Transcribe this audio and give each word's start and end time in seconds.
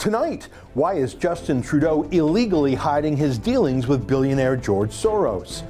Tonight, 0.00 0.48
why 0.72 0.94
is 0.94 1.12
Justin 1.12 1.60
Trudeau 1.60 2.04
illegally 2.04 2.74
hiding 2.74 3.18
his 3.18 3.36
dealings 3.36 3.86
with 3.86 4.06
billionaire 4.06 4.56
George 4.56 4.88
Soros? 4.88 5.62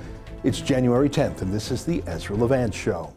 It's 0.45 0.61
January 0.61 1.11
10th, 1.11 1.43
and 1.43 1.53
this 1.53 1.73
is 1.73 1.85
the 1.85 2.01
Ezra 2.07 2.37
Levant 2.37 2.73
Show. 2.73 3.13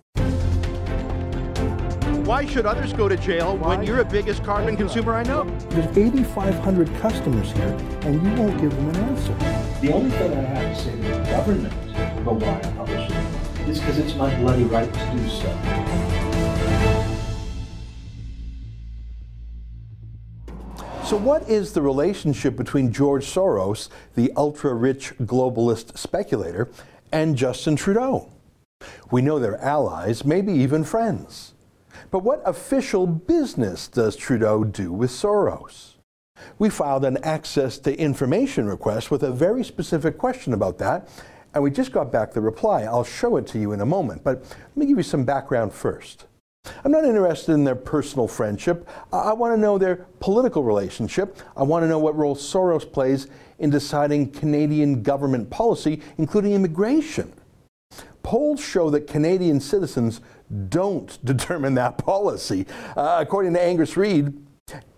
Why 2.26 2.48
should 2.48 2.66
others 2.66 2.94
go 2.94 3.08
to 3.08 3.16
jail 3.16 3.56
Why? 3.58 3.78
when 3.78 3.86
you're 3.86 3.98
the 3.98 4.10
biggest 4.10 4.44
carbon 4.44 4.76
consumer 4.76 5.14
I 5.14 5.22
know? 5.22 5.44
There's 5.70 5.96
8,500 5.96 6.92
customers 6.96 7.52
here, 7.52 7.78
and 8.02 8.16
you 8.16 8.42
won't 8.42 8.60
give 8.60 8.76
them 8.76 8.90
an 8.90 8.96
answer. 8.96 9.36
The 9.82 9.94
only 9.94 10.10
thing 10.10 10.34
I 10.34 10.42
have 10.42 10.76
to 10.76 10.84
say 10.84 10.92
to 10.94 10.98
the 10.98 11.24
government 11.30 11.74
about 12.22 12.40
why 12.40 12.58
I 12.58 12.72
publish 12.76 13.12
it 13.12 13.70
is 13.70 13.80
because 13.80 14.00
it's 14.00 14.16
my 14.16 14.36
bloody 14.40 14.64
right 14.64 14.92
to 14.92 15.12
do 15.12 15.30
so. 15.30 16.23
So, 21.14 21.20
what 21.20 21.48
is 21.48 21.74
the 21.74 21.82
relationship 21.84 22.56
between 22.56 22.92
George 22.92 23.24
Soros, 23.24 23.90
the 24.16 24.32
ultra 24.36 24.74
rich 24.74 25.16
globalist 25.20 25.96
speculator, 25.96 26.72
and 27.12 27.36
Justin 27.36 27.76
Trudeau? 27.76 28.32
We 29.12 29.22
know 29.22 29.38
they're 29.38 29.64
allies, 29.64 30.26
maybe 30.26 30.52
even 30.54 30.84
friends. 30.84 31.54
But 32.10 32.24
what 32.24 32.42
official 32.46 33.06
business 33.06 33.88
does 33.88 34.16
Trudeau 34.16 34.64
do 34.64 34.92
with 34.92 35.12
Soros? 35.12 35.98
We 36.58 36.72
filed 36.72 37.06
an 37.06 37.24
access 37.24 37.78
to 37.78 37.96
information 37.96 38.66
request 38.66 39.12
with 39.12 39.22
a 39.22 39.32
very 39.32 39.64
specific 39.64 40.18
question 40.18 40.52
about 40.52 40.80
that, 40.80 41.10
and 41.54 41.64
we 41.64 41.70
just 41.70 41.92
got 41.92 42.12
back 42.12 42.34
the 42.34 42.42
reply. 42.42 42.86
I'll 42.86 43.04
show 43.04 43.38
it 43.38 43.46
to 43.50 43.60
you 43.60 43.74
in 43.74 43.82
a 43.82 43.86
moment, 43.86 44.24
but 44.24 44.42
let 44.42 44.78
me 44.78 44.88
give 44.88 44.98
you 44.98 45.04
some 45.04 45.26
background 45.26 45.74
first. 45.74 46.26
I'm 46.86 46.92
not 46.92 47.06
interested 47.06 47.54
in 47.54 47.64
their 47.64 47.76
personal 47.76 48.28
friendship. 48.28 48.88
I, 49.12 49.18
I 49.18 49.34
want 49.34 49.54
to 49.54 49.60
know 49.60 49.78
their 49.78 50.08
political 50.20 50.64
relationship. 50.64 51.38
I 51.56 51.64
want 51.64 51.84
to 51.84 51.88
know 51.88 52.00
what 52.00 52.16
role 52.16 52.36
Soros 52.36 52.90
plays 52.90 53.28
in 53.60 53.70
deciding 53.70 54.32
Canadian 54.32 55.02
government 55.04 55.50
policy, 55.50 56.02
including 56.18 56.54
immigration. 56.54 57.34
Polls 58.22 58.62
show 58.62 58.90
that 58.90 59.08
Canadian 59.08 59.60
citizens 59.60 60.22
don't 60.70 61.18
determine 61.26 61.76
that 61.76 61.98
policy. 61.98 62.66
Uh, 62.96 63.18
according 63.20 63.54
to 63.54 63.62
Angus 63.62 63.96
Reid, 63.96 64.34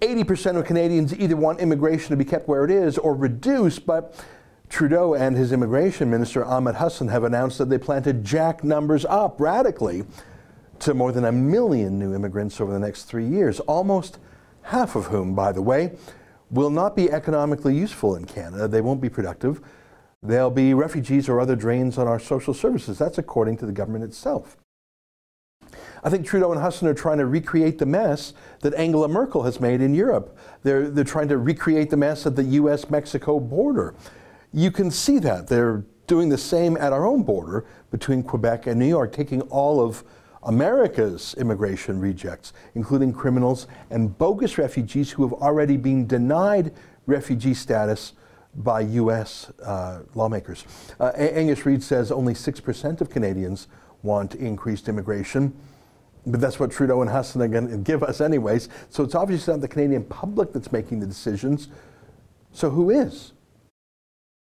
80% 0.02 0.58
of 0.58 0.66
Canadians 0.66 1.18
either 1.18 1.36
want 1.36 1.60
immigration 1.60 2.10
to 2.10 2.18
be 2.18 2.26
kept 2.26 2.48
where 2.48 2.64
it 2.64 2.72
is 2.72 2.98
or 2.98 3.16
reduced, 3.16 3.86
but 3.86 4.24
Trudeau 4.70 5.14
and 5.14 5.36
his 5.36 5.52
immigration 5.52 6.10
minister 6.10 6.44
Ahmed 6.46 6.76
Hussen 6.76 7.10
have 7.10 7.24
announced 7.24 7.58
that 7.58 7.70
they 7.70 7.78
plan 7.78 8.04
to 8.04 8.14
jack 8.14 8.64
numbers 8.64 9.06
up 9.06 9.40
radically 9.40 10.04
to 10.80 10.94
more 10.94 11.12
than 11.12 11.26
a 11.26 11.32
million 11.32 11.98
new 12.00 12.14
immigrants 12.14 12.60
over 12.60 12.72
the 12.72 12.80
next 12.80 13.04
three 13.04 13.26
years, 13.26 13.60
almost 13.62 14.20
half 14.64 14.96
of 14.96 15.06
whom, 15.06 15.36
by 15.36 15.52
the 15.52 15.62
way, 15.62 15.94
will 16.52 16.70
not 16.70 16.96
be 16.96 17.12
economically 17.12 17.76
useful 17.76 18.16
in 18.16 18.26
Canada. 18.26 18.68
They 18.68 18.82
won't 18.82 19.02
be 19.02 19.10
productive. 19.10 19.62
They'll 20.22 20.50
be 20.50 20.74
refugees 20.74 21.30
or 21.30 21.40
other 21.40 21.56
drains 21.56 21.98
on 21.98 22.08
our 22.08 22.20
social 22.20 22.54
services. 22.54 22.98
That's 22.98 23.18
according 23.18 23.58
to 23.58 23.66
the 23.66 23.72
government 23.72 24.04
itself. 24.04 24.58
I 26.04 26.10
think 26.10 26.26
Trudeau 26.26 26.52
and 26.52 26.62
Hussen 26.62 26.88
are 26.88 26.94
trying 26.94 27.18
to 27.18 27.26
recreate 27.26 27.80
the 27.80 27.86
mess 27.86 28.34
that 28.62 28.74
Angela 28.76 29.08
Merkel 29.08 29.44
has 29.44 29.60
made 29.60 29.82
in 29.82 29.96
Europe. 29.96 30.38
They're, 30.64 30.90
they're 30.90 31.04
trying 31.04 31.28
to 31.30 31.38
recreate 31.38 31.90
the 31.90 31.98
mess 31.98 32.26
at 32.26 32.36
the 32.36 32.44
US 32.44 32.90
Mexico 32.90 33.40
border. 33.40 33.96
You 34.54 34.72
can 34.72 34.92
see 34.92 35.20
that. 35.20 35.48
They're 35.48 35.84
doing 36.08 36.30
the 36.30 36.38
same 36.38 36.78
at 36.78 36.94
our 36.94 37.06
own 37.06 37.24
border 37.24 37.66
between 37.92 38.22
Quebec 38.22 38.68
and 38.68 38.80
New 38.80 38.88
York, 38.88 39.12
taking 39.12 39.42
all 39.44 39.82
of 39.82 40.04
America's 40.46 41.34
immigration 41.38 42.00
rejects, 42.00 42.54
including 42.76 43.12
criminals 43.12 43.68
and 43.90 44.18
bogus 44.18 44.58
refugees 44.58 45.12
who 45.12 45.24
have 45.24 45.34
already 45.34 45.76
been 45.76 46.06
denied 46.06 46.72
refugee 47.08 47.54
status 47.54 48.14
by 48.56 48.82
U.S. 48.82 49.52
Uh, 49.64 50.02
lawmakers. 50.14 50.64
Uh, 51.00 51.12
Angus 51.16 51.66
Reid 51.66 51.84
says 51.84 52.12
only 52.12 52.34
6% 52.34 53.02
of 53.02 53.10
Canadians 53.10 53.68
want 54.04 54.36
increased 54.36 54.88
immigration. 54.88 55.54
But 56.28 56.42
that's 56.42 56.60
what 56.60 56.72
Trudeau 56.72 57.02
and 57.02 57.10
Hussen 57.10 57.42
are 57.42 57.48
going 57.48 57.70
to 57.70 57.78
give 57.78 58.02
us, 58.02 58.22
anyways. 58.22 58.70
So 58.90 59.04
it's 59.04 59.14
obviously 59.14 59.54
not 59.54 59.62
the 59.62 59.68
Canadian 59.68 60.04
public 60.06 60.54
that's 60.54 60.72
making 60.72 61.00
the 61.00 61.06
decisions. 61.06 61.68
So 62.52 62.70
who 62.70 62.90
is? 62.90 63.34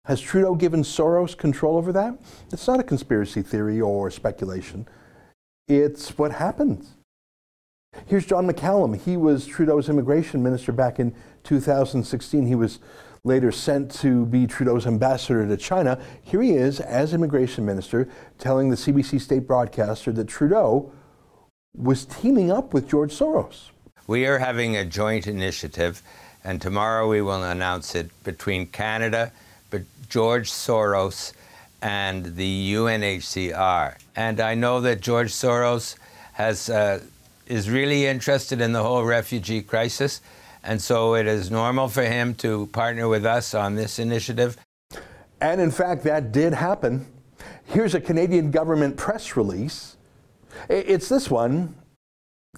Has 0.05 0.21
Trudeau 0.21 0.55
given 0.55 0.83
Soros 0.83 1.37
control 1.37 1.77
over 1.77 1.93
that? 1.93 2.19
It's 2.53 2.66
not 2.66 2.81
a 2.81 2.83
conspiracy 2.83 3.43
theory 3.43 3.81
or 3.81 4.10
speculation. 4.10 4.87
It's 5.70 6.19
what 6.19 6.32
happens. 6.32 6.97
Here's 8.06 8.26
John 8.26 8.44
McCallum. 8.44 9.00
He 9.00 9.16
was 9.16 9.47
Trudeau's 9.47 9.88
immigration 9.88 10.42
minister 10.42 10.72
back 10.72 10.98
in 10.98 11.14
2016. 11.44 12.44
He 12.44 12.56
was 12.56 12.81
later 13.22 13.53
sent 13.53 13.88
to 14.00 14.26
be 14.26 14.48
Trudeau's 14.48 14.84
ambassador 14.84 15.47
to 15.47 15.56
China. 15.56 16.00
Here 16.22 16.42
he 16.42 16.54
is 16.54 16.80
as 16.80 17.14
immigration 17.14 17.64
minister 17.64 18.09
telling 18.36 18.70
the 18.70 18.75
CBC 18.75 19.20
state 19.20 19.47
broadcaster 19.47 20.10
that 20.10 20.26
Trudeau 20.26 20.91
was 21.76 22.04
teaming 22.04 22.50
up 22.50 22.75
with 22.75 22.88
George 22.88 23.12
Soros. 23.12 23.69
We 24.09 24.26
are 24.26 24.41
having 24.41 24.75
a 24.75 24.84
joint 24.84 25.28
initiative, 25.28 26.03
and 26.42 26.60
tomorrow 26.60 27.09
we 27.09 27.22
will 27.22 27.44
announce 27.44 27.94
it 27.94 28.10
between 28.25 28.66
Canada, 28.66 29.30
but 29.70 29.82
George 30.09 30.50
Soros, 30.50 31.32
and 31.82 32.36
the 32.36 32.74
UNHCR. 32.74 33.96
And 34.16 34.41
I 34.41 34.54
know 34.54 34.80
that 34.80 35.00
George 35.00 35.32
Soros 35.32 35.96
has 36.32 36.68
uh, 36.70 37.00
is 37.46 37.68
really 37.68 38.06
interested 38.06 38.60
in 38.60 38.72
the 38.72 38.82
whole 38.82 39.04
refugee 39.04 39.62
crisis, 39.62 40.20
and 40.62 40.80
so 40.80 41.14
it 41.14 41.26
is 41.26 41.50
normal 41.50 41.88
for 41.88 42.02
him 42.02 42.34
to 42.36 42.66
partner 42.68 43.08
with 43.08 43.26
us 43.26 43.54
on 43.54 43.74
this 43.74 43.98
initiative. 43.98 44.56
And 45.41 45.60
in 45.60 45.70
fact, 45.70 46.04
that 46.04 46.32
did 46.32 46.52
happen. 46.52 47.06
Here's 47.64 47.94
a 47.94 48.00
Canadian 48.00 48.50
government 48.50 48.97
press 48.97 49.36
release. 49.36 49.97
It's 50.68 51.08
this 51.08 51.30
one 51.30 51.74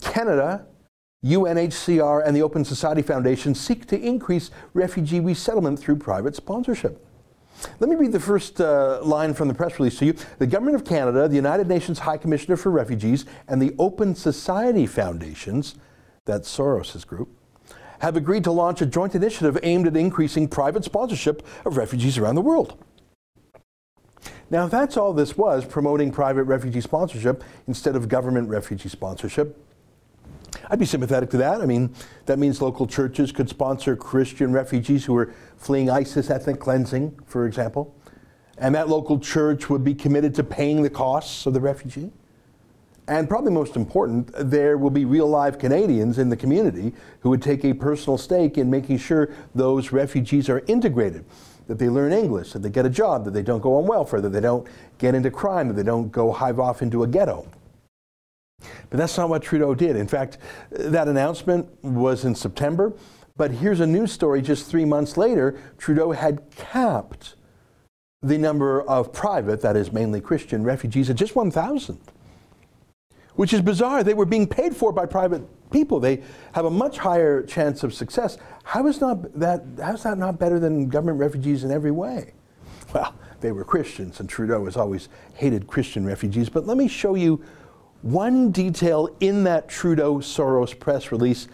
Canada, 0.01 0.67
UNHCR, 1.25 2.27
and 2.27 2.35
the 2.37 2.43
Open 2.43 2.65
Society 2.65 3.03
Foundation 3.03 3.55
seek 3.55 3.87
to 3.87 4.01
increase 4.01 4.51
refugee 4.75 5.21
resettlement 5.21 5.79
through 5.79 5.97
private 5.97 6.35
sponsorship. 6.35 7.05
Let 7.79 7.91
me 7.91 7.97
read 7.97 8.13
the 8.13 8.21
first 8.21 8.61
uh, 8.61 9.01
line 9.03 9.35
from 9.35 9.49
the 9.49 9.55
press 9.55 9.79
release 9.79 9.99
to 9.99 10.07
you. 10.07 10.15
The 10.39 10.47
Government 10.47 10.77
of 10.77 10.85
Canada, 10.85 11.29
the 11.29 11.37
United 11.37 11.69
Nations 11.69 12.01
High 12.01 12.17
Commissioner 12.17 12.57
for 12.57 12.71
Refugees, 12.71 13.25
and 13.49 13.61
the 13.61 13.75
Open 13.79 14.15
Society 14.15 14.87
Foundations, 14.87 15.77
that's 16.25 16.55
Soros' 16.57 17.07
group, 17.07 17.29
have 18.01 18.17
agreed 18.17 18.45
to 18.45 18.51
launch 18.51 18.81
a 18.83 18.87
joint 18.87 19.15
initiative 19.15 19.59
aimed 19.63 19.87
at 19.87 19.97
increasing 19.97 20.49
private 20.49 20.85
sponsorship 20.85 21.47
of 21.65 21.77
refugees 21.77 22.19
around 22.19 22.35
the 22.35 22.41
world. 22.41 22.77
Now, 24.51 24.67
if 24.67 24.71
that's 24.71 24.97
all 24.97 25.13
this 25.13 25.37
was, 25.39 25.65
promoting 25.65 26.13
private 26.13 26.45
refugee 26.45 26.81
sponsorship 26.81 27.43
instead 27.67 27.97
of 27.97 28.09
government 28.09 28.49
refugee 28.49 28.89
sponsorship, 28.89 29.57
I'd 30.71 30.79
be 30.79 30.87
sympathetic 30.87 31.31
to 31.31 31.37
that. 31.39 31.61
I 31.61 31.67
mean, 31.67 31.95
that 32.27 32.39
means 32.39 32.63
local 32.63 32.87
churches 32.87 33.33
could 33.33 33.49
sponsor 33.49 33.97
Christian 33.97 34.53
refugees 34.53 35.05
who 35.05 35.17
are 35.17 35.35
fleeing 35.57 35.91
ISIS 35.91 36.31
ethnic 36.31 36.61
cleansing, 36.61 37.19
for 37.27 37.47
example. 37.47 37.95
And 38.59 38.75
that 38.75 38.89
local 38.89 39.19
church 39.19 39.69
would 39.71 39.83
be 39.83 39.95
committed 39.95 40.35
to 40.37 40.45
paying 40.45 40.83
the 40.83 40.91
costs 40.91 41.47
of 41.47 41.55
the 41.55 41.61
refugee. 41.61 42.13
And 43.09 43.29
probably 43.29 43.51
most 43.51 43.75
important, 43.75 44.31
there 44.39 44.79
will 44.79 44.91
be 44.91 45.05
real 45.05 45.27
live 45.27 45.59
Canadians 45.59 46.19
in 46.19 46.29
the 46.29 46.37
community 46.37 46.93
who 47.21 47.31
would 47.31 47.43
take 47.43 47.65
a 47.65 47.75
personal 47.75 48.17
stake 48.17 48.57
in 48.57 48.71
making 48.71 48.99
sure 48.99 49.31
those 49.55 49.91
refugees 49.91 50.49
are 50.49 50.61
integrated, 50.69 51.25
that 51.67 51.79
they 51.79 51.89
learn 51.89 52.13
English, 52.13 52.53
that 52.53 52.61
they 52.61 52.71
get 52.71 52.87
a 52.87 52.91
job, 52.91 53.25
that 53.25 53.33
they 53.33 53.43
don't 53.43 53.61
go 53.61 53.77
on 53.77 53.87
welfare, 53.87 54.21
that 54.21 54.29
they 54.29 54.41
don't 54.41 54.69
get 54.99 55.17
into 55.17 55.31
crime, 55.31 55.67
that 55.69 55.75
they 55.75 55.83
don't 55.83 56.13
go 56.13 56.31
hive 56.31 56.61
off 56.61 56.81
into 56.81 57.03
a 57.03 57.09
ghetto. 57.09 57.49
But 58.91 58.99
that's 58.99 59.17
not 59.17 59.29
what 59.29 59.43
Trudeau 59.43 59.75
did. 59.75 59.97
In 59.97 60.09
fact, 60.09 60.39
that 60.71 61.09
announcement 61.09 61.69
was 61.83 62.25
in 62.25 62.35
September. 62.35 62.93
But 63.37 63.51
here's 63.51 63.81
a 63.81 63.87
news 63.87 64.13
story 64.13 64.43
just 64.43 64.71
three 64.71 64.85
months 64.85 65.17
later 65.17 65.59
Trudeau 65.79 66.13
had 66.13 66.51
capped 66.57 67.35
the 68.23 68.39
number 68.39 68.83
of 68.83 69.13
private, 69.13 69.61
that 69.63 69.77
is 69.77 69.93
mainly 69.93 70.21
Christian, 70.21 70.63
refugees 70.63 71.11
at 71.11 71.17
just 71.17 71.35
1,000, 71.35 71.99
which 73.35 73.53
is 73.53 73.61
bizarre. 73.61 74.05
They 74.05 74.15
were 74.15 74.27
being 74.27 74.47
paid 74.47 74.77
for 74.77 74.93
by 74.93 75.07
private 75.07 75.43
people. 75.73 75.99
They 75.99 76.23
have 76.53 76.65
a 76.65 76.71
much 76.71 76.99
higher 76.99 77.43
chance 77.43 77.83
of 77.83 77.93
success. 77.93 78.39
How 78.63 78.87
is, 78.87 79.01
not 79.01 79.39
that, 79.41 79.65
how 79.83 79.95
is 79.95 80.05
that 80.05 80.19
not 80.19 80.39
better 80.39 80.61
than 80.61 80.89
government 80.89 81.19
refugees 81.19 81.65
in 81.65 81.73
every 81.73 81.91
way? 81.91 82.35
Well, 82.95 83.15
they 83.41 83.51
were 83.51 83.65
Christians, 83.65 84.21
and 84.21 84.29
Trudeau 84.29 84.67
has 84.67 84.77
always 84.77 85.09
hated 85.35 85.67
Christian 85.67 86.07
refugees. 86.07 86.49
But 86.49 86.67
let 86.67 86.77
me 86.77 86.87
show 86.87 87.17
you 87.17 87.43
one 88.03 88.51
detail 88.51 89.09
in 89.21 89.45
that 89.45 89.69
Trudeau 89.69 90.17
Soros 90.17 90.79
press 90.79 91.13
release 91.13 91.49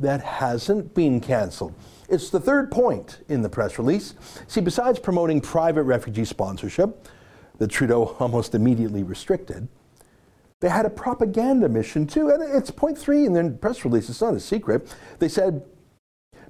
that 0.00 0.22
hasn't 0.22 0.94
been 0.94 1.20
canceled. 1.20 1.74
It's 2.08 2.30
the 2.30 2.40
third 2.40 2.70
point 2.70 3.20
in 3.28 3.42
the 3.42 3.48
press 3.48 3.78
release. 3.78 4.14
See, 4.46 4.60
besides 4.60 4.98
promoting 4.98 5.40
private 5.40 5.84
refugee 5.84 6.24
sponsorship, 6.24 7.08
that 7.58 7.68
Trudeau 7.68 8.04
almost 8.20 8.54
immediately 8.54 9.02
restricted, 9.02 9.68
they 10.60 10.68
had 10.68 10.86
a 10.86 10.90
propaganda 10.90 11.68
mission 11.68 12.06
too. 12.06 12.30
And 12.30 12.42
it's 12.42 12.70
point 12.70 12.98
three 12.98 13.24
in 13.24 13.32
their 13.32 13.50
press 13.50 13.84
release, 13.84 14.08
it's 14.08 14.20
not 14.20 14.34
a 14.34 14.40
secret. 14.40 14.94
They 15.18 15.28
said, 15.28 15.62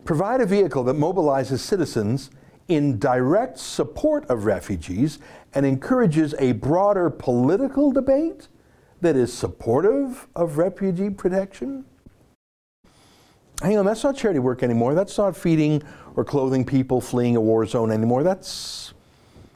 provide 0.05 0.41
a 0.41 0.47
vehicle 0.47 0.85
that 0.85 0.97
mobilizes 0.97 1.61
citizens 1.61 2.31
in 2.67 2.99
direct 2.99 3.59
support 3.59 4.25
of 4.31 4.47
refugees 4.47 5.19
and 5.53 5.67
encourages 5.67 6.35
a 6.39 6.53
broader 6.53 7.11
political 7.11 7.93
debate 7.93 8.49
that 9.01 9.17
is 9.17 9.33
supportive 9.33 10.27
of 10.35 10.59
refugee 10.59 11.11
protection? 11.11 11.85
Hang 13.63 13.79
on, 13.79 13.87
that's 13.87 14.03
not 14.03 14.17
charity 14.17 14.41
work 14.41 14.63
anymore. 14.63 14.95
That's 14.95 15.17
not 15.17 15.37
feeding 15.37 15.83
or 16.17 16.25
clothing 16.25 16.65
people 16.65 17.01
fleeing 17.01 17.37
a 17.37 17.41
war 17.41 17.65
zone 17.67 17.91
anymore. 17.91 18.23
That's 18.23 18.93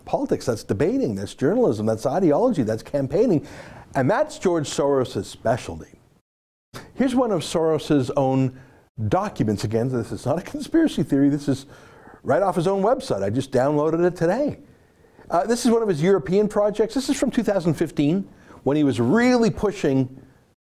politics, 0.05 0.47
that's 0.47 0.65
debating, 0.65 1.15
that's 1.15 1.35
journalism, 1.35 1.85
that's 1.85 2.07
ideology, 2.07 2.63
that's 2.63 2.83
campaigning. 2.83 3.47
And 3.95 4.11
that's 4.11 4.39
George 4.39 4.69
Soros' 4.69 5.25
specialty. 5.25 5.99
Here's 6.95 7.15
one 7.15 7.33
of 7.33 7.43
Soros' 7.43 8.11
own 8.17 8.59
documents. 9.09 9.65
Again, 9.65 9.89
this 9.89 10.13
is 10.13 10.25
not 10.25 10.39
a 10.39 10.43
conspiracy 10.51 11.03
theory, 11.03 11.29
this 11.29 11.49
is 11.49 11.67
right 12.23 12.43
off 12.43 12.57
his 12.57 12.67
own 12.67 12.83
website. 12.83 13.23
I 13.23 13.31
just 13.31 13.53
downloaded 13.53 14.05
it 14.07 14.17
today. 14.17 14.59
Uh, 15.31 15.45
this 15.45 15.67
is 15.67 15.71
one 15.71 15.83
of 15.83 15.89
his 15.89 16.03
European 16.03 16.49
projects. 16.49 16.95
This 16.95 17.09
is 17.09 17.19
from 17.19 17.31
2015 17.31 18.29
when 18.69 18.77
he 18.77 18.85
was 18.85 19.01
really 19.01 19.49
pushing 19.49 20.21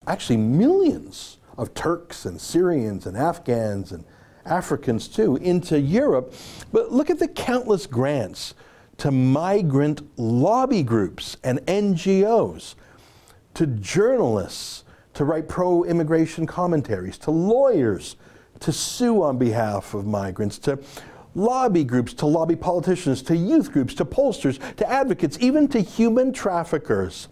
actually 0.06 0.36
millions 0.36 1.38
of 1.56 1.74
Turks 1.74 2.26
and 2.26 2.40
Syrians 2.40 3.06
and 3.06 3.16
Afghans 3.16 3.90
and 3.90 4.04
Africans 4.44 5.08
too 5.08 5.34
into 5.34 5.80
Europe. 5.80 6.32
But 6.72 6.92
look 6.92 7.10
at 7.10 7.18
the 7.18 7.26
countless 7.26 7.88
grants 7.88 8.54
to 8.98 9.10
migrant 9.10 10.02
lobby 10.16 10.84
groups 10.84 11.38
and 11.42 11.58
NGOs, 11.66 12.76
to 13.54 13.66
journalists 13.66 14.84
to 15.14 15.24
write 15.24 15.48
pro 15.48 15.82
immigration 15.82 16.46
commentaries, 16.46 17.18
to 17.18 17.32
lawyers 17.32 18.14
to 18.60 18.70
sue 18.70 19.24
on 19.24 19.38
behalf 19.38 19.92
of 19.94 20.06
migrants, 20.06 20.56
to 20.58 20.78
lobby 21.34 21.82
groups, 21.82 22.14
to 22.14 22.26
lobby 22.26 22.54
politicians, 22.54 23.22
to 23.22 23.36
youth 23.36 23.72
groups, 23.72 23.92
to 23.94 24.04
pollsters, 24.04 24.60
to 24.76 24.88
advocates, 24.88 25.36
even 25.40 25.66
to 25.66 25.80
human 25.80 26.32
traffickers. 26.32 27.26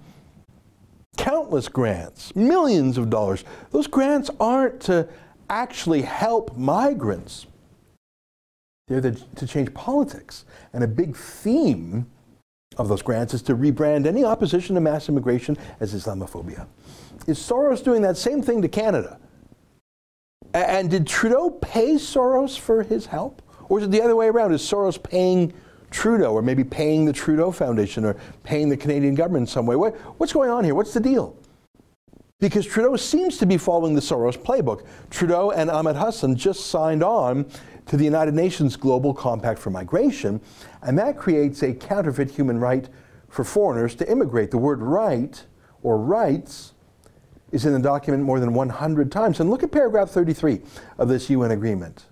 Countless 1.16 1.68
grants, 1.68 2.34
millions 2.36 2.98
of 2.98 3.10
dollars. 3.10 3.44
Those 3.70 3.86
grants 3.86 4.30
aren't 4.38 4.80
to 4.82 5.08
actually 5.48 6.02
help 6.02 6.56
migrants. 6.56 7.46
They're 8.88 9.00
to 9.00 9.46
change 9.46 9.74
politics. 9.74 10.44
And 10.72 10.84
a 10.84 10.88
big 10.88 11.16
theme 11.16 12.06
of 12.76 12.88
those 12.88 13.02
grants 13.02 13.34
is 13.34 13.42
to 13.42 13.56
rebrand 13.56 14.06
any 14.06 14.24
opposition 14.24 14.74
to 14.74 14.80
mass 14.80 15.08
immigration 15.08 15.56
as 15.80 15.94
Islamophobia. 15.94 16.66
Is 17.26 17.38
Soros 17.38 17.82
doing 17.82 18.02
that 18.02 18.16
same 18.16 18.42
thing 18.42 18.62
to 18.62 18.68
Canada? 18.68 19.18
And 20.54 20.90
did 20.90 21.06
Trudeau 21.06 21.50
pay 21.50 21.94
Soros 21.94 22.58
for 22.58 22.82
his 22.82 23.06
help? 23.06 23.42
Or 23.68 23.78
is 23.78 23.84
it 23.84 23.90
the 23.90 24.02
other 24.02 24.14
way 24.14 24.28
around? 24.28 24.52
Is 24.52 24.62
Soros 24.62 25.02
paying 25.02 25.52
Trudeau, 25.96 26.34
or 26.34 26.42
maybe 26.42 26.62
paying 26.62 27.06
the 27.06 27.12
Trudeau 27.12 27.50
Foundation, 27.50 28.04
or 28.04 28.16
paying 28.42 28.68
the 28.68 28.76
Canadian 28.76 29.14
government 29.14 29.44
in 29.44 29.46
some 29.46 29.64
way? 29.64 29.76
What, 29.76 29.96
what's 30.18 30.30
going 30.30 30.50
on 30.50 30.62
here? 30.62 30.74
What's 30.74 30.92
the 30.92 31.00
deal? 31.00 31.34
Because 32.38 32.66
Trudeau 32.66 32.96
seems 32.96 33.38
to 33.38 33.46
be 33.46 33.56
following 33.56 33.94
the 33.94 34.02
Soros 34.02 34.36
playbook. 34.36 34.86
Trudeau 35.08 35.52
and 35.52 35.70
Ahmed 35.70 35.96
Hussen 35.96 36.36
just 36.36 36.66
signed 36.66 37.02
on 37.02 37.46
to 37.86 37.96
the 37.96 38.04
United 38.04 38.34
Nations 38.34 38.76
Global 38.76 39.14
Compact 39.14 39.58
for 39.58 39.70
Migration, 39.70 40.38
and 40.82 40.98
that 40.98 41.16
creates 41.16 41.62
a 41.62 41.72
counterfeit 41.72 42.30
human 42.30 42.60
right 42.60 42.90
for 43.30 43.42
foreigners 43.42 43.94
to 43.94 44.10
immigrate. 44.10 44.50
The 44.50 44.58
word 44.58 44.82
right 44.82 45.42
or 45.82 45.96
rights 45.96 46.74
is 47.52 47.64
in 47.64 47.72
the 47.72 47.78
document 47.78 48.22
more 48.22 48.38
than 48.38 48.52
100 48.52 49.10
times. 49.10 49.40
And 49.40 49.48
look 49.48 49.62
at 49.62 49.72
paragraph 49.72 50.10
33 50.10 50.60
of 50.98 51.08
this 51.08 51.30
UN 51.30 51.52
agreement. 51.52 52.04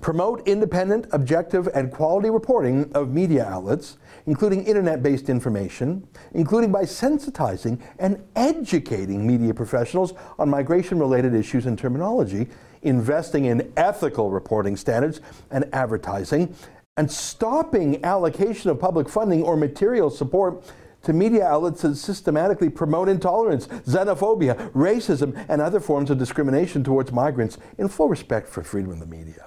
Promote 0.00 0.46
independent, 0.48 1.06
objective, 1.12 1.68
and 1.74 1.90
quality 1.90 2.30
reporting 2.30 2.90
of 2.94 3.10
media 3.10 3.44
outlets, 3.44 3.98
including 4.26 4.64
internet 4.64 5.02
based 5.02 5.28
information, 5.28 6.06
including 6.32 6.72
by 6.72 6.82
sensitizing 6.84 7.80
and 7.98 8.22
educating 8.36 9.26
media 9.26 9.52
professionals 9.52 10.14
on 10.38 10.48
migration 10.48 10.98
related 10.98 11.34
issues 11.34 11.66
and 11.66 11.78
terminology, 11.78 12.48
investing 12.82 13.46
in 13.46 13.70
ethical 13.76 14.30
reporting 14.30 14.76
standards 14.76 15.20
and 15.50 15.68
advertising, 15.74 16.54
and 16.96 17.10
stopping 17.10 18.02
allocation 18.04 18.70
of 18.70 18.80
public 18.80 19.08
funding 19.08 19.42
or 19.42 19.56
material 19.56 20.08
support 20.08 20.64
to 21.02 21.12
media 21.12 21.44
outlets 21.44 21.82
that 21.82 21.96
systematically 21.96 22.70
promote 22.70 23.08
intolerance, 23.08 23.66
xenophobia, 23.66 24.70
racism, 24.72 25.44
and 25.48 25.60
other 25.60 25.80
forms 25.80 26.10
of 26.10 26.18
discrimination 26.18 26.82
towards 26.82 27.12
migrants 27.12 27.58
in 27.76 27.88
full 27.88 28.08
respect 28.08 28.48
for 28.48 28.62
freedom 28.62 28.90
of 28.92 29.00
the 29.00 29.06
media. 29.06 29.46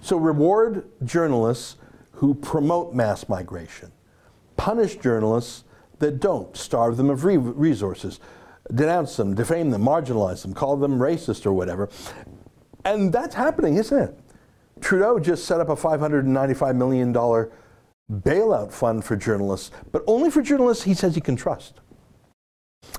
So 0.00 0.16
reward 0.16 0.84
journalists 1.04 1.76
who 2.12 2.34
promote 2.34 2.94
mass 2.94 3.28
migration. 3.28 3.92
Punish 4.56 4.96
journalists 4.96 5.64
that 5.98 6.20
don't, 6.20 6.56
starve 6.56 6.96
them 6.96 7.10
of 7.10 7.24
re- 7.24 7.36
resources, 7.36 8.20
denounce 8.74 9.16
them, 9.16 9.34
defame 9.34 9.70
them, 9.70 9.82
marginalize 9.82 10.42
them, 10.42 10.54
call 10.54 10.76
them 10.76 10.98
racist 10.98 11.46
or 11.46 11.52
whatever. 11.52 11.88
And 12.84 13.12
that's 13.12 13.34
happening, 13.34 13.76
isn't 13.76 13.98
it? 13.98 14.18
Trudeau 14.80 15.18
just 15.18 15.44
set 15.44 15.60
up 15.60 15.68
a 15.68 15.76
$595 15.76 16.76
million 16.76 17.12
bailout 17.12 18.72
fund 18.72 19.04
for 19.04 19.16
journalists, 19.16 19.70
but 19.92 20.02
only 20.06 20.30
for 20.30 20.42
journalists 20.42 20.84
he 20.84 20.94
says 20.94 21.14
he 21.14 21.20
can 21.20 21.36
trust. 21.36 21.80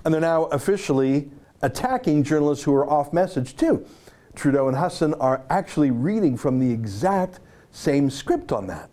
And 0.05 0.13
they're 0.13 0.21
now 0.21 0.45
officially 0.45 1.29
attacking 1.61 2.23
journalists 2.23 2.63
who 2.63 2.73
are 2.73 2.89
off 2.89 3.13
message 3.13 3.55
too. 3.55 3.85
Trudeau 4.35 4.67
and 4.67 4.77
Hussen 4.77 5.13
are 5.15 5.43
actually 5.49 5.91
reading 5.91 6.37
from 6.37 6.59
the 6.59 6.71
exact 6.71 7.39
same 7.71 8.09
script 8.09 8.51
on 8.51 8.67
that. 8.67 8.89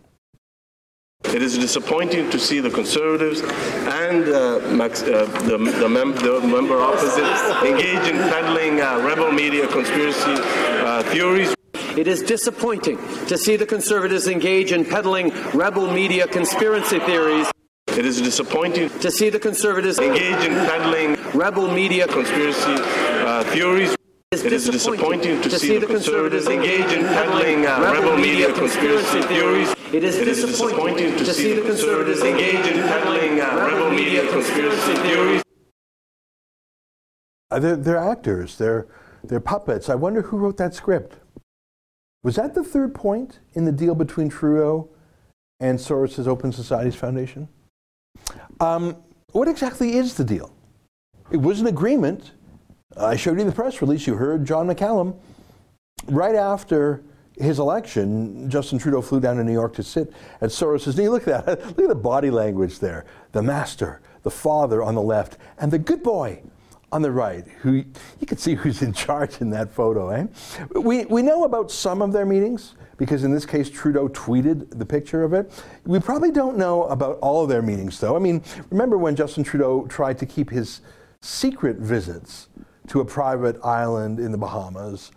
It 1.25 1.43
is 1.43 1.59
disappointing 1.59 2.31
to 2.31 2.39
see 2.39 2.61
the 2.61 2.71
Conservatives 2.71 3.43
and 3.43 4.29
uh, 4.29 4.59
Max, 4.75 5.03
uh, 5.03 5.27
the, 5.45 5.59
the, 5.59 5.89
mem- 5.89 6.15
the, 6.17 6.41
member 6.41 6.81
opposite 6.81 7.23
engage 7.65 8.11
in 8.11 8.17
peddling 8.17 8.81
uh, 8.81 9.01
rebel 9.07 9.31
media 9.31 9.69
conspiracy 9.69 10.25
uh, 10.27 11.03
theories. 11.05 11.55
It 11.97 12.09
is 12.09 12.23
disappointing 12.23 12.97
to 13.27 13.37
see 13.37 13.57
the 13.57 13.67
Conservatives 13.67 14.27
engage 14.29 14.73
in 14.73 14.85
peddling 14.85 15.31
rebel 15.53 15.93
media 15.93 16.27
conspiracy 16.27 16.99
theories. 17.01 17.51
It 17.89 18.07
is 18.07 18.21
disappointing 18.21 18.89
to 19.01 19.11
see 19.11 19.29
the 19.29 19.39
Conservatives 19.39 19.99
engage 19.99 20.43
in 20.45 20.53
peddling 20.67 21.17
rebel 21.33 21.73
media 21.73 22.09
conspiracy 22.09 22.77
uh, 22.77 23.45
theories. 24.33 24.47
It 24.47 24.53
is 24.53 24.71
disappointing 24.71 25.43
to, 25.43 25.49
to 25.49 25.59
see, 25.59 25.79
the 25.79 25.87
Conservatives 25.89 26.47
engage 26.47 26.93
in 26.93 27.05
peddling 27.05 27.67
uh, 27.67 27.81
rebel 27.81 28.17
media 28.17 28.53
conspiracy 28.53 29.23
theories. 29.23 29.75
It 29.93 30.05
is, 30.05 30.17
disappointing 30.19 31.17
to 31.17 31.35
see 31.35 31.55
the 31.55 31.63
Conservatives 31.63 32.23
engage 32.23 32.65
in 32.65 32.81
peddling 32.83 33.41
uh, 33.41 33.57
rebel 33.57 33.91
media 33.91 34.31
conspiracy 34.31 34.95
theories. 35.03 35.43
Uh, 37.51 37.59
they're, 37.59 37.75
they're 37.75 37.99
actors, 37.99 38.57
they're, 38.57 38.87
they're 39.25 39.41
puppets. 39.41 39.89
I 39.89 39.97
wonder 39.97 40.23
who 40.23 40.39
wrote 40.39 40.59
that 40.59 40.75
script. 40.75 41.17
Was 42.23 42.37
that 42.37 42.55
the 42.55 42.63
third 42.63 42.95
point 42.95 43.41
in 43.55 43.65
the 43.65 43.73
deal 43.73 43.97
between 43.97 44.29
Trudeau 44.29 44.91
and 45.59 45.77
Soros' 45.77 46.29
Open 46.29 46.53
Societies 46.53 46.95
Foundation? 46.95 47.49
Um, 48.61 48.97
what 49.33 49.49
exactly 49.49 49.97
is 49.97 50.15
the 50.15 50.25
deal? 50.25 50.55
It 51.33 51.39
was 51.39 51.61
an 51.61 51.67
agreement. 51.67 52.33
I 53.01 53.17
showed 53.17 53.39
you 53.39 53.45
the 53.45 53.53
press 53.53 53.81
release. 53.81 54.07
You 54.07 54.15
heard 54.15 54.45
John 54.45 54.67
McCallum. 54.67 55.17
Right 56.07 56.35
after 56.35 57.03
his 57.39 57.59
election, 57.59 58.51
Justin 58.51 58.79
Trudeau 58.79 59.01
flew 59.01 59.21
down 59.21 59.37
to 59.37 59.45
New 59.45 59.53
York 59.53 59.75
to 59.75 59.83
sit 59.83 60.13
at 60.41 60.51
Soros' 60.51 60.97
knee. 60.97 61.09
Look 61.09 61.27
at 61.27 61.47
that. 61.47 61.67
Look 61.67 61.81
at 61.81 61.89
the 61.89 61.95
body 61.95 62.31
language 62.31 62.79
there. 62.79 63.07
The 63.33 63.43
master, 63.43 64.03
the 64.23 64.31
father 64.31 64.83
on 64.83 64.95
the 64.95 65.03
left, 65.03 65.39
and 65.59 65.73
the 65.73 65.79
good 65.79 66.03
boy 66.03 66.43
on 66.93 67.03
the 67.03 67.11
right, 67.11 67.47
who 67.61 67.73
you 68.19 68.27
can 68.27 68.37
see 68.37 68.55
who's 68.55 68.83
in 68.83 68.93
charge 69.07 69.41
in 69.41 69.51
that 69.51 69.71
photo, 69.71 70.11
eh? 70.11 70.27
We, 70.75 71.05
we 71.07 71.23
know 71.23 71.45
about 71.45 71.71
some 71.71 72.03
of 72.03 72.13
their 72.13 72.27
meetings 72.27 72.75
because 72.97 73.25
in 73.25 73.33
this 73.33 73.47
case 73.47 73.71
Trudeau 73.71 74.09
tweeted 74.09 74.79
the 74.79 74.85
picture 74.85 75.23
of 75.23 75.33
it. 75.33 75.51
We 75.87 76.01
probably 76.01 76.33
don't 76.33 76.59
know 76.59 76.85
about 76.85 77.19
all 77.21 77.43
of 77.43 77.49
their 77.49 77.63
meetings 77.63 77.99
though. 78.01 78.17
I 78.17 78.19
mean, 78.19 78.43
remember 78.71 78.99
when 78.99 79.17
Justin 79.17 79.45
Trudeau 79.45 79.87
tried 79.87 80.19
to 80.19 80.27
keep 80.27 80.51
his 80.51 80.81
secret 81.23 81.77
visits 81.77 82.49
to 82.91 83.01
a 83.01 83.05
private 83.05 83.57
island 83.65 84.19
in 84.19 84.33
the 84.33 84.39
Bahamas 84.39 85.13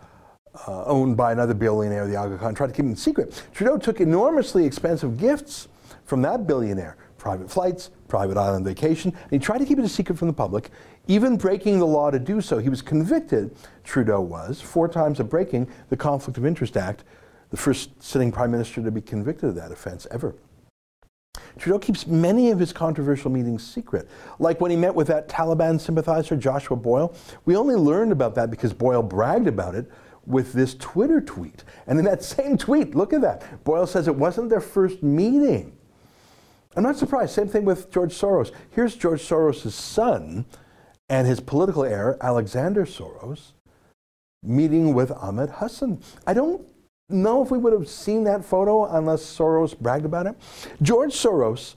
uh, 0.68 0.84
owned 0.84 1.16
by 1.16 1.32
another 1.32 1.54
billionaire, 1.54 2.06
the 2.06 2.14
Aga 2.14 2.38
Khan, 2.38 2.54
tried 2.54 2.68
to 2.68 2.72
keep 2.72 2.84
them 2.84 2.94
secret. 2.94 3.42
Trudeau 3.52 3.76
took 3.76 4.00
enormously 4.00 4.64
expensive 4.64 5.18
gifts 5.18 5.66
from 6.04 6.22
that 6.22 6.46
billionaire 6.46 6.96
private 7.18 7.50
flights, 7.50 7.90
private 8.06 8.36
island 8.36 8.66
vacation, 8.66 9.10
and 9.10 9.30
he 9.30 9.38
tried 9.38 9.56
to 9.56 9.64
keep 9.64 9.78
it 9.78 9.84
a 9.84 9.88
secret 9.88 10.18
from 10.18 10.28
the 10.28 10.34
public, 10.34 10.70
even 11.08 11.38
breaking 11.38 11.78
the 11.78 11.86
law 11.86 12.10
to 12.10 12.18
do 12.18 12.40
so. 12.40 12.58
He 12.58 12.68
was 12.68 12.82
convicted, 12.82 13.56
Trudeau 13.82 14.20
was, 14.20 14.60
four 14.60 14.88
times 14.88 15.18
of 15.18 15.30
breaking 15.30 15.66
the 15.88 15.96
Conflict 15.96 16.36
of 16.36 16.44
Interest 16.44 16.76
Act, 16.76 17.02
the 17.48 17.56
first 17.56 18.00
sitting 18.00 18.30
prime 18.30 18.50
minister 18.50 18.82
to 18.82 18.90
be 18.90 19.00
convicted 19.00 19.48
of 19.48 19.54
that 19.54 19.72
offense 19.72 20.06
ever. 20.10 20.34
Trudeau 21.58 21.78
keeps 21.78 22.06
many 22.06 22.50
of 22.50 22.58
his 22.58 22.72
controversial 22.72 23.30
meetings 23.30 23.66
secret. 23.66 24.08
Like 24.38 24.60
when 24.60 24.70
he 24.70 24.76
met 24.76 24.94
with 24.94 25.06
that 25.08 25.28
Taliban 25.28 25.80
sympathizer, 25.80 26.36
Joshua 26.36 26.76
Boyle. 26.76 27.14
We 27.44 27.56
only 27.56 27.76
learned 27.76 28.12
about 28.12 28.34
that 28.34 28.50
because 28.50 28.72
Boyle 28.72 29.02
bragged 29.02 29.46
about 29.46 29.74
it 29.74 29.90
with 30.26 30.52
this 30.52 30.74
Twitter 30.74 31.20
tweet. 31.20 31.64
And 31.86 31.98
in 31.98 32.04
that 32.06 32.22
same 32.24 32.58
tweet, 32.58 32.94
look 32.94 33.12
at 33.12 33.20
that. 33.20 33.64
Boyle 33.64 33.86
says 33.86 34.08
it 34.08 34.16
wasn't 34.16 34.50
their 34.50 34.60
first 34.60 35.02
meeting. 35.02 35.76
I'm 36.76 36.82
not 36.82 36.96
surprised. 36.96 37.34
Same 37.34 37.48
thing 37.48 37.64
with 37.64 37.90
George 37.90 38.12
Soros. 38.12 38.50
Here's 38.70 38.96
George 38.96 39.22
Soros' 39.22 39.70
son 39.70 40.44
and 41.08 41.26
his 41.26 41.38
political 41.38 41.84
heir, 41.84 42.16
Alexander 42.20 42.84
Soros, 42.84 43.52
meeting 44.42 44.92
with 44.92 45.12
Ahmed 45.12 45.50
Hussen. 45.50 46.02
I 46.26 46.34
don't 46.34 46.66
know 47.08 47.42
if 47.42 47.50
we 47.50 47.58
would 47.58 47.72
have 47.72 47.88
seen 47.88 48.24
that 48.24 48.44
photo 48.44 48.86
unless 48.96 49.22
Soros 49.22 49.78
bragged 49.78 50.04
about 50.04 50.26
it. 50.26 50.34
George 50.82 51.12
Soros 51.12 51.74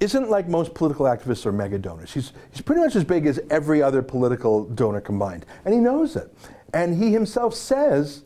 isn't 0.00 0.30
like 0.30 0.48
most 0.48 0.74
political 0.74 1.06
activists 1.06 1.44
or 1.44 1.52
mega 1.52 1.78
donors. 1.78 2.12
He's, 2.12 2.32
he's 2.50 2.62
pretty 2.62 2.80
much 2.80 2.96
as 2.96 3.04
big 3.04 3.26
as 3.26 3.38
every 3.50 3.82
other 3.82 4.02
political 4.02 4.64
donor 4.64 5.00
combined, 5.00 5.44
and 5.64 5.74
he 5.74 5.80
knows 5.80 6.16
it. 6.16 6.34
And 6.72 6.96
he 6.96 7.12
himself 7.12 7.54
says 7.54 8.24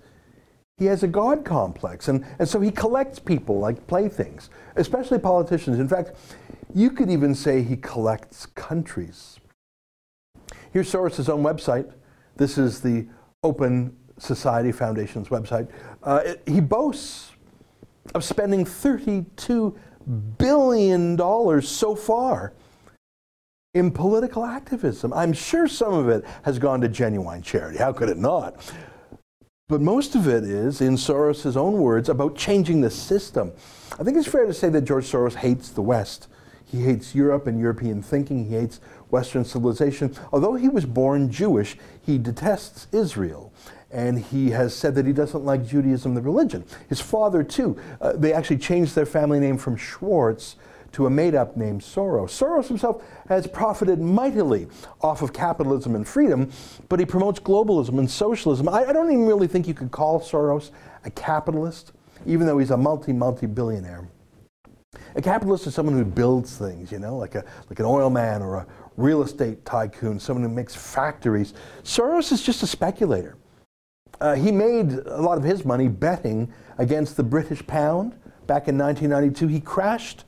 he 0.78 0.84
has 0.86 1.02
a 1.02 1.08
God 1.08 1.44
complex, 1.44 2.06
and, 2.08 2.24
and 2.38 2.48
so 2.48 2.60
he 2.60 2.70
collects 2.70 3.18
people 3.18 3.58
like 3.58 3.86
playthings, 3.88 4.50
especially 4.76 5.18
politicians. 5.18 5.80
In 5.80 5.88
fact, 5.88 6.12
you 6.74 6.90
could 6.90 7.10
even 7.10 7.34
say 7.34 7.62
he 7.62 7.76
collects 7.76 8.46
countries. 8.46 9.40
Here's 10.72 10.92
Soros' 10.92 11.28
own 11.28 11.42
website. 11.42 11.92
This 12.36 12.58
is 12.58 12.80
the 12.80 13.06
Open 13.42 13.96
Society 14.18 14.72
Foundation's 14.72 15.28
website. 15.28 15.68
Uh, 16.02 16.22
it, 16.24 16.42
he 16.46 16.60
boasts 16.60 17.32
of 18.14 18.24
spending 18.24 18.64
$32 18.64 19.76
billion 20.38 21.62
so 21.62 21.94
far 21.94 22.52
in 23.74 23.90
political 23.90 24.44
activism. 24.44 25.12
I'm 25.12 25.32
sure 25.32 25.68
some 25.68 25.92
of 25.92 26.08
it 26.08 26.24
has 26.42 26.58
gone 26.58 26.80
to 26.80 26.88
genuine 26.88 27.42
charity. 27.42 27.78
How 27.78 27.92
could 27.92 28.08
it 28.08 28.16
not? 28.16 28.72
But 29.68 29.80
most 29.80 30.14
of 30.14 30.28
it 30.28 30.44
is, 30.44 30.80
in 30.80 30.94
Soros' 30.94 31.56
own 31.56 31.74
words, 31.74 32.08
about 32.08 32.36
changing 32.36 32.80
the 32.80 32.90
system. 32.90 33.52
I 33.98 34.04
think 34.04 34.16
it's 34.16 34.28
fair 34.28 34.46
to 34.46 34.54
say 34.54 34.68
that 34.68 34.82
George 34.82 35.04
Soros 35.04 35.34
hates 35.34 35.70
the 35.70 35.82
West. 35.82 36.28
He 36.64 36.82
hates 36.82 37.14
Europe 37.14 37.46
and 37.46 37.58
European 37.58 38.00
thinking. 38.00 38.46
He 38.46 38.54
hates 38.54 38.80
Western 39.10 39.44
civilization. 39.44 40.14
Although 40.32 40.54
he 40.54 40.68
was 40.68 40.84
born 40.84 41.30
Jewish, 41.30 41.76
he 42.00 42.16
detests 42.16 42.86
Israel. 42.92 43.52
And 43.96 44.18
he 44.18 44.50
has 44.50 44.76
said 44.76 44.94
that 44.96 45.06
he 45.06 45.14
doesn't 45.14 45.46
like 45.46 45.66
Judaism, 45.66 46.14
the 46.14 46.20
religion. 46.20 46.66
His 46.86 47.00
father, 47.00 47.42
too, 47.42 47.80
uh, 48.02 48.12
they 48.12 48.30
actually 48.30 48.58
changed 48.58 48.94
their 48.94 49.06
family 49.06 49.40
name 49.40 49.56
from 49.56 49.74
Schwartz 49.74 50.56
to 50.92 51.06
a 51.06 51.10
made 51.10 51.34
up 51.34 51.56
name, 51.56 51.80
Soros. 51.80 52.28
Soros 52.28 52.68
himself 52.68 53.02
has 53.30 53.46
profited 53.46 53.98
mightily 53.98 54.68
off 55.00 55.22
of 55.22 55.32
capitalism 55.32 55.94
and 55.94 56.06
freedom, 56.06 56.50
but 56.90 57.00
he 57.00 57.06
promotes 57.06 57.40
globalism 57.40 57.98
and 57.98 58.10
socialism. 58.10 58.68
I, 58.68 58.84
I 58.84 58.92
don't 58.92 59.10
even 59.10 59.26
really 59.26 59.46
think 59.46 59.66
you 59.66 59.72
could 59.72 59.90
call 59.90 60.20
Soros 60.20 60.72
a 61.06 61.10
capitalist, 61.10 61.92
even 62.26 62.46
though 62.46 62.58
he's 62.58 62.72
a 62.72 62.76
multi, 62.76 63.14
multi 63.14 63.46
billionaire. 63.46 64.06
A 65.14 65.22
capitalist 65.22 65.66
is 65.66 65.74
someone 65.74 65.94
who 65.96 66.04
builds 66.04 66.58
things, 66.58 66.92
you 66.92 66.98
know, 66.98 67.16
like, 67.16 67.34
a, 67.34 67.42
like 67.70 67.78
an 67.78 67.86
oil 67.86 68.10
man 68.10 68.42
or 68.42 68.56
a 68.56 68.66
real 68.98 69.22
estate 69.22 69.64
tycoon, 69.64 70.20
someone 70.20 70.42
who 70.42 70.54
makes 70.54 70.74
factories. 70.74 71.54
Soros 71.82 72.30
is 72.30 72.42
just 72.42 72.62
a 72.62 72.66
speculator. 72.66 73.38
Uh, 74.20 74.34
he 74.34 74.50
made 74.50 74.92
a 74.92 75.20
lot 75.20 75.38
of 75.38 75.44
his 75.44 75.64
money 75.64 75.88
betting 75.88 76.52
against 76.78 77.16
the 77.16 77.22
British 77.22 77.66
pound. 77.66 78.12
Back 78.46 78.68
in 78.68 78.78
1992, 78.78 79.48
he 79.48 79.60
crashed 79.60 80.24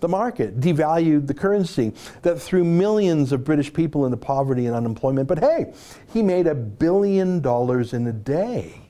the 0.00 0.08
market, 0.08 0.60
devalued 0.60 1.26
the 1.26 1.34
currency, 1.34 1.92
that 2.22 2.40
threw 2.40 2.64
millions 2.64 3.32
of 3.32 3.44
British 3.44 3.72
people 3.72 4.04
into 4.04 4.16
poverty 4.16 4.66
and 4.66 4.74
unemployment. 4.74 5.28
But 5.28 5.40
hey, 5.40 5.72
he 6.12 6.22
made 6.22 6.46
a 6.46 6.54
billion 6.54 7.40
dollars 7.40 7.92
in 7.92 8.06
a 8.06 8.12
day. 8.12 8.82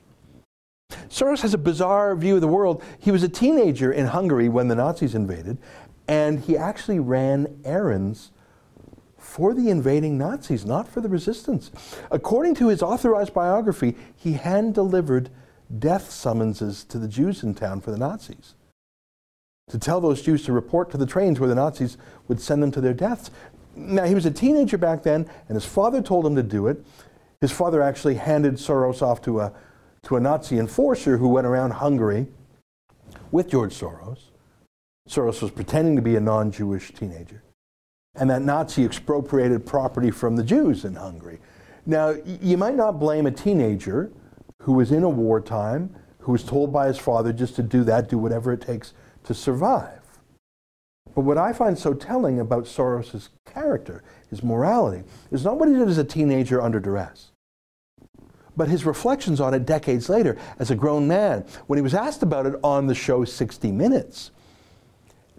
Soros 1.09 1.41
has 1.41 1.53
a 1.53 1.57
bizarre 1.57 2.15
view 2.15 2.35
of 2.35 2.41
the 2.41 2.47
world. 2.47 2.83
He 2.99 3.11
was 3.11 3.23
a 3.23 3.29
teenager 3.29 3.91
in 3.91 4.07
Hungary 4.07 4.49
when 4.49 4.67
the 4.67 4.75
Nazis 4.75 5.15
invaded, 5.15 5.57
and 6.07 6.39
he 6.39 6.57
actually 6.57 6.99
ran 6.99 7.59
errands 7.63 8.31
for 9.39 9.53
the 9.53 9.69
invading 9.69 10.17
Nazis, 10.17 10.65
not 10.65 10.85
for 10.85 10.99
the 10.99 11.07
resistance. 11.07 11.71
According 12.11 12.55
to 12.55 12.67
his 12.67 12.83
authorized 12.83 13.33
biography, 13.33 13.95
he 14.17 14.33
hand 14.33 14.73
delivered 14.73 15.29
death 15.79 16.11
summonses 16.11 16.83
to 16.83 16.99
the 16.99 17.07
Jews 17.07 17.41
in 17.41 17.55
town 17.55 17.79
for 17.79 17.91
the 17.91 17.97
Nazis 17.97 18.55
to 19.69 19.79
tell 19.79 20.01
those 20.01 20.21
Jews 20.21 20.43
to 20.43 20.51
report 20.51 20.91
to 20.91 20.97
the 20.97 21.05
trains 21.05 21.39
where 21.39 21.47
the 21.47 21.55
Nazis 21.55 21.97
would 22.27 22.41
send 22.41 22.61
them 22.61 22.71
to 22.71 22.81
their 22.81 22.93
deaths. 22.93 23.31
Now, 23.77 24.03
he 24.03 24.13
was 24.13 24.25
a 24.25 24.31
teenager 24.31 24.77
back 24.77 25.03
then, 25.03 25.29
and 25.47 25.55
his 25.55 25.63
father 25.63 26.01
told 26.01 26.25
him 26.25 26.35
to 26.35 26.43
do 26.43 26.67
it. 26.67 26.83
His 27.39 27.53
father 27.53 27.81
actually 27.81 28.15
handed 28.15 28.55
Soros 28.55 29.01
off 29.01 29.21
to 29.21 29.39
a, 29.39 29.53
to 30.03 30.17
a 30.17 30.19
Nazi 30.19 30.59
enforcer 30.59 31.15
who 31.15 31.29
went 31.29 31.47
around 31.47 31.71
Hungary 31.71 32.27
with 33.31 33.49
George 33.49 33.73
Soros. 33.73 34.31
Soros 35.07 35.41
was 35.41 35.51
pretending 35.51 35.95
to 35.95 36.01
be 36.01 36.17
a 36.17 36.19
non 36.19 36.51
Jewish 36.51 36.91
teenager. 36.91 37.41
And 38.19 38.29
that 38.29 38.41
Nazi 38.41 38.83
expropriated 38.83 39.65
property 39.65 40.11
from 40.11 40.35
the 40.35 40.43
Jews 40.43 40.83
in 40.83 40.95
Hungary. 40.95 41.39
Now, 41.85 42.15
you 42.25 42.57
might 42.57 42.75
not 42.75 42.99
blame 42.99 43.25
a 43.25 43.31
teenager 43.31 44.11
who 44.61 44.73
was 44.73 44.91
in 44.91 45.03
a 45.03 45.09
wartime, 45.09 45.95
who 46.19 46.33
was 46.33 46.43
told 46.43 46.73
by 46.73 46.87
his 46.87 46.97
father 46.97 47.31
just 47.31 47.55
to 47.55 47.63
do 47.63 47.83
that, 47.85 48.09
do 48.09 48.17
whatever 48.17 48.51
it 48.51 48.61
takes 48.61 48.93
to 49.23 49.33
survive. 49.33 49.99
But 51.15 51.21
what 51.21 51.37
I 51.37 51.53
find 51.53 51.77
so 51.77 51.93
telling 51.93 52.39
about 52.39 52.65
Soros' 52.65 53.29
character, 53.45 54.03
his 54.29 54.43
morality, 54.43 55.03
is 55.31 55.43
not 55.43 55.57
what 55.57 55.69
he 55.69 55.75
did 55.75 55.87
as 55.87 55.97
a 55.97 56.03
teenager 56.03 56.61
under 56.61 56.79
duress, 56.79 57.31
but 58.55 58.67
his 58.67 58.85
reflections 58.85 59.39
on 59.39 59.53
it 59.53 59.65
decades 59.65 60.09
later 60.09 60.37
as 60.59 60.69
a 60.69 60.75
grown 60.75 61.07
man 61.07 61.45
when 61.67 61.77
he 61.77 61.81
was 61.81 61.95
asked 61.95 62.21
about 62.21 62.45
it 62.45 62.55
on 62.63 62.87
the 62.87 62.95
show 62.95 63.23
60 63.25 63.71
Minutes. 63.71 64.31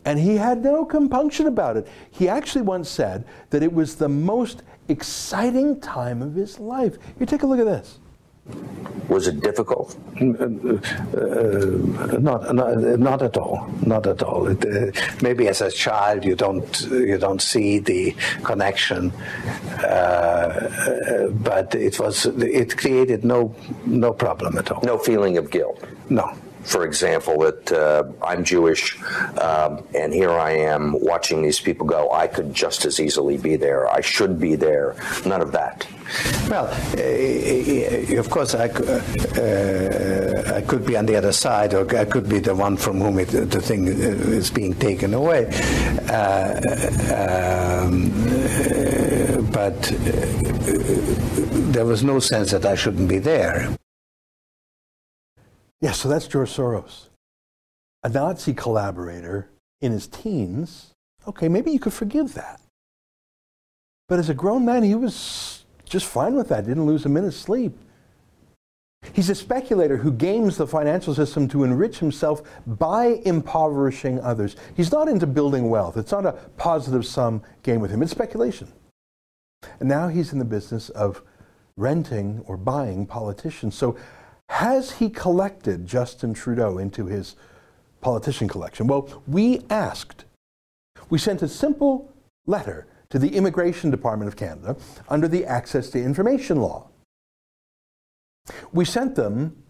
And 0.05 0.19
he 0.19 0.37
had 0.37 0.63
no 0.63 0.85
compunction 0.85 1.47
about 1.47 1.77
it. 1.77 1.87
He 2.11 2.29
actually 2.29 2.63
once 2.63 2.89
said 2.89 3.25
that 3.51 3.63
it 3.63 3.73
was 3.73 3.97
the 3.97 4.09
most 4.09 4.63
exciting 4.89 5.81
time 5.81 6.23
of 6.23 6.35
his 6.35 6.59
life. 6.59 6.97
You 7.19 7.27
take 7.27 7.43
a 7.43 7.47
look 7.47 7.61
at 7.61 7.67
this. 7.67 7.99
Was 9.09 9.29
it 9.29 9.41
difficult? 9.41 9.97
Uh, 10.19 10.25
not, 12.19 12.55
not, 12.55 12.79
not 12.99 13.23
at 13.23 13.37
all. 13.37 13.69
Not 13.85 14.07
at 14.07 14.23
all. 14.23 14.47
It, 14.49 14.65
uh, 14.65 14.93
maybe 15.21 15.47
as 15.49 15.61
a 15.61 15.71
child 15.71 16.25
you 16.25 16.35
don't 16.35 16.81
you 16.91 17.19
don't 17.19 17.43
see 17.43 17.79
the 17.79 18.15
connection, 18.43 19.13
uh, 19.85 21.29
but 21.43 21.75
it 21.75 21.99
was 22.01 22.27
it 22.27 22.77
created 22.77 23.25
no 23.25 23.55
no 23.85 24.13
problem 24.13 24.57
at 24.59 24.71
all. 24.71 24.81
No 24.83 24.97
feeling 24.99 25.39
of 25.39 25.51
guilt. 25.51 25.85
No 26.09 26.33
for 26.63 26.85
example, 26.85 27.39
that 27.41 27.73
uh, 27.73 28.05
I'm 28.25 28.45
Jewish 28.45 29.01
um, 29.41 29.85
and 29.95 30.13
here 30.13 30.33
I 30.33 30.53
am 30.53 30.99
watching 31.01 31.43
these 31.43 31.61
people 31.61 31.87
go, 31.87 32.11
I 32.13 32.27
could 32.27 32.55
just 32.55 32.85
as 32.85 33.01
easily 33.01 33.39
be 33.39 33.57
there. 33.57 33.91
I 33.91 34.01
should 34.01 34.39
be 34.39 34.57
there. 34.57 34.95
None 35.25 35.41
of 35.41 35.53
that. 35.53 35.87
Well, 36.49 36.67
uh, 36.99 38.19
of 38.19 38.31
course, 38.31 38.55
I, 38.55 38.67
uh, 38.67 40.55
I 40.57 40.61
could 40.63 40.85
be 40.85 40.97
on 40.97 41.07
the 41.07 41.17
other 41.17 41.33
side, 41.33 41.75
or 41.75 41.97
I 41.97 42.05
could 42.05 42.29
be 42.29 42.41
the 42.41 42.55
one 42.55 42.77
from 42.77 43.01
whom 43.01 43.19
it, 43.21 43.29
the 43.29 43.61
thing 43.61 43.87
is 43.87 44.51
being 44.51 44.75
taken 44.75 45.15
away. 45.15 45.47
Uh, 46.09 46.61
um, 47.85 48.11
but 49.53 49.81
there 51.73 51.87
was 51.87 52.03
no 52.03 52.19
sense 52.19 52.51
that 52.51 52.67
I 52.67 52.75
shouldn't 52.75 53.09
be 53.09 53.19
there. 53.19 53.77
Yeah, 55.81 55.93
so 55.93 56.09
that's 56.09 56.27
George 56.27 56.51
Soros, 56.51 57.09
a 58.03 58.09
Nazi 58.09 58.53
collaborator 58.53 59.49
in 59.81 59.93
his 59.93 60.07
teens. 60.07 60.93
Okay, 61.27 61.49
maybe 61.49 61.71
you 61.71 61.79
could 61.79 61.93
forgive 61.93 62.35
that. 62.35 62.61
But 64.09 64.19
as 64.19 64.29
a 64.29 64.35
grown 64.35 64.65
man, 64.65 64.83
he 64.83 64.95
was 64.95 65.65
just 65.85 66.07
fine 66.07 66.35
with 66.35 66.49
that, 66.49 66.67
didn't 66.67 66.87
lose 66.87 67.07
a 67.07 67.09
minute's 67.09 67.37
sleep. 67.37 67.77
He's 69.15 69.31
a 69.31 69.35
speculator 69.35 69.97
who 69.97 70.13
games 70.13 70.59
the 70.59 70.67
financial 70.67 71.15
system 71.15 71.49
to 71.49 71.65
enrich 71.65 71.99
himself 71.99 72.43
by 72.67 73.21
impoverishing 73.25 74.21
others. 74.21 74.57
He's 74.77 74.93
not 74.93 75.09
into 75.09 75.27
building 75.27 75.71
wealth. 75.71 75.97
It's 75.97 76.13
not 76.13 76.27
a 76.27 76.33
positive 76.59 77.07
sum 77.07 77.43
game 77.63 77.81
with 77.81 77.91
him, 77.91 78.03
it's 78.03 78.11
speculation. 78.11 78.69
And 79.79 79.89
now 79.89 80.09
he's 80.09 80.33
in 80.33 80.39
the 80.39 80.45
business 80.45 80.91
of 80.91 81.23
renting 81.77 82.43
or 82.47 82.57
buying 82.57 83.07
politicians. 83.07 83.75
So 83.75 83.97
has 84.51 84.91
he 84.91 85.09
collected 85.09 85.87
Justin 85.87 86.35
Trudeau 86.35 86.77
into 86.79 87.07
his 87.07 87.37
politician 88.01 88.49
collection? 88.49 88.89
Well, 88.89 89.23
we 89.29 89.63
asked. 89.71 90.25
We 91.09 91.19
sent 91.19 91.41
a 91.43 91.49
simple 91.49 92.13
letter 92.47 92.89
to 93.11 93.21
the 93.21 93.37
Immigration 93.37 93.93
Department 93.93 94.29
of 94.29 94.37
Canada 94.37 94.77
under 95.09 95.29
the 95.29 95.47
Access 95.47 95.89
to 95.91 96.03
Information 96.03 96.61
Law. 96.61 96.89
We 98.73 98.85
sent 98.85 99.15
them 99.15 99.63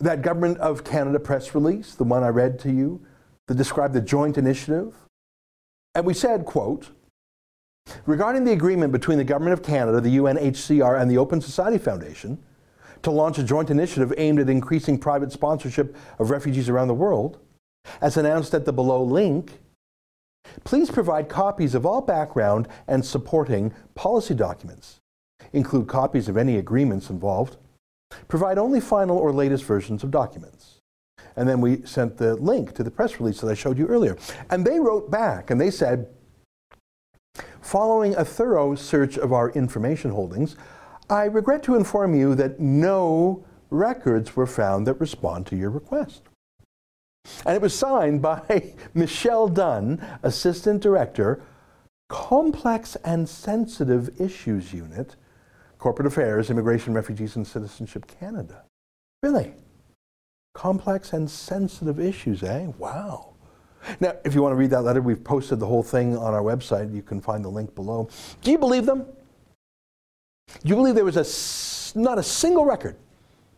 that 0.00 0.22
Government 0.22 0.56
of 0.58 0.82
Canada 0.82 1.20
press 1.20 1.54
release, 1.54 1.94
the 1.94 2.04
one 2.04 2.24
I 2.24 2.28
read 2.28 2.58
to 2.60 2.72
you, 2.72 3.04
that 3.48 3.56
described 3.56 3.92
the 3.92 4.00
joint 4.00 4.38
initiative. 4.38 4.94
And 5.94 6.06
we 6.06 6.14
said, 6.14 6.46
quote, 6.46 6.88
regarding 8.06 8.44
the 8.44 8.52
agreement 8.52 8.92
between 8.92 9.18
the 9.18 9.24
Government 9.24 9.52
of 9.52 9.62
Canada, 9.62 10.00
the 10.00 10.16
UNHCR, 10.16 10.98
and 10.98 11.10
the 11.10 11.18
Open 11.18 11.42
Society 11.42 11.76
Foundation, 11.78 12.42
to 13.04 13.10
launch 13.10 13.38
a 13.38 13.44
joint 13.44 13.70
initiative 13.70 14.12
aimed 14.16 14.40
at 14.40 14.50
increasing 14.50 14.98
private 14.98 15.30
sponsorship 15.30 15.96
of 16.18 16.30
refugees 16.30 16.68
around 16.68 16.88
the 16.88 16.94
world, 16.94 17.38
as 18.00 18.16
announced 18.16 18.54
at 18.54 18.64
the 18.64 18.72
below 18.72 19.02
link, 19.02 19.60
please 20.64 20.90
provide 20.90 21.28
copies 21.28 21.74
of 21.74 21.86
all 21.86 22.00
background 22.00 22.66
and 22.88 23.04
supporting 23.04 23.72
policy 23.94 24.34
documents. 24.34 25.00
Include 25.52 25.86
copies 25.86 26.28
of 26.28 26.36
any 26.36 26.56
agreements 26.56 27.10
involved. 27.10 27.56
Provide 28.28 28.58
only 28.58 28.80
final 28.80 29.18
or 29.18 29.32
latest 29.32 29.64
versions 29.64 30.02
of 30.02 30.10
documents. 30.10 30.80
And 31.36 31.48
then 31.48 31.60
we 31.60 31.84
sent 31.84 32.16
the 32.16 32.36
link 32.36 32.74
to 32.74 32.82
the 32.82 32.90
press 32.90 33.18
release 33.20 33.40
that 33.40 33.50
I 33.50 33.54
showed 33.54 33.78
you 33.78 33.86
earlier. 33.86 34.16
And 34.50 34.64
they 34.64 34.80
wrote 34.80 35.10
back 35.10 35.50
and 35.50 35.60
they 35.60 35.70
said, 35.70 36.08
Following 37.60 38.14
a 38.14 38.24
thorough 38.24 38.74
search 38.74 39.18
of 39.18 39.32
our 39.32 39.50
information 39.50 40.10
holdings, 40.10 40.56
I 41.08 41.24
regret 41.24 41.62
to 41.64 41.74
inform 41.74 42.14
you 42.14 42.34
that 42.34 42.60
no 42.60 43.44
records 43.70 44.36
were 44.36 44.46
found 44.46 44.86
that 44.86 44.94
respond 44.94 45.46
to 45.46 45.56
your 45.56 45.70
request. 45.70 46.22
And 47.46 47.56
it 47.56 47.62
was 47.62 47.74
signed 47.74 48.22
by 48.22 48.74
Michelle 48.94 49.48
Dunn, 49.48 50.04
Assistant 50.22 50.82
Director, 50.82 51.42
Complex 52.08 52.96
and 52.96 53.28
Sensitive 53.28 54.20
Issues 54.20 54.72
Unit, 54.72 55.16
Corporate 55.78 56.06
Affairs, 56.06 56.50
Immigration, 56.50 56.94
Refugees, 56.94 57.36
and 57.36 57.46
Citizenship 57.46 58.06
Canada. 58.20 58.64
Really? 59.22 59.54
Complex 60.54 61.12
and 61.12 61.30
sensitive 61.30 61.98
issues, 61.98 62.42
eh? 62.42 62.66
Wow. 62.78 63.34
Now, 64.00 64.14
if 64.24 64.34
you 64.34 64.42
want 64.42 64.52
to 64.52 64.56
read 64.56 64.70
that 64.70 64.82
letter, 64.82 65.02
we've 65.02 65.22
posted 65.22 65.60
the 65.60 65.66
whole 65.66 65.82
thing 65.82 66.16
on 66.16 66.32
our 66.32 66.42
website. 66.42 66.94
You 66.94 67.02
can 67.02 67.20
find 67.20 67.44
the 67.44 67.48
link 67.48 67.74
below. 67.74 68.08
Do 68.42 68.50
you 68.50 68.58
believe 68.58 68.86
them? 68.86 69.06
Do 70.64 70.70
you 70.70 70.76
believe 70.76 70.94
there 70.94 71.04
was 71.04 71.16
a, 71.16 71.98
not 71.98 72.18
a 72.18 72.22
single 72.22 72.64
record, 72.64 72.96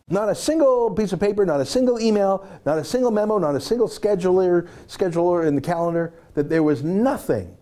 not 0.09 0.27
a 0.27 0.35
single 0.35 0.91
piece 0.91 1.13
of 1.13 1.21
paper, 1.21 1.45
not 1.45 1.61
a 1.61 1.65
single 1.65 2.01
email, 2.01 2.45
not 2.65 2.77
a 2.77 2.83
single 2.83 3.11
memo, 3.11 3.37
not 3.37 3.55
a 3.55 3.61
single 3.61 3.87
scheduler, 3.87 4.67
scheduler 4.87 5.47
in 5.47 5.55
the 5.55 5.61
calendar, 5.61 6.13
that 6.33 6.49
there 6.49 6.63
was 6.63 6.83
nothing, 6.83 7.55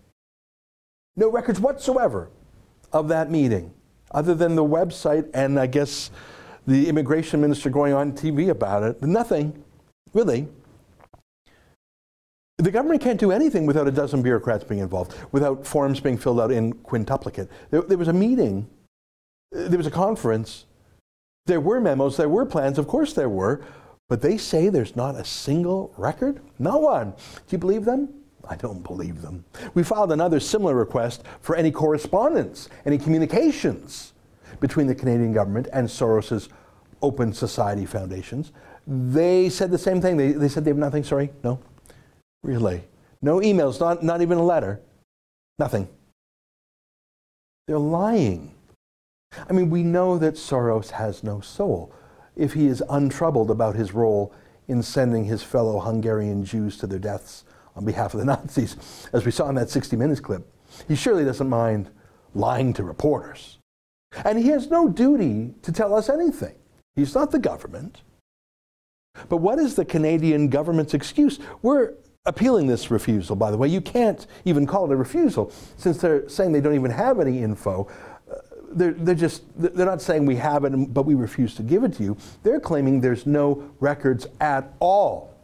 no 1.14 1.30
records 1.30 1.60
whatsoever 1.60 2.28
of 2.92 3.06
that 3.08 3.30
meeting, 3.30 3.72
other 4.10 4.34
than 4.34 4.56
the 4.56 4.64
website 4.64 5.30
and 5.32 5.60
I 5.60 5.68
guess 5.68 6.10
the 6.66 6.88
immigration 6.88 7.40
minister 7.40 7.70
going 7.70 7.92
on 7.92 8.12
TV 8.12 8.48
about 8.48 8.82
it? 8.82 9.00
Nothing, 9.00 9.62
really. 10.12 10.48
The 12.58 12.70
government 12.72 13.00
can't 13.00 13.20
do 13.20 13.30
anything 13.30 13.64
without 13.64 13.86
a 13.86 13.92
dozen 13.92 14.22
bureaucrats 14.22 14.64
being 14.64 14.80
involved, 14.80 15.14
without 15.30 15.64
forms 15.64 16.00
being 16.00 16.18
filled 16.18 16.40
out 16.40 16.50
in 16.50 16.72
quintuplicate. 16.72 17.48
There, 17.70 17.82
there 17.82 17.98
was 17.98 18.08
a 18.08 18.12
meeting 18.12 18.66
there 19.52 19.78
was 19.78 19.86
a 19.86 19.90
conference. 19.90 20.64
There 21.46 21.60
were 21.60 21.80
memos, 21.80 22.16
there 22.16 22.28
were 22.28 22.44
plans, 22.44 22.78
of 22.78 22.88
course 22.88 23.12
there 23.12 23.28
were, 23.28 23.62
but 24.08 24.22
they 24.22 24.36
say 24.36 24.68
there's 24.68 24.96
not 24.96 25.14
a 25.14 25.24
single 25.24 25.92
record? 25.96 26.40
Not 26.58 26.82
one. 26.82 27.10
Do 27.10 27.50
you 27.50 27.58
believe 27.58 27.84
them? 27.84 28.08
I 28.48 28.56
don't 28.56 28.82
believe 28.82 29.22
them. 29.22 29.44
We 29.74 29.82
filed 29.82 30.12
another 30.12 30.40
similar 30.40 30.74
request 30.74 31.24
for 31.40 31.56
any 31.56 31.70
correspondence, 31.70 32.68
any 32.84 32.98
communications 32.98 34.12
between 34.60 34.86
the 34.86 34.94
Canadian 34.94 35.32
government 35.32 35.68
and 35.72 35.88
Soros's 35.88 36.48
Open 37.02 37.32
Society 37.32 37.84
Foundations. 37.86 38.52
They 38.86 39.48
said 39.48 39.70
the 39.70 39.78
same 39.78 40.00
thing. 40.00 40.16
They, 40.16 40.32
they 40.32 40.48
said 40.48 40.64
they 40.64 40.70
have 40.70 40.78
nothing. 40.78 41.02
Sorry, 41.02 41.30
no. 41.42 41.58
Really? 42.42 42.84
No 43.20 43.40
emails, 43.40 43.80
not, 43.80 44.02
not 44.02 44.22
even 44.22 44.38
a 44.38 44.44
letter. 44.44 44.80
Nothing. 45.58 45.88
They're 47.66 47.78
lying. 47.78 48.54
I 49.48 49.52
mean, 49.52 49.70
we 49.70 49.82
know 49.82 50.18
that 50.18 50.34
Soros 50.34 50.90
has 50.90 51.22
no 51.22 51.40
soul 51.40 51.92
if 52.36 52.52
he 52.52 52.66
is 52.66 52.82
untroubled 52.88 53.50
about 53.50 53.74
his 53.74 53.92
role 53.92 54.32
in 54.68 54.82
sending 54.82 55.24
his 55.24 55.42
fellow 55.42 55.80
Hungarian 55.80 56.44
Jews 56.44 56.76
to 56.78 56.86
their 56.86 56.98
deaths 56.98 57.44
on 57.74 57.84
behalf 57.84 58.14
of 58.14 58.20
the 58.20 58.26
Nazis, 58.26 59.08
as 59.12 59.24
we 59.24 59.30
saw 59.30 59.48
in 59.48 59.54
that 59.56 59.70
60 59.70 59.96
Minutes 59.96 60.20
clip. 60.20 60.46
He 60.88 60.94
surely 60.94 61.24
doesn't 61.24 61.48
mind 61.48 61.90
lying 62.34 62.72
to 62.74 62.82
reporters. 62.82 63.58
And 64.24 64.38
he 64.38 64.48
has 64.48 64.70
no 64.70 64.88
duty 64.88 65.54
to 65.62 65.72
tell 65.72 65.94
us 65.94 66.08
anything. 66.08 66.54
He's 66.94 67.14
not 67.14 67.30
the 67.30 67.38
government. 67.38 68.02
But 69.28 69.38
what 69.38 69.58
is 69.58 69.74
the 69.74 69.84
Canadian 69.84 70.48
government's 70.48 70.94
excuse? 70.94 71.38
We're 71.62 71.94
appealing 72.26 72.66
this 72.66 72.90
refusal, 72.90 73.36
by 73.36 73.50
the 73.50 73.56
way. 73.56 73.68
You 73.68 73.80
can't 73.80 74.26
even 74.44 74.66
call 74.66 74.90
it 74.90 74.92
a 74.92 74.96
refusal 74.96 75.52
since 75.76 75.98
they're 75.98 76.28
saying 76.28 76.52
they 76.52 76.60
don't 76.60 76.74
even 76.74 76.90
have 76.90 77.20
any 77.20 77.42
info 77.42 77.88
they're, 78.76 78.92
they're 78.92 79.14
just 79.14 79.42
they're 79.56 79.86
not 79.86 80.02
saying 80.02 80.26
we 80.26 80.36
have 80.36 80.64
it 80.64 80.94
but 80.94 81.06
we 81.06 81.14
refuse 81.14 81.54
to 81.56 81.62
give 81.62 81.84
it 81.84 81.94
to 81.94 82.02
you. 82.02 82.16
They're 82.42 82.60
claiming 82.60 83.00
there's 83.00 83.26
no 83.26 83.70
records 83.80 84.26
at 84.40 84.72
all. 84.80 85.34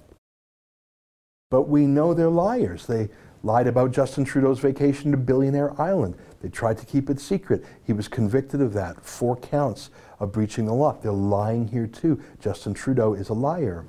But 1.51 1.63
we 1.63 1.87
know 1.87 2.15
they're 2.15 2.31
liars. 2.31 2.87
They 2.87 3.09
lied 3.43 3.67
about 3.67 3.93
justin 3.93 4.25
trudeau's 4.25 4.61
vacation 4.61 5.11
to 5.11 5.17
billionaire 5.17 5.81
island. 5.81 6.17
They 6.41 6.49
tried 6.49 6.79
to 6.79 6.87
keep 6.87 7.09
it 7.09 7.21
secret. 7.21 7.65
He 7.85 7.93
was 7.93 8.09
convicted 8.09 8.61
of 8.61 8.73
that. 8.75 9.05
Four 9.05 9.37
counts 9.37 9.91
of 10.19 10.33
breaching 10.33 10.67
the 10.67 10.75
law. 10.75 10.97
They're 11.01 11.13
lying 11.13 11.69
here 11.69 11.87
too. 11.87 12.21
Justin 12.41 12.75
trudeau 12.75 13.15
is 13.15 13.29
a 13.29 13.35
liar. 13.35 13.85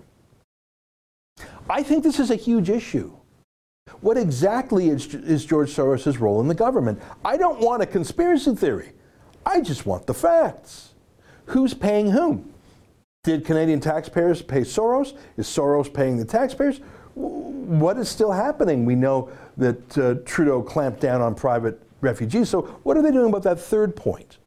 I 1.70 1.84
think 1.84 2.04
this 2.04 2.20
is 2.20 2.32
a 2.32 2.36
huge 2.36 2.70
issue. 2.70 3.12
What 4.02 4.18
exactly 4.18 4.90
is, 4.90 5.14
is 5.14 5.46
George 5.46 5.70
Soros' 5.70 6.20
role 6.20 6.42
in 6.42 6.48
the 6.48 6.56
government? 6.56 7.02
I 7.24 7.38
don't 7.38 7.60
want 7.60 7.82
a 7.82 7.86
conspiracy 7.86 8.56
theory. 8.56 8.94
I 9.46 9.62
just 9.62 9.86
want 9.86 10.08
the 10.08 10.14
facts. 10.14 10.94
Who's 11.48 11.74
paying 11.74 12.12
whom? 12.12 12.54
Did 13.24 13.46
Canadian 13.46 13.80
taxpayers 13.80 14.42
pay 14.42 14.62
Soros? 14.62 15.14
Is 15.38 15.48
Soros 15.48 15.94
paying 15.94 16.18
the 16.18 16.26
taxpayers? 16.26 16.82
What 17.16 17.98
is 17.98 18.10
still 18.10 18.32
happening? 18.32 18.86
We 18.86 18.96
know 18.96 19.30
that 19.58 19.98
uh, 19.98 20.16
Trudeau 20.26 20.62
clamped 20.62 21.00
down 21.00 21.22
on 21.22 21.36
private 21.36 21.82
refugees. 22.02 22.50
So, 22.50 22.64
what 22.84 22.98
are 22.98 23.02
they 23.02 23.12
doing 23.12 23.30
about 23.30 23.44
that 23.44 23.60
third 23.60 23.96
point? 23.96 24.40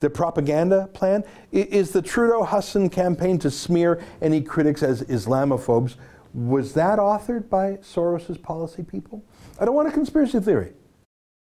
The 0.00 0.10
propaganda 0.10 0.88
plan? 0.92 1.24
Is 1.50 1.92
the 1.92 2.02
Trudeau 2.02 2.44
Hussen 2.44 2.90
campaign 2.90 3.38
to 3.38 3.50
smear 3.50 4.02
any 4.20 4.42
critics 4.42 4.82
as 4.82 5.02
Islamophobes? 5.04 5.94
Was 6.34 6.74
that 6.74 6.98
authored 6.98 7.48
by 7.48 7.74
Soros's 7.76 8.36
policy 8.36 8.82
people? 8.82 9.24
I 9.58 9.64
don't 9.64 9.74
want 9.74 9.88
a 9.88 9.92
conspiracy 9.92 10.40
theory. 10.40 10.72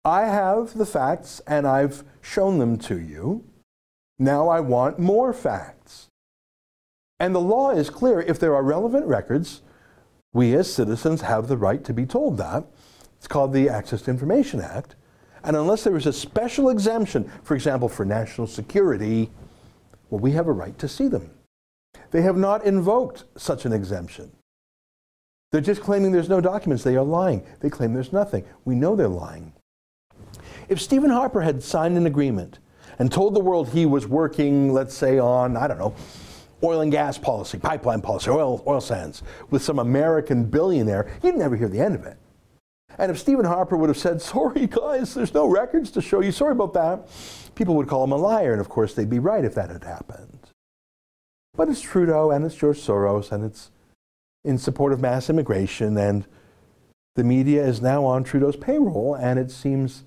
I 0.05 0.23
have 0.23 0.75
the 0.75 0.87
facts 0.87 1.41
and 1.47 1.67
I've 1.67 2.03
shown 2.21 2.59
them 2.59 2.77
to 2.79 2.99
you. 2.99 3.45
Now 4.19 4.49
I 4.49 4.61
want 4.61 4.99
more 4.99 5.33
facts. 5.33 6.09
And 7.21 7.35
the 7.35 7.41
law 7.41 7.71
is 7.71 7.88
clear. 7.88 8.21
If 8.21 8.41
there 8.41 8.55
are 8.55 8.65
relevant 8.65 9.07
records, 9.07 9.62
we 10.33 10.55
as 10.55 10.73
citizens 10.73 11.21
have 11.21 11.47
the 11.47 11.57
right 11.57 11.85
to 11.85 11.93
be 11.93 12.05
told 12.05 12.37
that. 12.38 12.65
It's 13.17 13.29
called 13.29 13.53
the 13.53 13.69
Access 13.69 14.03
to 14.03 14.11
Information 14.11 14.61
Act. 14.61 14.97
And 15.45 15.57
unless 15.57 15.85
there 15.85 15.97
is 15.97 16.07
a 16.07 16.12
special 16.12 16.69
exemption, 16.69 17.31
for 17.45 17.55
example, 17.55 17.88
for 17.88 18.05
national 18.05 18.49
security, 18.49 19.31
well, 20.11 20.21
we 20.21 20.33
have 20.33 20.49
a 20.49 20.53
right 20.53 20.77
to 20.79 20.88
see 20.88 21.07
them. 21.07 21.31
They 22.11 22.23
have 22.23 22.37
not 22.37 22.65
invoked 22.65 23.25
such 23.37 23.65
an 23.65 23.73
exemption. 23.73 24.33
They're 25.53 25.61
just 25.61 25.83
claiming 25.83 26.11
there's 26.11 26.29
no 26.29 26.41
documents. 26.41 26.83
They 26.83 26.97
are 26.97 27.05
lying. 27.05 27.45
They 27.61 27.71
claim 27.71 27.93
there's 27.93 28.12
nothing. 28.12 28.45
We 28.65 28.75
know 28.75 28.97
they're 28.97 29.09
lying. 29.09 29.53
If 30.73 30.81
Stephen 30.81 31.11
Harper 31.11 31.43
had 31.43 31.63
signed 31.63 31.99
an 31.99 32.07
agreement 32.07 32.59
and 32.99 33.13
told 33.13 33.35
the 33.35 33.41
world 33.41 33.69
he 33.69 33.85
was 33.85 34.07
working, 34.07 34.73
let's 34.73 34.95
say, 34.95 35.19
on, 35.19 35.55
I 35.55 35.67
don't 35.67 35.79
know, 35.79 35.95
oil 36.63 36.81
and 36.81 36.91
gas 36.91 37.19
policy, 37.19 37.59
pipeline 37.59 38.01
policy, 38.01 38.31
oil, 38.31 38.65
oil 38.67 38.81
sands, 38.81 39.23
with 39.51 39.63
some 39.63 39.79
American 39.79 40.47
billionaire, 40.47 41.13
you'd 41.23 41.37
never 41.37 41.57
hear 41.57 41.69
the 41.69 41.79
end 41.81 41.95
of 41.95 42.07
it. 42.07 42.17
And 42.97 43.11
if 43.11 43.19
Stephen 43.19 43.45
Harper 43.45 43.77
would 43.77 43.91
have 43.91 43.99
said, 43.99 44.23
sorry 44.23 44.67
guys, 44.67 45.13
there's 45.13 45.35
no 45.35 45.47
records 45.47 45.91
to 45.91 46.01
show 46.01 46.23
you, 46.23 46.33
sorry 46.33 46.53
about 46.53 46.73
that, 46.73 47.07
people 47.55 47.75
would 47.75 47.87
call 47.87 48.05
him 48.05 48.13
a 48.13 48.17
liar, 48.17 48.53
and 48.53 48.61
of 48.61 48.71
course 48.71 48.95
they'd 48.95 49.11
be 49.11 49.19
right 49.19 49.45
if 49.45 49.55
that 49.55 49.69
had 49.69 49.85
happened. 49.85 50.39
But 51.53 51.69
it's 51.69 51.83
Trudeau 51.83 52.31
and 52.31 52.47
it's 52.47 52.55
George 52.55 52.79
Soros 52.79 53.31
and 53.31 53.45
it's 53.45 53.71
in 54.43 54.57
support 54.57 54.95
of 54.95 55.03
mass 55.03 55.29
immigration, 55.29 55.99
and 55.99 56.25
the 57.15 57.25
media 57.25 57.63
is 57.63 57.83
now 57.83 58.07
on 58.07 58.25
Trudeau's 58.25 58.57
payroll, 58.57 59.15
and 59.15 59.39
it 59.39 59.51
seems 59.51 60.05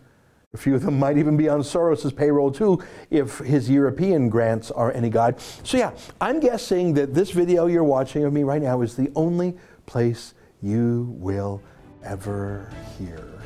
a 0.56 0.58
few 0.58 0.74
of 0.74 0.84
them 0.84 0.98
might 0.98 1.18
even 1.18 1.36
be 1.36 1.50
on 1.50 1.60
Soros's 1.60 2.14
payroll 2.14 2.50
too, 2.50 2.82
if 3.12 3.40
his 3.40 3.70
European 3.70 4.30
grants 4.30 4.72
are 4.72 4.92
any 4.94 5.10
guide. 5.10 5.40
So 5.64 5.78
yeah, 5.78 5.92
I'm 6.22 6.40
guessing 6.40 6.94
that 6.94 7.14
this 7.14 7.32
video 7.32 7.68
you're 7.68 7.84
watching 7.84 8.24
of 8.24 8.32
me 8.32 8.44
right 8.44 8.62
now 8.62 8.82
is 8.82 8.96
the 8.96 9.12
only 9.16 9.58
place 9.86 10.34
you 10.62 11.14
will 11.20 11.62
ever 12.04 12.72
hear 12.98 13.42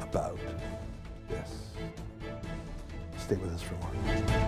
about 0.00 0.38
this. 1.30 1.48
Stay 3.16 3.36
with 3.36 3.54
us 3.54 3.62
for 3.62 3.74
more. 3.74 4.47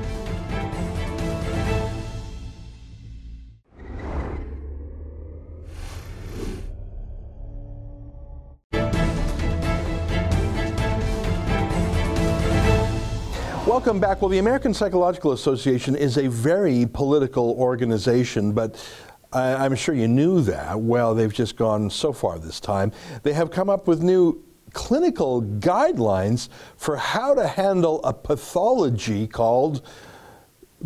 Welcome 13.70 14.00
back. 14.00 14.20
Well, 14.20 14.28
the 14.28 14.38
American 14.38 14.74
Psychological 14.74 15.30
Association 15.30 15.94
is 15.94 16.18
a 16.18 16.26
very 16.26 16.86
political 16.86 17.52
organization, 17.52 18.50
but 18.50 18.84
I, 19.32 19.64
am 19.64 19.76
sure 19.76 19.94
you 19.94 20.08
knew 20.08 20.40
that. 20.40 20.80
Well, 20.80 21.14
they've 21.14 21.32
just 21.32 21.54
gone 21.54 21.88
so 21.88 22.12
far 22.12 22.40
this 22.40 22.58
time. 22.58 22.90
They 23.22 23.32
have 23.32 23.52
come 23.52 23.70
up 23.70 23.86
with 23.86 24.02
new 24.02 24.42
clinical 24.72 25.40
guidelines 25.40 26.48
for 26.76 26.96
how 26.96 27.32
to 27.32 27.46
handle 27.46 28.02
a 28.02 28.12
pathology 28.12 29.28
called 29.28 29.86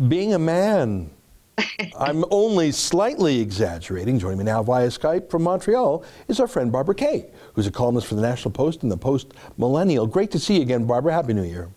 being 0.07 0.35
a 0.35 0.39
man. 0.39 1.09
I'm 1.99 2.23
only 2.29 2.71
slightly 2.71 3.41
exaggerating. 3.41 4.19
Joining 4.19 4.37
me 4.37 4.43
now 4.43 4.61
via 4.61 4.89
Skype 4.89 5.31
from 5.31 5.41
Montreal 5.41 6.05
is 6.27 6.39
our 6.39 6.47
friend 6.47 6.71
Barbara 6.71 6.93
Kay, 6.93 7.31
who's 7.55 7.65
a 7.65 7.71
columnist 7.71 8.05
for 8.05 8.13
the 8.13 8.21
National 8.21 8.51
Post 8.51 8.83
and 8.83 8.91
the 8.91 8.97
Post 8.97 9.33
Millennial. 9.57 10.05
Great 10.05 10.29
to 10.29 10.37
see 10.37 10.57
you 10.57 10.61
again, 10.61 10.85
Barbara. 10.85 11.13
Happy 11.13 11.33
New 11.33 11.45
Year. 11.45 11.71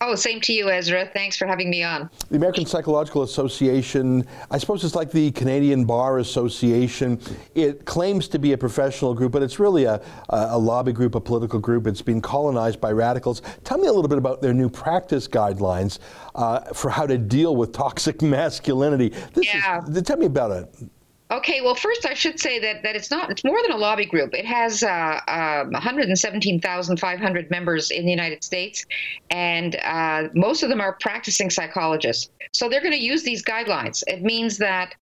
Oh, 0.00 0.14
same 0.14 0.40
to 0.42 0.52
you, 0.52 0.68
Ezra. 0.68 1.06
Thanks 1.06 1.36
for 1.36 1.46
having 1.46 1.70
me 1.70 1.82
on. 1.82 2.10
The 2.28 2.36
American 2.36 2.66
Psychological 2.66 3.22
Association, 3.22 4.26
I 4.50 4.58
suppose 4.58 4.84
it's 4.84 4.94
like 4.94 5.10
the 5.10 5.30
Canadian 5.30 5.86
Bar 5.86 6.18
Association. 6.18 7.18
It 7.54 7.86
claims 7.86 8.28
to 8.28 8.38
be 8.38 8.52
a 8.52 8.58
professional 8.58 9.14
group, 9.14 9.32
but 9.32 9.42
it's 9.42 9.58
really 9.58 9.84
a, 9.84 10.02
a 10.28 10.58
lobby 10.58 10.92
group, 10.92 11.14
a 11.14 11.20
political 11.20 11.58
group. 11.58 11.86
It's 11.86 12.02
been 12.02 12.20
colonized 12.20 12.78
by 12.78 12.92
radicals. 12.92 13.40
Tell 13.64 13.78
me 13.78 13.86
a 13.86 13.92
little 13.92 14.08
bit 14.08 14.18
about 14.18 14.42
their 14.42 14.52
new 14.52 14.68
practice 14.68 15.26
guidelines 15.26 15.98
uh, 16.34 16.60
for 16.74 16.90
how 16.90 17.06
to 17.06 17.16
deal 17.16 17.56
with 17.56 17.72
toxic 17.72 18.20
masculinity. 18.36 19.08
This 19.32 19.46
yeah. 19.46 19.82
Is, 19.86 20.02
tell 20.02 20.18
me 20.18 20.26
about 20.26 20.50
it. 20.50 20.90
Okay, 21.28 21.60
well, 21.60 21.74
first 21.74 22.06
I 22.06 22.14
should 22.14 22.38
say 22.38 22.60
that, 22.60 22.84
that 22.84 22.94
it's 22.94 23.10
not, 23.10 23.32
it's 23.32 23.42
more 23.42 23.60
than 23.62 23.72
a 23.72 23.76
lobby 23.76 24.06
group. 24.06 24.32
It 24.32 24.44
has 24.46 24.84
uh, 24.84 25.20
um, 25.26 25.72
117,500 25.72 27.50
members 27.50 27.90
in 27.90 28.04
the 28.04 28.10
United 28.10 28.44
States, 28.44 28.84
and 29.30 29.74
uh, 29.82 30.28
most 30.34 30.62
of 30.62 30.68
them 30.68 30.80
are 30.80 30.92
practicing 31.00 31.50
psychologists. 31.50 32.30
So 32.52 32.68
they're 32.68 32.80
going 32.80 32.92
to 32.92 33.02
use 33.02 33.24
these 33.24 33.42
guidelines. 33.42 34.04
It 34.06 34.22
means 34.22 34.58
that 34.58 34.94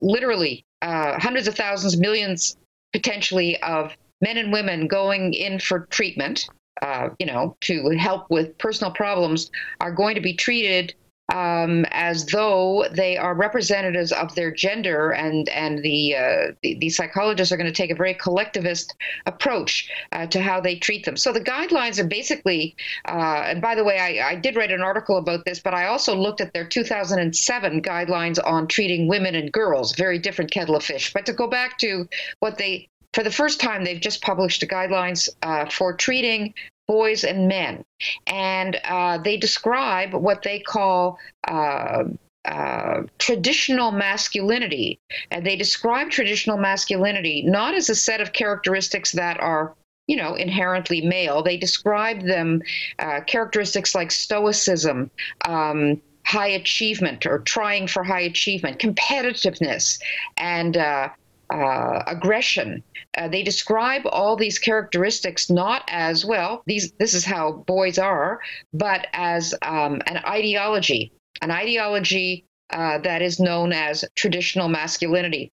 literally 0.00 0.64
uh, 0.82 1.18
hundreds 1.18 1.48
of 1.48 1.56
thousands, 1.56 1.96
millions 1.96 2.56
potentially 2.92 3.60
of 3.62 3.96
men 4.20 4.38
and 4.38 4.52
women 4.52 4.86
going 4.86 5.34
in 5.34 5.58
for 5.58 5.86
treatment, 5.86 6.48
uh, 6.82 7.08
you 7.18 7.26
know, 7.26 7.56
to 7.62 7.90
help 7.98 8.30
with 8.30 8.56
personal 8.58 8.92
problems 8.92 9.50
are 9.80 9.90
going 9.90 10.14
to 10.14 10.20
be 10.20 10.34
treated 10.34 10.94
um, 11.32 11.86
as 11.90 12.26
though 12.26 12.86
they 12.92 13.16
are 13.16 13.34
representatives 13.34 14.12
of 14.12 14.34
their 14.34 14.50
gender, 14.50 15.10
and 15.10 15.48
and 15.48 15.82
the 15.82 16.14
uh, 16.16 16.52
the, 16.62 16.76
the, 16.78 16.90
psychologists 16.90 17.50
are 17.50 17.56
going 17.56 17.66
to 17.66 17.72
take 17.72 17.90
a 17.90 17.94
very 17.94 18.14
collectivist 18.14 18.94
approach 19.26 19.90
uh, 20.12 20.26
to 20.26 20.40
how 20.40 20.60
they 20.60 20.76
treat 20.76 21.04
them. 21.04 21.16
So 21.16 21.32
the 21.32 21.40
guidelines 21.40 21.98
are 21.98 22.06
basically, 22.06 22.76
uh, 23.08 23.44
and 23.46 23.62
by 23.62 23.74
the 23.74 23.84
way, 23.84 23.98
I, 23.98 24.30
I 24.30 24.34
did 24.34 24.54
write 24.54 24.70
an 24.70 24.82
article 24.82 25.16
about 25.16 25.44
this, 25.44 25.60
but 25.60 25.72
I 25.72 25.86
also 25.86 26.14
looked 26.14 26.40
at 26.40 26.52
their 26.52 26.66
2007 26.66 27.82
guidelines 27.82 28.38
on 28.44 28.66
treating 28.66 29.08
women 29.08 29.34
and 29.34 29.50
girls. 29.50 29.94
Very 29.94 30.18
different 30.18 30.50
kettle 30.50 30.76
of 30.76 30.84
fish. 30.84 31.12
But 31.12 31.24
to 31.26 31.32
go 31.32 31.46
back 31.46 31.78
to 31.78 32.06
what 32.40 32.58
they 32.58 32.88
for 33.14 33.22
the 33.22 33.30
first 33.30 33.60
time, 33.60 33.84
they've 33.84 34.00
just 34.00 34.22
published 34.22 34.60
guidelines 34.62 35.28
uh, 35.42 35.66
for 35.66 35.92
treating 35.94 36.52
boys 36.86 37.24
and 37.24 37.48
men. 37.48 37.84
And 38.26 38.80
uh, 38.84 39.18
they 39.18 39.36
describe 39.36 40.14
what 40.14 40.42
they 40.42 40.58
call 40.58 41.18
uh, 41.48 42.04
uh, 42.44 43.02
traditional 43.18 43.90
masculinity. 43.90 45.00
And 45.30 45.46
they 45.46 45.56
describe 45.56 46.10
traditional 46.10 46.58
masculinity 46.58 47.42
not 47.42 47.74
as 47.74 47.88
a 47.88 47.94
set 47.94 48.20
of 48.20 48.32
characteristics 48.32 49.12
that 49.12 49.40
are 49.40 49.74
you 50.06 50.16
know, 50.16 50.34
inherently 50.34 51.00
male. 51.00 51.42
They 51.42 51.56
describe 51.56 52.22
them 52.22 52.60
uh, 52.98 53.20
characteristics 53.22 53.94
like 53.94 54.10
stoicism, 54.10 55.10
um, 55.48 56.00
high 56.26 56.48
achievement 56.48 57.26
or 57.26 57.38
trying 57.40 57.86
for 57.86 58.04
high 58.04 58.20
achievement, 58.20 58.78
competitiveness, 58.78 59.98
and 60.36 60.76
uh, 60.76 61.08
uh, 61.54 62.02
aggression. 62.08 62.82
Uh, 63.16 63.28
they 63.28 63.42
describe 63.42 64.02
all 64.06 64.34
these 64.34 64.58
characteristics 64.58 65.48
not 65.48 65.84
as 65.88 66.24
well. 66.24 66.62
These 66.66 66.92
this 66.98 67.14
is 67.14 67.24
how 67.24 67.52
boys 67.66 67.98
are, 67.98 68.40
but 68.72 69.06
as 69.12 69.54
um, 69.62 70.02
an 70.06 70.18
ideology, 70.26 71.12
an 71.42 71.52
ideology 71.52 72.44
uh, 72.70 72.98
that 72.98 73.22
is 73.22 73.38
known 73.38 73.72
as 73.72 74.04
traditional 74.16 74.68
masculinity. 74.68 75.52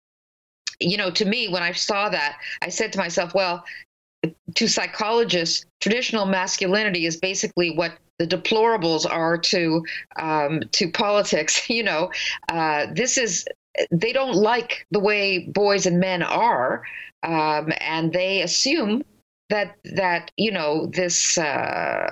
You 0.79 0.97
know, 0.97 1.09
to 1.09 1.25
me, 1.25 1.47
when 1.47 1.63
I 1.63 1.71
saw 1.71 2.09
that, 2.09 2.37
I 2.61 2.69
said 2.69 2.93
to 2.93 2.99
myself, 2.99 3.33
well, 3.33 3.63
to 4.53 4.67
psychologists, 4.67 5.65
traditional 5.79 6.27
masculinity 6.27 7.07
is 7.07 7.17
basically 7.17 7.71
what 7.71 7.93
the 8.19 8.27
deplorables 8.27 9.09
are 9.09 9.37
to 9.37 9.83
um, 10.17 10.61
to 10.73 10.91
politics. 10.91 11.67
You 11.77 11.83
know, 11.83 12.11
uh, 12.49 12.87
this 12.93 13.17
is 13.17 13.47
they 13.91 14.13
don't 14.13 14.35
like 14.35 14.85
the 14.91 14.99
way 14.99 15.47
boys 15.47 15.85
and 15.85 15.99
men 15.99 16.23
are, 16.23 16.83
um, 17.23 17.71
and 17.79 18.13
they 18.13 18.41
assume 18.41 19.03
that 19.49 19.75
that 19.95 20.31
you 20.37 20.51
know 20.51 20.87
this 20.87 21.37
uh, 21.37 22.09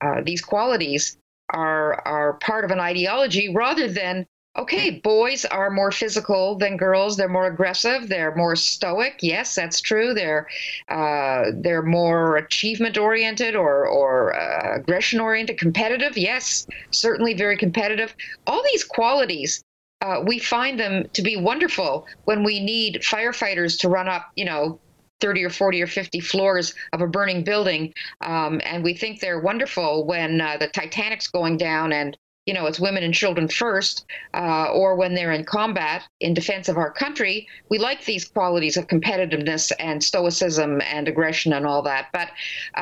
uh, 0.00 0.22
these 0.24 0.40
qualities 0.40 1.18
are 1.50 1.94
are 2.06 2.34
part 2.34 2.64
of 2.64 2.70
an 2.70 2.80
ideology 2.80 3.52
rather 3.54 3.88
than 3.88 4.26
okay 4.56 4.90
boys 4.90 5.44
are 5.44 5.70
more 5.70 5.92
physical 5.92 6.56
than 6.56 6.76
girls 6.76 7.16
they're 7.16 7.28
more 7.28 7.46
aggressive 7.46 8.08
they're 8.08 8.34
more 8.34 8.56
stoic 8.56 9.16
yes 9.20 9.54
that's 9.54 9.80
true 9.80 10.12
they're 10.14 10.46
uh, 10.88 11.44
they're 11.54 11.82
more 11.82 12.36
achievement 12.36 12.98
oriented 12.98 13.54
or 13.54 13.86
or 13.86 14.34
uh, 14.34 14.76
aggression 14.76 15.20
oriented 15.20 15.58
competitive 15.58 16.16
yes 16.16 16.66
certainly 16.90 17.34
very 17.34 17.56
competitive. 17.56 18.14
All 18.46 18.62
these 18.72 18.84
qualities 18.84 19.62
uh, 20.00 20.22
we 20.24 20.38
find 20.38 20.78
them 20.78 21.08
to 21.12 21.22
be 21.22 21.36
wonderful 21.36 22.06
when 22.24 22.44
we 22.44 22.60
need 22.60 23.02
firefighters 23.02 23.78
to 23.80 23.88
run 23.88 24.08
up, 24.08 24.30
you 24.36 24.44
know, 24.44 24.80
30 25.20 25.44
or 25.44 25.50
40 25.50 25.82
or 25.82 25.86
50 25.86 26.20
floors 26.20 26.74
of 26.92 27.00
a 27.00 27.06
burning 27.06 27.42
building. 27.42 27.92
Um, 28.20 28.60
and 28.64 28.84
we 28.84 28.94
think 28.94 29.20
they're 29.20 29.40
wonderful 29.40 30.06
when 30.06 30.40
uh, 30.40 30.56
the 30.58 30.68
Titanic's 30.68 31.26
going 31.26 31.56
down 31.56 31.92
and 31.92 32.16
you 32.48 32.54
know, 32.54 32.64
it's 32.64 32.80
women 32.80 33.02
and 33.02 33.12
children 33.12 33.46
first, 33.46 34.06
uh, 34.32 34.72
or 34.72 34.96
when 34.96 35.12
they're 35.14 35.32
in 35.32 35.44
combat 35.44 36.04
in 36.20 36.32
defense 36.32 36.66
of 36.66 36.78
our 36.78 36.90
country, 36.90 37.46
we 37.68 37.76
like 37.76 38.06
these 38.06 38.24
qualities 38.24 38.78
of 38.78 38.86
competitiveness 38.86 39.70
and 39.78 40.02
stoicism 40.02 40.80
and 40.80 41.08
aggression 41.08 41.52
and 41.52 41.66
all 41.66 41.82
that. 41.82 42.06
But 42.10 42.30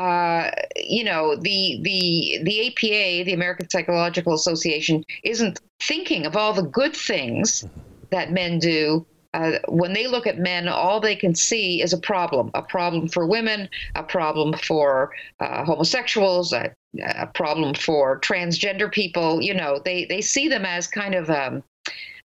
uh, 0.01 0.53
you 0.77 1.03
know, 1.03 1.35
the 1.35 1.81
the 1.83 2.39
the 2.45 2.69
APA, 2.69 3.25
the 3.25 3.33
American 3.33 3.69
Psychological 3.69 4.35
Association, 4.35 5.03
isn't 5.25 5.59
thinking 5.81 6.27
of 6.27 6.37
all 6.37 6.53
the 6.53 6.63
good 6.63 6.95
things 6.95 7.67
that 8.11 8.31
men 8.31 8.61
do 8.61 9.05
uh, 9.37 9.59
when 9.69 9.93
they 9.93 10.07
look 10.07 10.27
at 10.27 10.39
men, 10.39 10.67
all 10.67 10.99
they 10.99 11.15
can 11.15 11.35
see 11.35 11.83
is 11.83 11.93
a 11.93 11.99
problem 11.99 12.51
a 12.55 12.63
problem 12.63 13.07
for 13.07 13.27
women, 13.27 13.69
a 13.95 14.03
problem 14.03 14.55
for 14.55 15.13
uh, 15.41 15.63
homosexuals, 15.63 16.55
a, 16.55 16.75
a, 17.03 17.27
problem 17.27 17.75
for 17.75 18.19
transgender 18.21 18.91
people. 18.91 19.43
You 19.43 19.53
know, 19.53 19.79
they, 19.85 20.07
they 20.07 20.23
see 20.23 20.49
them 20.49 20.65
as 20.65 20.87
kind 20.87 21.15
of 21.15 21.29
um, 21.29 21.63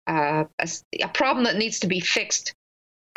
uh, 0.08 0.46
a, 0.60 0.70
a, 1.04 1.08
problem 1.10 1.44
that 1.44 1.58
needs 1.58 1.78
to 1.80 1.88
be 1.88 2.00
fixed 2.00 2.54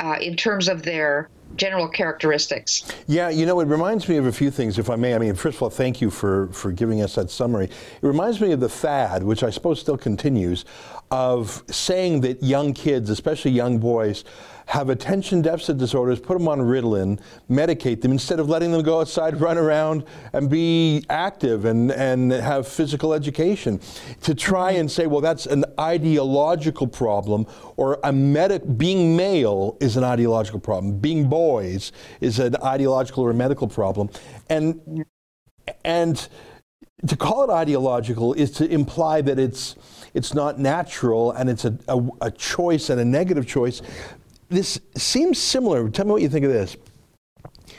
uh, 0.01 0.16
in 0.20 0.37
terms 0.37 0.68
of 0.68 0.83
their 0.83 1.31
general 1.55 1.88
characteristics. 1.88 2.90
Yeah, 3.07 3.29
you 3.29 3.46
know, 3.46 3.61
it 3.61 3.68
reminds 3.68 4.09
me 4.09 4.16
of 4.16 4.27
a 4.27 4.33
few 4.33 4.51
things, 4.51 4.79
if 4.79 4.90
I 4.90 4.96
may. 4.96 5.14
I 5.14 5.18
mean, 5.18 5.35
first 5.35 5.57
of 5.57 5.62
all, 5.62 5.70
thank 5.70 6.01
you 6.01 6.11
for, 6.11 6.49
for 6.49 6.72
giving 6.72 7.03
us 7.03 7.14
that 7.14 7.31
summary. 7.31 7.66
It 7.66 8.03
reminds 8.03 8.40
me 8.40 8.53
of 8.53 8.61
the 8.61 8.68
fad, 8.68 9.22
which 9.22 9.42
I 9.42 9.51
suppose 9.51 9.81
still 9.81 9.96
continues, 9.96 10.64
of 11.11 11.62
saying 11.71 12.21
that 12.23 12.42
young 12.42 12.73
kids, 12.75 13.11
especially 13.11 13.53
young 13.53 13.79
boys, 13.79 14.25
have 14.66 14.90
attention 14.90 15.42
deficit 15.42 15.79
disorders, 15.79 16.19
put 16.19 16.37
them 16.37 16.49
on 16.49 16.59
Ritalin, 16.59 17.21
medicate 17.49 18.01
them 18.01 18.11
instead 18.11 18.40
of 18.40 18.49
letting 18.49 18.73
them 18.73 18.83
go 18.83 19.01
outside, 19.01 19.40
run 19.40 19.57
around, 19.57 20.05
and 20.33 20.51
be 20.51 21.05
active 21.09 21.64
and, 21.64 21.92
and 21.92 22.33
have 22.33 22.66
physical 22.66 23.14
education. 23.14 23.81
To 24.23 24.35
try 24.35 24.73
and 24.73 24.90
say, 24.90 25.07
well, 25.07 25.21
that's 25.21 25.47
an 25.47 25.64
ideological 25.79 26.88
problem, 26.88 27.47
or 27.77 28.01
a 28.03 28.12
medic 28.12 28.77
being 28.77 29.16
male 29.16 29.77
is 29.81 29.97
an 29.97 30.03
ideological 30.05 30.61
problem, 30.61 30.99
being 30.99 31.29
boys 31.29 31.92
is 32.21 32.40
an 32.40 32.57
ideological 32.57 33.23
or 33.23 33.31
a 33.31 33.35
medical 33.35 33.69
problem, 33.69 34.11
and 34.51 35.05
and 35.85 36.29
to 37.07 37.16
call 37.16 37.45
it 37.45 37.53
ideological 37.53 38.33
is 38.35 38.51
to 38.53 38.66
imply 38.69 39.21
that 39.21 39.38
it's 39.38 39.77
it's 40.16 40.35
not 40.35 40.59
natural 40.59 41.31
and 41.33 41.48
it's 41.48 41.64
a, 41.64 41.79
a, 41.87 42.00
a 42.22 42.31
choice 42.33 42.90
and 42.90 43.00
a 43.00 43.05
negative 43.05 43.46
choice 43.46 43.83
this 44.48 44.81
seems 44.96 45.38
similar. 45.38 45.88
Tell 45.88 46.05
me 46.05 46.12
what 46.12 46.22
you 46.22 46.29
think 46.29 46.44
of 46.44 46.52
this. 46.52 46.76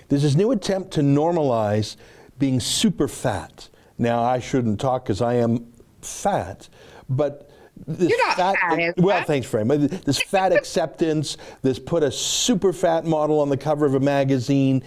There's 0.10 0.24
this 0.24 0.36
new 0.36 0.52
attempt 0.52 0.92
to 0.92 1.02
normalize 1.02 1.96
being 2.40 2.60
super 2.60 3.08
fat. 3.08 3.70
Now, 3.98 4.24
I 4.24 4.40
shouldn't 4.40 4.80
talk 4.80 5.06
because 5.06 5.22
I 5.22 5.36
am 5.36 5.72
fat, 6.02 6.70
but 7.10 7.50
this 7.86 8.10
You're 8.10 8.28
not 8.28 8.36
fat, 8.36 8.56
fat 8.60 8.98
well, 8.98 9.24
thanks, 9.24 9.48
Frank. 9.48 9.70
This 10.04 10.22
fat 10.22 10.52
acceptance, 10.52 11.38
this 11.62 11.80
put 11.80 12.04
a 12.04 12.12
super 12.12 12.74
fat 12.74 13.06
model 13.06 13.40
on 13.40 13.50
the 13.50 13.58
cover 13.58 13.86
of 13.86 13.94
a 13.94 14.00
magazine 14.00 14.84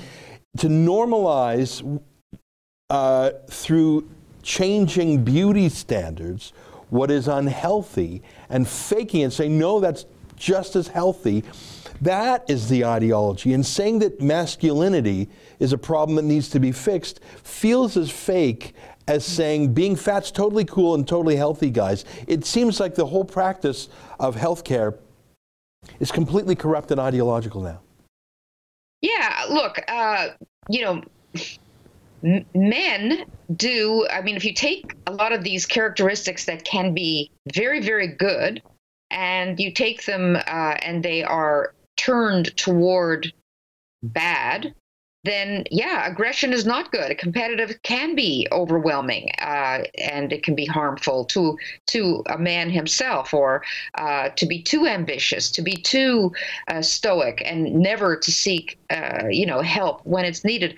to 0.59 0.69
normalize 0.69 2.01
uh, 2.89 3.31
through 3.49 4.09
changing 4.43 5.25
beauty 5.25 5.69
standards, 5.69 6.53
what 6.91 7.11
is 7.11 7.29
unhealthy, 7.29 8.23
and 8.49 8.69
faking 8.69 9.23
and 9.23 9.33
saying, 9.33 9.59
no, 9.59 9.81
that's 9.81 10.07
just 10.37 10.77
as 10.77 10.89
healthy. 10.89 11.45
That 12.01 12.49
is 12.49 12.69
the 12.69 12.85
ideology. 12.85 13.53
And 13.53 13.65
saying 13.65 13.99
that 14.01 14.21
masculinity 14.21 15.29
is 15.59 15.73
a 15.73 15.79
problem 15.79 16.17
that 16.17 16.25
needs 16.25 16.49
to 16.51 16.61
be 16.61 16.73
fixed 16.73 17.21
feels 17.43 17.97
as 17.97 18.11
fake 18.11 18.75
as 19.07 19.25
saying 19.25 19.75
being 19.75 19.97
fat's 19.97 20.31
totally 20.31 20.65
cool 20.65 20.95
and 20.95 21.07
totally 21.07 21.37
healthy, 21.37 21.69
guys. 21.71 22.05
It 22.27 22.45
seems 22.45 22.81
like 22.81 22.95
the 22.95 23.07
whole 23.07 23.25
practice 23.25 23.89
of 24.19 24.37
healthcare 24.37 24.99
is 25.99 26.11
completely 26.11 26.55
corrupt 26.55 26.91
and 26.91 27.01
ideological 27.01 27.61
now. 27.61 27.81
Yeah, 29.03 29.47
look, 29.51 29.83
uh, 29.89 30.29
you 30.69 30.83
know, 30.83 31.03
men 32.23 33.25
do, 33.57 34.07
I 34.11 34.21
mean, 34.23 34.37
if 34.37 34.45
you 34.45 34.55
take 34.55 34.95
a 35.07 35.13
lot 35.13 35.33
of 35.33 35.45
these 35.45 35.67
characteristics 35.67 36.45
that 36.47 36.65
can 36.65 36.95
be 36.95 37.31
very, 37.55 37.81
very 37.81 38.09
good, 38.09 38.63
and 39.11 39.59
you 39.59 39.73
take 39.73 40.05
them 40.05 40.37
uh, 40.37 40.77
and 40.83 41.03
they 41.03 41.23
are 41.23 41.75
turned 41.97 42.57
toward 42.57 43.33
bad, 44.03 44.75
then 45.25 45.65
yeah, 45.71 46.07
aggression 46.11 46.53
is 46.53 46.65
not 46.65 46.93
good. 46.93 47.19
Competitive 47.19 47.83
can 47.83 48.15
be 48.15 48.49
overwhelming, 48.53 49.31
uh, 49.41 49.83
and 49.99 50.33
it 50.33 50.43
can 50.43 50.55
be 50.55 50.65
harmful 50.65 51.27
to 51.27 51.59
to 51.89 52.23
a 52.27 52.39
man 52.39 52.71
himself, 52.71 53.35
or 53.35 53.63
uh, 53.97 54.31
to 54.31 54.47
be 54.47 54.63
too 54.63 54.87
ambitious, 54.87 55.51
to 55.51 55.63
be 55.63 55.77
too 55.77 56.33
uh, 56.69 56.81
stoic, 56.81 57.43
and 57.45 57.75
never 57.75 58.17
to 58.17 58.33
seek 58.33 58.79
uh, 58.89 59.25
you 59.29 59.45
know 59.45 59.61
help 59.61 60.01
when 60.07 60.25
it's 60.25 60.45
needed. 60.45 60.75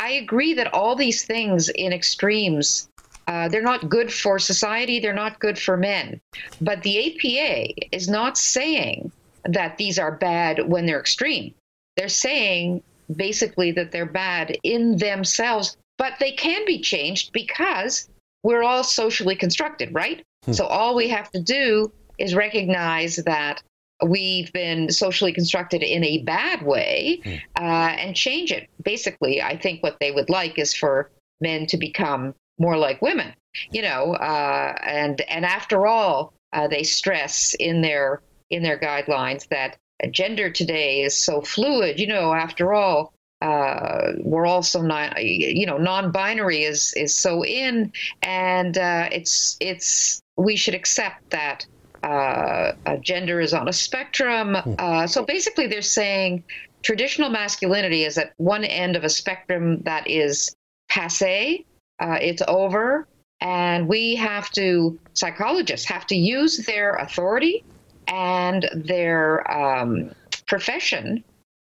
I 0.00 0.12
agree 0.12 0.54
that 0.54 0.72
all 0.72 0.96
these 0.96 1.24
things 1.24 1.68
in 1.68 1.92
extremes. 1.92 2.88
Uh, 3.28 3.48
they're 3.48 3.62
not 3.62 3.88
good 3.88 4.12
for 4.12 4.38
society. 4.38 4.98
They're 4.98 5.12
not 5.12 5.38
good 5.38 5.58
for 5.58 5.76
men. 5.76 6.20
But 6.60 6.82
the 6.82 6.98
APA 7.06 7.94
is 7.94 8.08
not 8.08 8.36
saying 8.36 9.12
that 9.44 9.76
these 9.76 9.98
are 9.98 10.10
bad 10.10 10.68
when 10.68 10.86
they're 10.86 10.98
extreme. 10.98 11.54
They're 11.96 12.08
saying 12.08 12.82
basically 13.14 13.72
that 13.72 13.92
they're 13.92 14.06
bad 14.06 14.56
in 14.62 14.96
themselves, 14.96 15.76
but 15.98 16.14
they 16.18 16.32
can 16.32 16.64
be 16.64 16.80
changed 16.80 17.32
because 17.32 18.08
we're 18.42 18.62
all 18.62 18.82
socially 18.82 19.36
constructed, 19.36 19.92
right? 19.94 20.24
Hmm. 20.44 20.52
So 20.52 20.66
all 20.66 20.94
we 20.94 21.08
have 21.08 21.30
to 21.32 21.40
do 21.40 21.92
is 22.18 22.34
recognize 22.34 23.16
that 23.16 23.62
we've 24.06 24.52
been 24.52 24.90
socially 24.90 25.32
constructed 25.32 25.82
in 25.82 26.04
a 26.04 26.22
bad 26.22 26.62
way 26.62 27.20
hmm. 27.24 27.34
uh, 27.56 27.94
and 27.98 28.16
change 28.16 28.52
it. 28.52 28.68
Basically, 28.82 29.42
I 29.42 29.56
think 29.56 29.82
what 29.82 29.98
they 30.00 30.10
would 30.10 30.30
like 30.30 30.58
is 30.58 30.74
for 30.74 31.10
men 31.40 31.66
to 31.66 31.76
become 31.76 32.34
more 32.58 32.76
like 32.76 33.00
women, 33.00 33.34
you 33.70 33.82
know, 33.82 34.14
uh, 34.14 34.76
and 34.86 35.20
and 35.22 35.44
after 35.44 35.86
all, 35.86 36.34
uh, 36.52 36.68
they 36.68 36.82
stress 36.82 37.54
in 37.54 37.80
their 37.80 38.22
in 38.50 38.62
their 38.62 38.78
guidelines 38.78 39.48
that 39.48 39.76
gender 40.10 40.50
today 40.50 41.02
is 41.02 41.16
so 41.16 41.40
fluid. 41.40 41.98
You 41.98 42.06
know, 42.06 42.32
after 42.34 42.74
all, 42.74 43.12
uh, 43.42 44.12
we're 44.18 44.46
also 44.46 44.82
not, 44.82 45.22
you 45.22 45.66
know, 45.66 45.78
non-binary 45.78 46.64
is 46.64 46.92
is 46.94 47.14
so 47.14 47.44
in, 47.44 47.92
and 48.22 48.76
uh, 48.76 49.08
it's 49.10 49.56
it's 49.60 50.20
we 50.36 50.56
should 50.56 50.74
accept 50.74 51.30
that 51.30 51.66
uh, 52.02 52.72
gender 53.00 53.40
is 53.40 53.54
on 53.54 53.68
a 53.68 53.72
spectrum. 53.72 54.54
Hmm. 54.54 54.74
Uh, 54.78 55.06
so 55.06 55.24
basically, 55.24 55.66
they're 55.66 55.82
saying 55.82 56.44
traditional 56.82 57.30
masculinity 57.30 58.04
is 58.04 58.18
at 58.18 58.32
one 58.38 58.64
end 58.64 58.96
of 58.96 59.04
a 59.04 59.08
spectrum 59.08 59.82
that 59.82 60.08
is 60.08 60.54
passe. 60.88 61.64
Uh, 61.98 62.18
it's 62.20 62.42
over, 62.48 63.06
and 63.40 63.86
we 63.86 64.14
have 64.16 64.50
to 64.50 64.98
psychologists 65.14 65.86
have 65.86 66.06
to 66.06 66.16
use 66.16 66.58
their 66.66 66.94
authority 66.96 67.64
and 68.08 68.68
their 68.74 69.48
um, 69.50 70.10
profession 70.46 71.22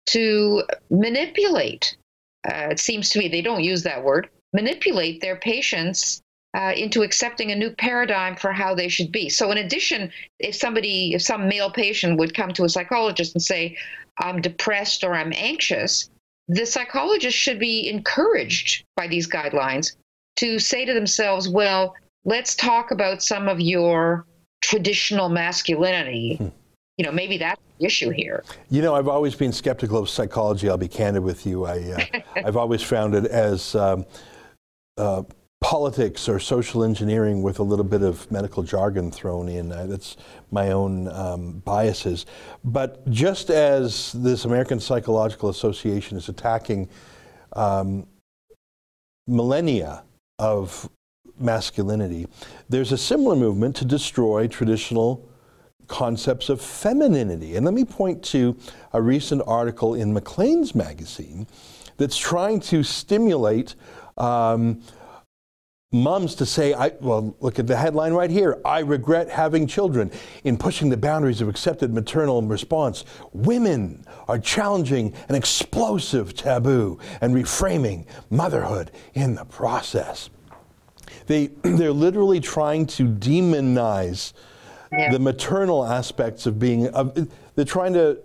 to 0.08 0.64
manipulate. 0.90 1.98
Uh, 2.48 2.70
it 2.72 2.80
seems 2.80 3.10
to 3.10 3.20
me 3.20 3.28
they 3.28 3.42
don't 3.42 3.64
use 3.64 3.84
that 3.84 4.04
word 4.04 4.30
manipulate 4.54 5.22
their 5.22 5.38
patients 5.38 6.22
uh, 6.56 6.74
into 6.76 7.02
accepting 7.02 7.52
a 7.52 7.56
new 7.56 7.72
paradigm 7.72 8.36
for 8.36 8.52
how 8.52 8.76
they 8.76 8.90
should 8.90 9.12
be. 9.12 9.30
So, 9.30 9.52
in 9.52 9.58
addition, 9.58 10.12
if 10.40 10.56
somebody, 10.56 11.14
if 11.14 11.22
some 11.22 11.48
male 11.48 11.72
patient 11.72 12.20
would 12.20 12.34
come 12.34 12.52
to 12.54 12.66
a 12.66 12.70
psychologist 12.70 13.36
and 13.36 13.42
say, 13.42 13.78
I'm 14.18 14.42
depressed 14.42 15.04
or 15.04 15.14
I'm 15.14 15.34
anxious, 15.36 16.10
the 16.48 16.66
psychologist 16.66 17.38
should 17.38 17.60
be 17.60 17.88
encouraged 17.88 18.84
by 18.98 19.08
these 19.08 19.28
guidelines 19.28 19.96
to 20.38 20.60
say 20.60 20.86
to 20.86 20.94
themselves, 20.94 21.48
well, 21.48 21.96
let's 22.26 22.56
talk 22.56 22.92
about 22.92 23.24
some 23.24 23.48
of 23.48 23.60
your 23.60 24.26
traditional 24.62 25.30
masculinity. 25.30 26.36
Hmm. 26.36 26.48
You 26.98 27.06
know, 27.06 27.12
maybe 27.12 27.38
that's 27.38 27.62
the 27.80 27.86
issue 27.86 28.10
here. 28.10 28.44
You 28.70 28.82
know, 28.82 28.94
I've 28.94 29.08
always 29.08 29.34
been 29.34 29.54
skeptical 29.54 29.98
of 30.00 30.10
psychology. 30.10 30.70
I'll 30.70 30.78
be 30.78 30.88
candid 30.88 31.24
with 31.24 31.46
you. 31.46 31.66
I, 31.66 31.80
uh, 31.80 32.20
I've 32.46 32.58
always 32.58 32.84
found 32.84 33.16
it 33.16 33.26
as 33.26 33.74
um, 33.76 34.06
uh, 34.98 35.24
politics 35.62 36.28
or 36.28 36.40
social 36.40 36.84
engineering 36.84 37.42
with 37.42 37.60
a 37.60 37.64
little 37.64 37.86
bit 37.86 38.02
of 38.02 38.30
medical 38.32 38.64
jargon 38.64 39.12
thrown 39.12 39.48
in. 39.48 39.72
Uh, 39.72 39.86
that's 39.86 40.18
my 40.52 40.72
own 40.72 41.08
um, 41.10 41.60
biases. 41.60 42.26
But 42.64 43.08
just 43.10 43.50
as 43.50 44.12
this 44.14 44.46
American 44.46 44.80
Psychological 44.80 45.50
Association 45.50 46.18
is 46.18 46.30
attacking 46.30 46.90
um, 47.54 48.08
millennia 49.28 50.04
of 50.40 50.90
masculinity. 51.40 52.28
There's 52.70 52.92
a 52.92 52.98
similar 52.98 53.36
movement 53.36 53.76
to 53.78 53.86
destroy 53.86 54.48
traditional 54.48 55.28
concepts 55.88 56.50
of 56.50 56.62
femininity. 56.62 57.56
And 57.56 57.66
let 57.66 57.74
me 57.74 57.86
point 57.86 58.24
to 58.26 58.58
a 58.94 59.02
recent 59.02 59.42
article 59.46 59.96
in 59.96 60.14
Maclean's 60.14 60.74
magazine 60.74 61.48
that's 61.98 62.18
trying 62.18 62.60
to 62.62 62.84
stimulate 62.84 63.76
um, 64.18 64.82
moms 65.92 66.36
to 66.36 66.46
say, 66.46 66.74
I, 66.74 66.90
well, 67.02 67.36
look 67.42 67.60
at 67.60 67.68
the 67.68 67.76
headline 67.76 68.14
right 68.14 68.30
here. 68.30 68.60
I 68.64 68.80
regret 68.80 69.30
having 69.30 69.68
children. 69.68 70.10
In 70.46 70.58
pushing 70.58 70.90
the 70.90 70.98
boundaries 70.98 71.42
of 71.42 71.50
accepted 71.50 71.94
maternal 71.94 72.42
response, 72.42 73.04
women 73.34 74.06
are 74.28 74.40
challenging 74.40 75.14
an 75.28 75.36
explosive 75.36 76.34
taboo 76.34 76.98
and 77.20 77.36
reframing 77.36 78.06
motherhood 78.30 78.92
in 79.14 79.36
the 79.36 79.46
process. 79.46 80.30
They, 81.28 81.48
they're 81.62 81.92
literally 81.92 82.40
trying 82.40 82.86
to 82.88 83.08
demonize 83.08 84.32
yeah. 84.94 85.12
the 85.12 85.20
maternal 85.20 85.86
aspects 85.86 86.46
of 86.46 86.58
being, 86.58 86.88
of, 86.90 87.30
they're 87.56 87.66
trying 87.66 87.94
to 87.94 88.18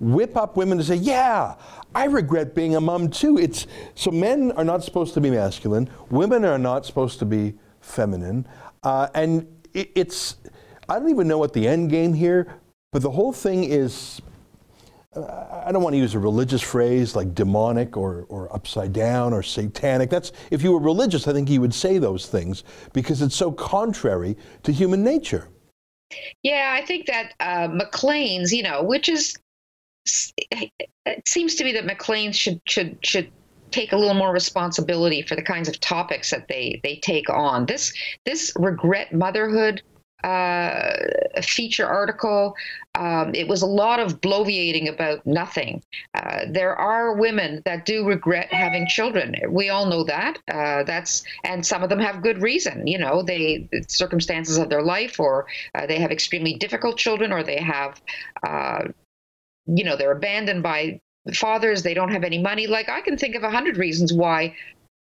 whip 0.00 0.36
up 0.36 0.56
women 0.56 0.78
to 0.78 0.84
say, 0.84 0.96
yeah, 0.96 1.54
I 1.94 2.04
regret 2.06 2.54
being 2.54 2.74
a 2.74 2.80
mom 2.80 3.10
too. 3.10 3.38
It's, 3.38 3.66
so 3.94 4.10
men 4.10 4.52
are 4.52 4.64
not 4.64 4.82
supposed 4.82 5.14
to 5.14 5.20
be 5.20 5.30
masculine, 5.30 5.88
women 6.10 6.44
are 6.44 6.58
not 6.58 6.84
supposed 6.86 7.18
to 7.20 7.26
be 7.26 7.54
feminine. 7.80 8.46
Uh, 8.82 9.08
and 9.14 9.46
it, 9.74 9.90
it's, 9.94 10.36
I 10.88 10.98
don't 10.98 11.10
even 11.10 11.28
know 11.28 11.38
what 11.38 11.52
the 11.52 11.68
end 11.68 11.90
game 11.90 12.14
here, 12.14 12.54
but 12.92 13.02
the 13.02 13.10
whole 13.10 13.32
thing 13.32 13.64
is 13.64 14.20
I 15.16 15.70
don't 15.72 15.82
want 15.82 15.94
to 15.94 15.98
use 15.98 16.14
a 16.14 16.20
religious 16.20 16.62
phrase 16.62 17.16
like 17.16 17.34
demonic 17.34 17.96
or, 17.96 18.26
or 18.28 18.52
upside 18.54 18.92
down 18.92 19.32
or 19.32 19.42
satanic. 19.42 20.08
That's 20.08 20.30
if 20.52 20.62
you 20.62 20.70
were 20.70 20.78
religious, 20.78 21.26
I 21.26 21.32
think 21.32 21.50
you 21.50 21.60
would 21.60 21.74
say 21.74 21.98
those 21.98 22.26
things 22.26 22.62
because 22.92 23.20
it's 23.20 23.34
so 23.34 23.50
contrary 23.50 24.36
to 24.62 24.72
human 24.72 25.02
nature. 25.02 25.48
Yeah, 26.44 26.76
I 26.80 26.86
think 26.86 27.06
that 27.06 27.34
uh, 27.40 27.68
Maclean's, 27.72 28.52
you 28.52 28.62
know, 28.62 28.84
which 28.84 29.08
is 29.08 29.36
it 30.06 31.28
seems 31.28 31.54
to 31.56 31.64
me 31.64 31.72
that 31.72 31.84
Maclean 31.84 32.32
should 32.32 32.60
should 32.66 32.98
should 33.04 33.30
take 33.70 33.92
a 33.92 33.96
little 33.96 34.14
more 34.14 34.32
responsibility 34.32 35.22
for 35.22 35.36
the 35.36 35.42
kinds 35.42 35.68
of 35.68 35.78
topics 35.80 36.30
that 36.30 36.48
they 36.48 36.80
they 36.82 36.96
take 36.96 37.28
on. 37.30 37.66
This 37.66 37.92
this 38.24 38.52
regret 38.56 39.12
motherhood 39.12 39.82
uh, 40.24 40.92
feature 41.42 41.86
article. 41.86 42.54
Um, 42.94 43.34
it 43.34 43.48
was 43.48 43.62
a 43.62 43.66
lot 43.66 44.00
of 44.00 44.20
bloviating 44.20 44.92
about 44.92 45.24
nothing. 45.26 45.82
Uh, 46.14 46.40
there 46.50 46.76
are 46.76 47.14
women 47.14 47.62
that 47.64 47.86
do 47.86 48.06
regret 48.06 48.52
having 48.52 48.86
children. 48.86 49.34
We 49.48 49.68
all 49.68 49.86
know 49.86 50.04
that. 50.04 50.38
Uh, 50.52 50.82
that's 50.82 51.22
and 51.44 51.64
some 51.64 51.82
of 51.82 51.88
them 51.88 52.00
have 52.00 52.22
good 52.22 52.42
reason. 52.42 52.86
You 52.86 52.98
know, 52.98 53.22
they 53.22 53.68
circumstances 53.88 54.58
of 54.58 54.68
their 54.68 54.82
life, 54.82 55.18
or 55.18 55.46
uh, 55.74 55.86
they 55.86 55.98
have 55.98 56.10
extremely 56.10 56.54
difficult 56.54 56.98
children, 56.98 57.32
or 57.32 57.42
they 57.42 57.60
have, 57.60 58.02
uh, 58.42 58.84
you 59.66 59.84
know, 59.84 59.96
they're 59.96 60.12
abandoned 60.12 60.62
by 60.62 61.00
fathers. 61.34 61.82
They 61.82 61.94
don't 61.94 62.10
have 62.10 62.24
any 62.24 62.38
money. 62.38 62.66
Like 62.66 62.88
I 62.88 63.00
can 63.00 63.16
think 63.16 63.34
of 63.34 63.42
a 63.42 63.50
hundred 63.50 63.76
reasons 63.76 64.12
why 64.12 64.54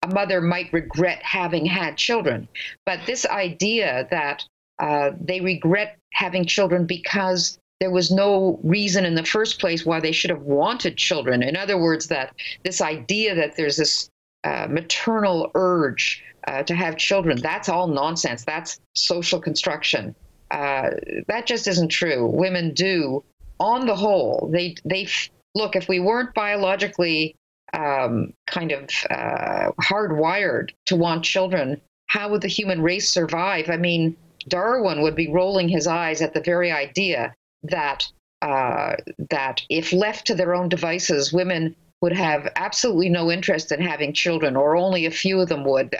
a 0.02 0.08
mother 0.08 0.40
might 0.40 0.72
regret 0.72 1.20
having 1.22 1.66
had 1.66 1.96
children. 1.96 2.48
But 2.84 3.00
this 3.06 3.26
idea 3.26 4.06
that 4.10 4.44
uh, 4.78 5.12
they 5.20 5.40
regret 5.40 5.98
having 6.12 6.44
children 6.44 6.86
because 6.86 7.58
there 7.80 7.90
was 7.90 8.10
no 8.10 8.58
reason 8.62 9.04
in 9.04 9.14
the 9.14 9.24
first 9.24 9.60
place 9.60 9.84
why 9.84 10.00
they 10.00 10.12
should 10.12 10.30
have 10.30 10.42
wanted 10.42 10.96
children. 10.96 11.42
In 11.42 11.56
other 11.56 11.78
words, 11.78 12.06
that 12.06 12.34
this 12.64 12.80
idea 12.80 13.34
that 13.34 13.56
there's 13.56 13.76
this 13.76 14.08
uh, 14.44 14.66
maternal 14.70 15.50
urge 15.54 16.22
uh, 16.46 16.62
to 16.62 16.74
have 16.74 16.96
children. 16.96 17.38
That's 17.40 17.68
all 17.68 17.88
nonsense. 17.88 18.44
That's 18.44 18.80
social 18.94 19.40
construction. 19.40 20.14
Uh, 20.50 20.90
that 21.26 21.46
just 21.46 21.66
isn't 21.66 21.88
true. 21.88 22.26
Women 22.26 22.72
do, 22.72 23.24
on 23.58 23.86
the 23.86 23.96
whole, 23.96 24.48
they 24.52 24.76
they 24.84 25.08
look. 25.54 25.76
If 25.76 25.88
we 25.88 26.00
weren't 26.00 26.34
biologically 26.34 27.36
um, 27.72 28.32
kind 28.46 28.72
of 28.72 28.88
uh, 29.10 29.72
hardwired 29.80 30.70
to 30.86 30.96
want 30.96 31.24
children, 31.24 31.80
how 32.06 32.30
would 32.30 32.42
the 32.42 32.48
human 32.48 32.82
race 32.82 33.08
survive? 33.08 33.70
I 33.70 33.76
mean, 33.76 34.16
Darwin 34.48 35.02
would 35.02 35.16
be 35.16 35.28
rolling 35.28 35.68
his 35.68 35.86
eyes 35.86 36.22
at 36.22 36.34
the 36.34 36.40
very 36.40 36.70
idea 36.70 37.34
that 37.64 38.06
uh, 38.42 38.96
that 39.30 39.62
if 39.68 39.92
left 39.92 40.26
to 40.26 40.34
their 40.34 40.54
own 40.54 40.68
devices, 40.68 41.32
women 41.32 41.74
would 42.02 42.12
have 42.12 42.48
absolutely 42.56 43.08
no 43.08 43.30
interest 43.30 43.72
in 43.72 43.80
having 43.80 44.12
children, 44.12 44.54
or 44.54 44.76
only 44.76 45.06
a 45.06 45.10
few 45.10 45.40
of 45.40 45.48
them 45.48 45.64
would. 45.64 45.96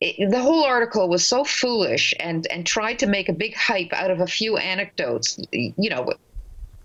It, 0.00 0.30
the 0.30 0.40
whole 0.40 0.64
article 0.64 1.08
was 1.08 1.26
so 1.26 1.44
foolish 1.44 2.14
and 2.20 2.46
and 2.48 2.66
tried 2.66 2.98
to 3.00 3.06
make 3.06 3.28
a 3.28 3.32
big 3.32 3.54
hype 3.56 3.92
out 3.92 4.10
of 4.10 4.20
a 4.20 4.26
few 4.26 4.56
anecdotes, 4.56 5.38
you 5.50 5.90
know. 5.90 6.12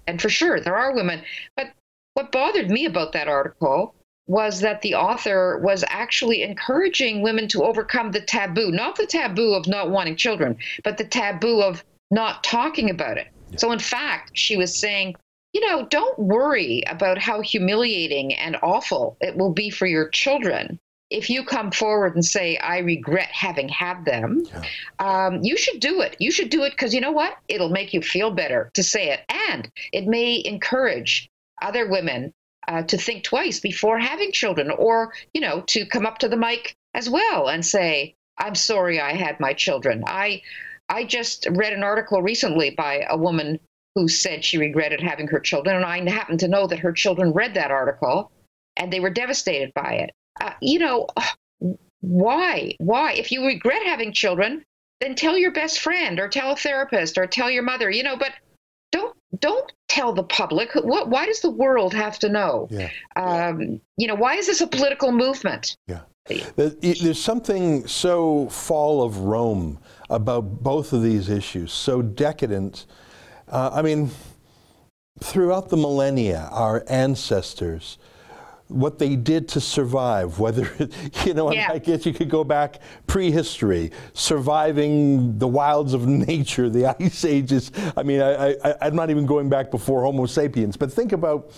And 0.08 0.22
for 0.22 0.30
sure, 0.30 0.60
there 0.60 0.76
are 0.76 0.96
women. 0.96 1.22
But 1.56 1.74
what 2.14 2.32
bothered 2.32 2.72
me 2.72 2.86
about 2.86 3.12
that 3.12 3.28
article 3.28 3.94
was 4.28 4.60
that 4.60 4.82
the 4.82 4.96
author 4.96 5.60
was 5.60 5.86
actually 5.88 6.44
encouraging 6.44 7.22
women 7.22 7.48
to 7.48 7.64
overcome 7.64 8.12
the 8.12 8.22
taboo, 8.22 8.72
not 8.72 8.96
the 8.96 9.06
taboo 9.06 9.54
of 9.54 9.68
not 9.68 9.90
wanting 9.90 10.16
children, 10.16 10.58
but 10.84 10.98
the 10.98 11.06
taboo 11.06 11.62
of 11.62 11.84
not 12.12 12.44
talking 12.44 12.90
about 12.90 13.18
it. 13.18 13.28
Yeah. 13.52 13.58
So, 13.58 13.72
in 13.72 13.80
fact, 13.80 14.32
she 14.34 14.58
was 14.58 14.78
saying, 14.78 15.16
you 15.54 15.62
know, 15.62 15.86
don't 15.86 16.20
worry 16.20 16.84
about 16.88 17.18
how 17.18 17.42
humiliating 17.42 18.34
and 18.34 18.58
awful 18.62 19.18
it 19.22 19.38
will 19.38 19.54
be 19.54 19.70
for 19.70 19.86
your 19.86 20.10
children. 20.10 20.80
If 21.10 21.30
you 21.30 21.44
come 21.46 21.72
forward 21.72 22.16
and 22.16 22.26
say, 22.26 22.58
I 22.58 22.80
regret 22.80 23.30
having 23.32 23.70
had 23.70 24.04
them, 24.04 24.44
yeah. 24.46 24.64
um, 25.00 25.42
you 25.42 25.56
should 25.56 25.80
do 25.80 26.02
it. 26.02 26.18
You 26.20 26.32
should 26.32 26.50
do 26.50 26.64
it 26.64 26.72
because 26.72 26.94
you 26.94 27.00
know 27.00 27.12
what? 27.12 27.38
It'll 27.48 27.70
make 27.70 27.94
you 27.94 28.02
feel 28.02 28.32
better 28.32 28.72
to 28.74 28.84
say 28.84 29.12
it. 29.12 29.22
And 29.48 29.72
it 29.94 30.06
may 30.06 30.42
encourage 30.44 31.30
other 31.62 31.88
women 31.90 32.34
uh, 32.68 32.84
to 32.84 32.98
think 32.98 33.24
twice 33.24 33.60
before 33.60 33.98
having 34.00 34.32
children 34.32 34.70
or, 34.72 35.14
you 35.34 35.42
know, 35.42 35.62
to 35.68 35.86
come 35.86 36.06
up 36.06 36.18
to 36.20 36.28
the 36.28 36.38
mic 36.38 36.76
as 36.94 37.10
well 37.10 37.48
and 37.48 37.66
say, 37.66 38.16
I'm 38.38 38.56
sorry 38.56 39.00
I 39.00 39.14
had 39.14 39.40
my 39.40 39.54
children. 39.54 40.04
I, 40.06 40.42
I 40.90 41.06
just 41.06 41.48
read 41.52 41.74
an 41.74 41.84
article 41.84 42.22
recently 42.22 42.72
by 42.72 43.06
a 43.10 43.18
woman 43.18 43.60
who 43.96 44.08
said 44.08 44.44
she 44.44 44.58
regretted 44.58 45.02
having 45.02 45.28
her 45.28 45.40
children. 45.40 45.76
And 45.76 45.86
I 45.86 46.08
happen 46.10 46.38
to 46.40 46.48
know 46.48 46.68
that 46.68 46.80
her 46.80 46.92
children 46.92 47.32
read 47.34 47.56
that 47.56 47.72
article 47.72 48.32
and 48.76 48.94
they 48.94 49.00
were 49.00 49.10
devastated 49.10 49.74
by 49.74 49.94
it. 49.94 50.12
Uh, 50.42 50.52
you 50.62 50.80
know, 50.80 51.08
why? 52.02 52.76
Why? 52.80 53.14
If 53.14 53.32
you 53.32 53.46
regret 53.46 53.82
having 53.86 54.14
children, 54.14 54.64
then 55.02 55.16
tell 55.16 55.38
your 55.38 55.52
best 55.52 55.80
friend 55.80 56.20
or 56.20 56.28
tell 56.28 56.52
a 56.52 56.56
therapist 56.56 57.18
or 57.18 57.28
tell 57.28 57.50
your 57.50 57.64
mother, 57.64 57.90
you 57.90 58.04
know, 58.04 58.18
but 58.18 58.34
don't 58.92 59.16
don't 59.40 59.72
tell 59.88 60.14
the 60.14 60.24
public 60.24 60.74
what 60.76 61.10
why 61.10 61.26
does 61.26 61.42
the 61.42 61.50
world 61.50 61.94
have 61.94 62.18
to 62.20 62.30
know 62.30 62.68
yeah. 62.72 62.90
Um, 63.16 63.82
you 63.98 64.08
know 64.08 64.16
why 64.16 64.36
is 64.36 64.48
this 64.48 64.62
a 64.62 64.68
political 64.68 65.12
movement 65.12 65.76
yeah 65.88 66.02
there's 66.56 67.22
something 67.22 67.88
so 67.88 68.50
fall 68.50 69.02
of 69.02 69.20
rome 69.20 69.80
about 70.10 70.64
both 70.64 70.94
of 70.94 71.04
these 71.04 71.30
issues 71.30 71.72
so 71.72 72.02
decadent 72.02 72.86
uh, 73.50 73.72
i 73.74 73.82
mean 73.82 74.10
throughout 75.22 75.70
the 75.70 75.78
millennia 75.78 76.50
our 76.52 76.84
ancestors 76.88 77.98
what 78.68 79.00
they 79.00 79.16
did 79.16 79.48
to 79.50 79.62
survive, 79.62 80.40
whether, 80.40 80.70
you 81.26 81.34
know, 81.34 81.52
yeah. 81.52 81.70
I 81.72 81.80
guess 81.80 82.06
you 82.06 82.14
could 82.14 82.30
go 82.30 82.44
back 82.44 82.82
prehistory, 83.06 83.92
surviving 84.14 85.38
the 85.38 85.48
wilds 85.48 85.94
of 85.94 86.08
nature, 86.08 86.70
the 86.70 86.88
ice 87.02 87.26
ages. 87.26 87.72
I 87.96 88.04
mean, 88.04 88.22
I, 88.22 88.52
I, 88.64 88.76
I'm 88.82 88.96
not 88.96 89.10
even 89.10 89.26
going 89.26 89.50
back 89.50 89.72
before 89.72 90.04
Homo 90.04 90.26
sapiens, 90.26 90.76
but 90.76 90.92
think 90.92 91.14
about, 91.14 91.52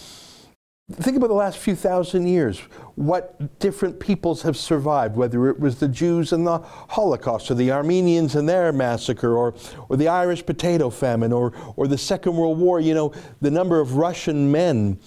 think 0.92 1.18
about 1.18 1.28
the 1.28 1.34
last 1.34 1.58
few 1.58 1.76
thousand 1.76 2.28
years, 2.28 2.60
what 2.96 3.60
different 3.60 4.00
peoples 4.00 4.44
have 4.44 4.56
survived, 4.56 5.16
whether 5.16 5.50
it 5.50 5.60
was 5.60 5.80
the 5.80 5.88
Jews 5.88 6.32
and 6.32 6.46
the 6.46 6.60
Holocaust, 6.60 7.50
or 7.50 7.56
the 7.56 7.72
Armenians 7.72 8.36
and 8.36 8.48
their 8.48 8.72
massacre, 8.72 9.36
or, 9.36 9.56
or 9.88 9.98
the 9.98 10.08
Irish 10.08 10.46
potato 10.46 10.92
famine, 10.92 11.34
or, 11.34 11.54
or 11.76 11.88
the 11.88 11.98
Second 11.98 12.36
World 12.36 12.60
War, 12.60 12.80
you 12.80 12.94
know, 12.94 13.14
the 13.42 13.52
number 13.52 13.80
of 13.80 13.96
Russian 13.96 14.52
men 14.52 15.00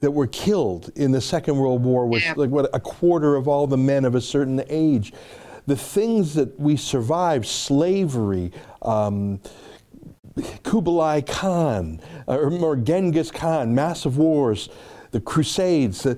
that 0.00 0.10
were 0.12 0.26
killed 0.26 0.90
in 0.94 1.10
the 1.10 1.20
Second 1.20 1.56
World 1.56 1.82
War 1.82 2.06
was 2.06 2.22
yeah. 2.22 2.34
like 2.36 2.50
what 2.50 2.70
a 2.72 2.80
quarter 2.80 3.34
of 3.34 3.48
all 3.48 3.66
the 3.66 3.76
men 3.76 4.04
of 4.04 4.14
a 4.14 4.20
certain 4.20 4.62
age. 4.68 5.12
The 5.66 5.76
things 5.76 6.34
that 6.34 6.58
we 6.58 6.76
survived, 6.76 7.46
slavery, 7.46 8.52
um, 8.80 9.40
Kublai 10.62 11.22
Khan, 11.22 12.00
or, 12.26 12.52
or 12.52 12.76
Genghis 12.76 13.30
Khan, 13.30 13.74
massive 13.74 14.16
wars, 14.16 14.68
the 15.10 15.20
Crusades. 15.20 16.06
Uh, 16.06 16.14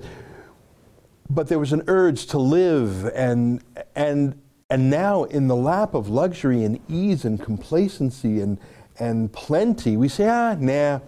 but 1.29 1.47
there 1.47 1.59
was 1.59 1.73
an 1.73 1.83
urge 1.87 2.27
to 2.27 2.37
live 2.37 3.05
and 3.15 3.63
and 3.95 4.39
and 4.69 4.89
now 4.89 5.23
in 5.23 5.47
the 5.47 5.55
lap 5.55 5.93
of 5.93 6.07
luxury 6.07 6.63
and 6.63 6.79
ease 6.87 7.25
and 7.25 7.41
complacency 7.41 8.41
and 8.41 8.59
and 8.99 9.33
plenty, 9.33 9.97
we 9.97 10.07
say, 10.07 10.29
ah, 10.29 10.55
nah 10.59 10.99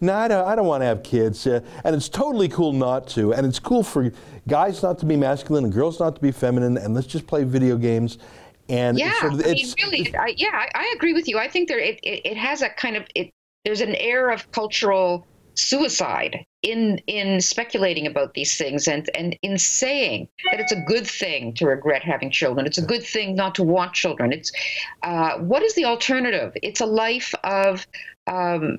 no, 0.00 0.14
I 0.14 0.28
don't, 0.28 0.46
I 0.46 0.54
don't 0.54 0.66
want 0.66 0.82
to 0.82 0.86
have 0.86 1.02
kids. 1.02 1.46
Uh, 1.46 1.60
and 1.84 1.94
it's 1.94 2.08
totally 2.08 2.48
cool 2.48 2.72
not 2.72 3.06
to. 3.08 3.32
And 3.32 3.46
it's 3.46 3.58
cool 3.58 3.82
for 3.82 4.10
guys 4.46 4.82
not 4.82 4.98
to 5.00 5.06
be 5.06 5.16
masculine 5.16 5.64
and 5.64 5.72
girls 5.72 6.00
not 6.00 6.16
to 6.16 6.20
be 6.20 6.32
feminine. 6.32 6.76
And 6.76 6.94
let's 6.94 7.06
just 7.06 7.26
play 7.26 7.44
video 7.44 7.76
games. 7.76 8.18
And 8.68 8.98
yeah, 8.98 9.18
sort 9.20 9.34
of, 9.34 9.46
I 9.46 9.52
mean, 9.52 9.72
really, 9.82 10.16
I, 10.16 10.34
yeah, 10.36 10.48
I, 10.52 10.68
I, 10.74 10.92
agree 10.96 11.12
with 11.12 11.28
you. 11.28 11.38
I 11.38 11.48
think 11.48 11.68
there 11.68 11.78
it, 11.78 12.00
it, 12.02 12.26
it 12.26 12.36
has 12.36 12.62
a 12.62 12.70
kind 12.70 12.96
of 12.96 13.04
it. 13.14 13.30
There's 13.64 13.80
an 13.80 13.94
air 13.94 14.30
of 14.30 14.50
cultural 14.50 15.24
suicide 15.54 16.44
in 16.62 16.98
in 17.06 17.40
speculating 17.40 18.06
about 18.06 18.34
these 18.34 18.56
things 18.56 18.86
and 18.86 19.08
and 19.16 19.36
in 19.42 19.56
saying 19.56 20.28
that 20.50 20.60
it's 20.60 20.72
a 20.72 20.80
good 20.86 21.06
thing 21.06 21.54
to 21.54 21.66
regret 21.66 22.02
having 22.02 22.30
children 22.30 22.66
it's 22.66 22.76
a 22.76 22.84
good 22.84 23.02
thing 23.02 23.34
not 23.34 23.54
to 23.54 23.62
want 23.62 23.94
children 23.94 24.32
it's 24.32 24.52
uh, 25.02 25.38
what 25.38 25.62
is 25.62 25.74
the 25.74 25.84
alternative 25.84 26.52
it's 26.62 26.82
a 26.82 26.86
life 26.86 27.34
of 27.42 27.86
um, 28.26 28.78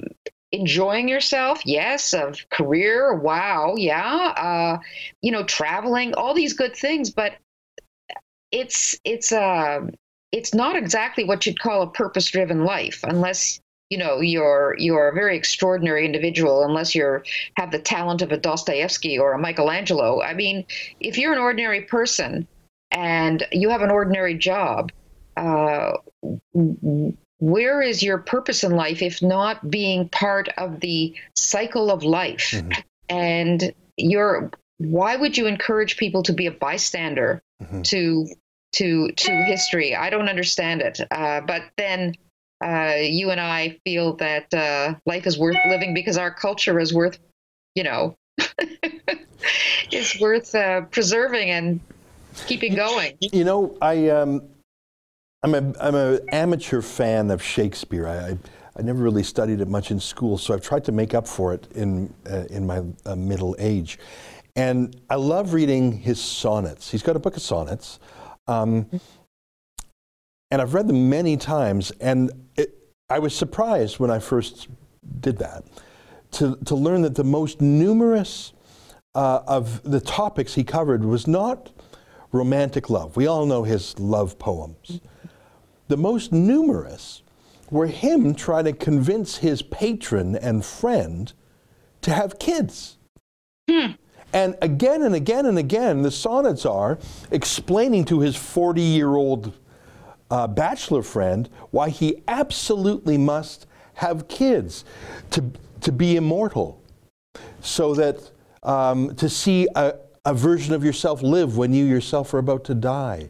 enjoying 0.52 1.10
yourself 1.10 1.62
yes 1.66 2.14
of 2.14 2.48
career 2.50 3.14
wow 3.16 3.76
yeah 3.78 4.34
uh, 4.38 4.78
you 5.22 5.32
know 5.32 5.44
traveling 5.44 6.14
all 6.14 6.34
these 6.34 6.54
good 6.54 6.76
things 6.76 7.10
but 7.10 7.34
it's 8.52 8.98
it's 9.04 9.32
uh 9.32 9.82
it's 10.32 10.54
not 10.54 10.76
exactly 10.76 11.24
what 11.24 11.46
you'd 11.46 11.60
call 11.60 11.82
a 11.82 11.88
purpose 11.88 12.28
driven 12.28 12.64
life 12.64 13.02
unless 13.04 13.60
you 13.90 13.98
know 13.98 14.20
you're 14.20 14.76
you're 14.78 15.10
a 15.10 15.14
very 15.14 15.36
extraordinary 15.38 16.06
individual 16.06 16.64
unless 16.64 16.94
you're 16.94 17.24
have 17.56 17.72
the 17.72 17.80
talent 17.80 18.22
of 18.22 18.32
a 18.32 18.38
Dostoevsky 18.38 19.18
or 19.18 19.34
a 19.34 19.40
Michelangelo. 19.40 20.22
I 20.22 20.34
mean 20.34 20.66
if 21.00 21.18
you're 21.18 21.34
an 21.34 21.40
ordinary 21.40 21.82
person 21.82 22.48
and 22.92 23.46
you 23.52 23.70
have 23.70 23.82
an 23.82 23.92
ordinary 23.92 24.38
job 24.38 24.92
uh, 25.38 25.94
where 27.40 27.82
is 27.82 28.02
your 28.02 28.18
purpose 28.18 28.64
in 28.64 28.72
life 28.72 29.02
if 29.02 29.22
not 29.22 29.70
being 29.70 30.10
part 30.10 30.50
of 30.58 30.80
the 30.80 31.16
cycle 31.36 31.92
of 31.92 32.04
life 32.04 32.52
mm-hmm. 32.52 32.72
and 33.10 33.74
you're 33.98 34.52
why 34.80 35.16
would 35.16 35.38
you 35.38 35.46
encourage 35.46 35.98
people 35.98 36.24
to 36.24 36.34
be 36.34 36.48
a 36.48 36.52
bystander 36.52 37.42
mm-hmm. 37.62 37.82
to 37.82 38.28
to 38.74 39.12
to 39.14 39.32
history 39.44 39.96
i 39.96 40.10
don't 40.10 40.30
understand 40.30 40.82
it 40.82 41.00
uh, 41.12 41.42
but 41.42 41.64
then 41.78 42.14
uh, 42.64 42.96
you 43.00 43.30
and 43.30 43.40
i 43.40 43.78
feel 43.84 44.16
that 44.16 44.52
uh, 44.54 44.96
life 45.06 45.28
is 45.28 45.38
worth 45.38 45.58
living 45.68 45.94
because 45.94 46.18
our 46.18 46.34
culture 46.34 46.80
is 46.80 46.94
worth 46.94 47.20
you 47.76 47.84
know 47.84 48.16
is 49.92 50.18
worth 50.20 50.56
uh, 50.56 50.82
preserving 50.82 51.52
and 51.52 51.80
keeping 52.48 52.76
going 52.76 53.16
you 53.22 53.44
know 53.44 53.78
i 53.82 54.10
um 54.10 54.42
I'm 55.44 55.54
a 55.54 55.74
I'm 55.80 55.94
an 55.94 56.20
amateur 56.32 56.82
fan 56.82 57.30
of 57.30 57.44
Shakespeare. 57.44 58.08
I, 58.08 58.18
I, 58.18 58.38
I 58.78 58.82
never 58.82 59.04
really 59.04 59.22
studied 59.22 59.62
it 59.62 59.68
much 59.68 59.92
in 59.92 60.00
school, 60.00 60.38
so 60.38 60.54
I've 60.54 60.62
tried 60.62 60.84
to 60.86 60.92
make 60.92 61.14
up 61.14 61.28
for 61.28 61.54
it 61.54 61.68
in 61.76 62.12
uh, 62.30 62.46
in 62.50 62.66
my 62.66 62.82
uh, 63.06 63.16
middle 63.16 63.56
age. 63.60 64.00
And 64.56 65.00
I 65.12 65.16
love 65.16 65.54
reading 65.54 65.92
his 65.92 66.20
sonnets. 66.20 66.90
He's 66.90 67.04
got 67.04 67.16
a 67.16 67.20
book 67.20 67.36
of 67.36 67.44
sonnets, 67.44 68.00
um, 68.48 68.90
and 70.50 70.60
I've 70.60 70.74
read 70.74 70.88
them 70.88 71.08
many 71.08 71.38
times. 71.38 71.92
And 72.02 72.32
it, 72.56 72.74
I 73.08 73.20
was 73.20 73.36
surprised 73.36 74.00
when 74.00 74.10
I 74.10 74.18
first 74.18 74.68
did 75.20 75.38
that 75.38 75.66
to 76.32 76.56
to 76.66 76.74
learn 76.74 77.04
that 77.04 77.14
the 77.14 77.24
most 77.24 77.62
numerous 77.62 78.54
uh, 79.14 79.42
of 79.46 79.84
the 79.84 80.02
topics 80.02 80.56
he 80.56 80.64
covered 80.64 81.06
was 81.06 81.28
not 81.28 81.72
romantic 82.32 82.90
love. 82.90 83.16
We 83.16 83.28
all 83.28 83.46
know 83.46 83.62
his 83.62 84.00
love 84.00 84.40
poems 84.40 85.00
the 85.88 85.98
most 85.98 86.32
numerous 86.32 87.22
were 87.70 87.88
him 87.88 88.34
trying 88.34 88.66
to 88.66 88.74
convince 88.74 89.38
his 89.38 89.62
patron 89.62 90.36
and 90.36 90.64
friend 90.66 91.34
to 92.02 92.12
have 92.14 92.40
kids. 92.40 92.98
Hmm. 93.70 93.92
And 94.34 94.56
again 94.62 95.04
and 95.04 95.16
again 95.16 95.46
and 95.46 95.58
again, 95.58 96.02
the 96.02 96.12
sonnets 96.12 96.66
are 96.66 97.00
explaining 97.32 98.06
to 98.06 98.20
his 98.20 98.36
40 98.36 98.82
year 98.82 99.16
old 99.16 99.54
uh, 100.30 100.48
bachelor 100.48 101.02
friend 101.02 101.50
why 101.72 101.90
he 101.90 102.24
absolutely 102.28 103.18
must 103.18 103.66
have 103.96 104.28
kids 104.28 104.86
to, 105.32 105.44
to 105.82 105.92
be 105.92 106.18
immortal, 106.18 106.82
so 107.62 107.96
that 107.96 108.32
um, 108.64 109.16
to 109.16 109.30
see 109.30 109.68
a, 109.76 109.96
a 110.26 110.34
version 110.34 110.74
of 110.74 110.84
yourself 110.84 111.24
live 111.24 111.58
when 111.58 111.74
you 111.74 111.86
yourself 111.86 112.34
are 112.34 112.38
about 112.38 112.64
to 112.66 112.76
die, 112.76 113.30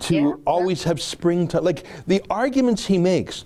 to 0.00 0.14
Yeah. 0.14 0.32
always 0.46 0.84
have 0.84 1.00
springtime. 1.00 1.64
Like 1.64 1.84
the 2.06 2.22
arguments 2.30 2.86
he 2.86 2.98
makes 2.98 3.44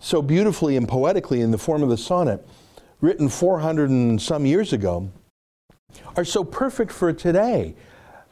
so 0.00 0.20
beautifully 0.22 0.76
and 0.76 0.88
poetically 0.88 1.40
in 1.40 1.50
the 1.50 1.58
form 1.58 1.82
of 1.82 1.88
the 1.88 1.96
sonnet, 1.96 2.46
written 3.00 3.28
400 3.28 3.90
and 3.90 4.20
some 4.20 4.44
years 4.46 4.72
ago, 4.72 5.08
are 6.16 6.24
so 6.24 6.42
perfect 6.44 6.92
for 6.92 7.12
today. 7.12 7.74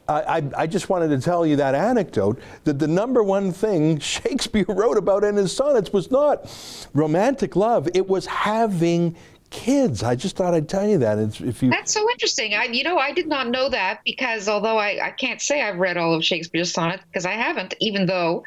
I, 0.09 0.39
I, 0.39 0.43
I 0.59 0.67
just 0.67 0.89
wanted 0.89 1.09
to 1.09 1.21
tell 1.21 1.47
you 1.47 1.57
that 1.57 1.75
anecdote 1.75 2.41
that 2.65 2.79
the 2.79 2.89
number 2.89 3.23
one 3.23 3.53
thing 3.53 3.99
Shakespeare 4.01 4.65
wrote 4.69 4.97
about 4.97 5.23
in 5.25 5.37
his 5.37 5.55
sonnets 5.55 5.93
was 5.93 6.11
not 6.11 6.51
romantic 6.95 7.55
love, 7.55 7.89
it 7.95 8.09
was 8.09 8.27
having 8.27 9.17
kids. 9.51 10.03
I 10.03 10.15
just 10.15 10.37
thought 10.37 10.55
I'd 10.55 10.69
tell 10.69 10.89
you 10.89 10.99
that. 10.99 11.19
It's, 11.19 11.41
if 11.41 11.63
you, 11.63 11.71
That's 11.71 11.93
so 11.93 12.09
interesting. 12.11 12.55
I, 12.55 12.65
you 12.65 12.85
know, 12.85 12.99
I 12.99 13.13
did 13.13 13.27
not 13.27 13.49
know 13.49 13.69
that 13.69 14.01
because 14.05 14.49
although 14.49 14.79
I, 14.79 15.09
I 15.09 15.11
can't 15.11 15.41
say 15.41 15.63
I've 15.63 15.79
read 15.79 15.97
all 15.97 16.15
of 16.15 16.25
Shakespeare's 16.25 16.73
sonnets 16.73 17.05
because 17.07 17.27
I 17.27 17.33
haven't, 17.33 17.75
even 17.81 18.07
though 18.07 18.45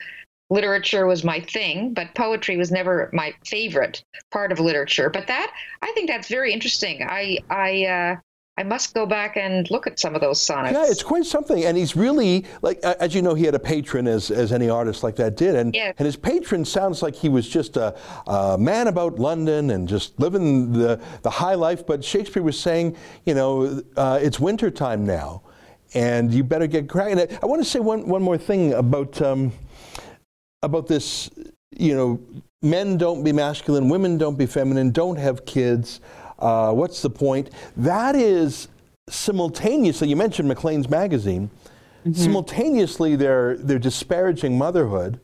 literature 0.50 1.06
was 1.06 1.24
my 1.24 1.40
thing, 1.40 1.94
but 1.94 2.16
poetry 2.16 2.58
was 2.58 2.72
never 2.72 3.10
my 3.14 3.34
favorite 3.46 4.04
part 4.32 4.52
of 4.52 4.60
literature. 4.60 5.10
But 5.10 5.28
that, 5.28 5.54
I 5.82 5.92
think 5.94 6.10
that's 6.10 6.28
very 6.28 6.54
interesting. 6.54 7.04
I, 7.04 7.40
I, 7.50 7.86
uh, 7.86 8.16
I 8.56 8.62
must 8.62 8.94
go 8.94 9.08
back 9.08 9.36
and 9.36 9.70
look 9.72 9.88
at 9.88 10.00
some 10.00 10.14
of 10.14 10.22
those 10.22 10.40
sonnets. 10.40 10.74
Yeah, 10.74 10.86
it's 10.86 11.02
quite 11.02 11.26
something, 11.26 11.66
and 11.66 11.76
he's 11.76 11.96
really 11.96 12.46
like 12.62 12.78
as 12.84 13.16
you 13.16 13.24
know, 13.24 13.34
he 13.34 13.46
had 13.46 13.56
a 13.56 13.60
patron 13.60 14.08
as 14.08 14.30
as 14.30 14.54
any 14.54 14.70
artist 14.70 15.02
like 15.04 15.16
that 15.16 15.36
did, 15.36 15.56
and 15.56 15.76
and 15.76 16.06
his 16.06 16.16
patron 16.16 16.64
sounds 16.64 17.02
like 17.02 17.16
he 17.16 17.30
was 17.30 17.50
just 17.50 17.78
a, 17.78 17.96
a 18.28 18.56
man 18.58 18.88
about 18.88 19.18
London 19.18 19.72
and 19.72 19.88
just 19.88 20.20
living 20.20 20.72
the 20.72 21.02
the 21.24 21.32
high 21.32 21.56
life. 21.56 21.86
But 21.86 22.04
Shakespeare 22.04 22.44
was 22.44 22.60
saying, 22.60 22.96
you 23.26 23.34
know, 23.34 23.82
uh, 23.98 24.20
it's 24.22 24.40
winter 24.40 24.70
time 24.70 25.04
now, 25.04 25.42
and 25.96 26.32
you 26.32 26.44
better 26.44 26.68
get 26.68 26.88
cracking. 26.88 27.20
I, 27.20 27.28
I 27.42 27.48
want 27.48 27.64
to 27.64 27.68
say 27.68 27.80
one 27.80 28.08
one 28.08 28.22
more 28.22 28.38
thing 28.38 28.74
about. 28.74 29.22
Um, 29.22 29.52
about 30.64 30.88
this, 30.88 31.30
you 31.78 31.94
know, 31.94 32.20
men 32.62 32.98
don't 32.98 33.24
be 33.24 33.32
masculine, 33.32 33.90
women 33.90 34.18
don't 34.18 34.38
be 34.38 34.46
feminine, 34.46 34.92
don't 34.92 35.18
have 35.18 35.46
kids. 35.46 36.00
Uh, 36.44 36.74
what's 36.74 37.02
the 37.02 37.10
point? 37.10 37.50
That 37.78 38.16
is 38.18 38.68
simultaneously. 39.10 40.10
You 40.10 40.18
mentioned 40.18 40.48
Maclean's 40.50 40.90
magazine. 40.90 41.50
Simultaneously, 42.14 43.16
they're 43.16 43.56
they're 43.56 43.80
disparaging 43.80 44.58
motherhood, 44.58 45.22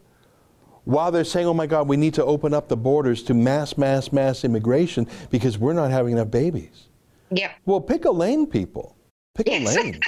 while 0.85 1.11
they're 1.11 1.25
saying, 1.25 1.45
"Oh 1.45 1.53
my 1.53 1.67
God, 1.67 1.89
we 1.89 1.97
need 1.97 2.13
to 2.13 2.23
open 2.23 2.53
up 2.53 2.69
the 2.69 2.77
borders 2.77 3.21
to 3.23 3.33
mass, 3.33 3.77
mass, 3.77 4.13
mass 4.13 4.45
immigration 4.45 5.05
because 5.29 5.57
we're 5.57 5.73
not 5.73 5.91
having 5.91 6.13
enough 6.13 6.31
babies." 6.31 6.87
Yep. 7.31 7.51
Well, 7.65 7.81
pick 7.81 8.05
a 8.05 8.11
lane, 8.11 8.47
people. 8.47 8.95
Pick 9.35 9.47
Yes. 9.47 9.75
a 9.75 9.81
lane. 9.81 9.99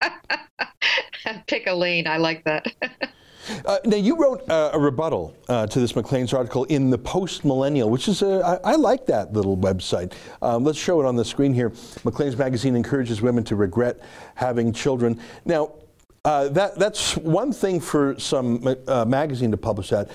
Pick 1.46 1.66
a 1.66 1.74
lane. 1.74 2.06
I 2.06 2.16
like 2.16 2.42
that. 2.44 2.66
Uh, 3.64 3.78
now, 3.84 3.96
you 3.96 4.16
wrote 4.16 4.48
uh, 4.48 4.70
a 4.72 4.78
rebuttal 4.78 5.36
uh, 5.48 5.66
to 5.66 5.80
this 5.80 5.94
Maclean's 5.94 6.32
article 6.32 6.64
in 6.64 6.90
the 6.90 6.98
Post 6.98 7.44
Millennial, 7.44 7.90
which 7.90 8.08
is 8.08 8.22
a, 8.22 8.60
I, 8.64 8.72
I 8.72 8.74
like 8.76 9.06
that 9.06 9.32
little 9.32 9.56
website. 9.56 10.12
Um, 10.42 10.64
let's 10.64 10.78
show 10.78 11.00
it 11.00 11.06
on 11.06 11.16
the 11.16 11.24
screen 11.24 11.52
here. 11.52 11.72
Maclean's 12.04 12.36
magazine 12.36 12.76
encourages 12.76 13.20
women 13.22 13.44
to 13.44 13.56
regret 13.56 14.00
having 14.34 14.72
children. 14.72 15.20
Now, 15.44 15.72
uh, 16.24 16.48
that 16.48 16.78
that's 16.78 17.16
one 17.18 17.52
thing 17.52 17.80
for 17.80 18.18
some 18.18 18.76
uh, 18.88 19.04
magazine 19.04 19.50
to 19.50 19.58
publish 19.58 19.90
that. 19.90 20.10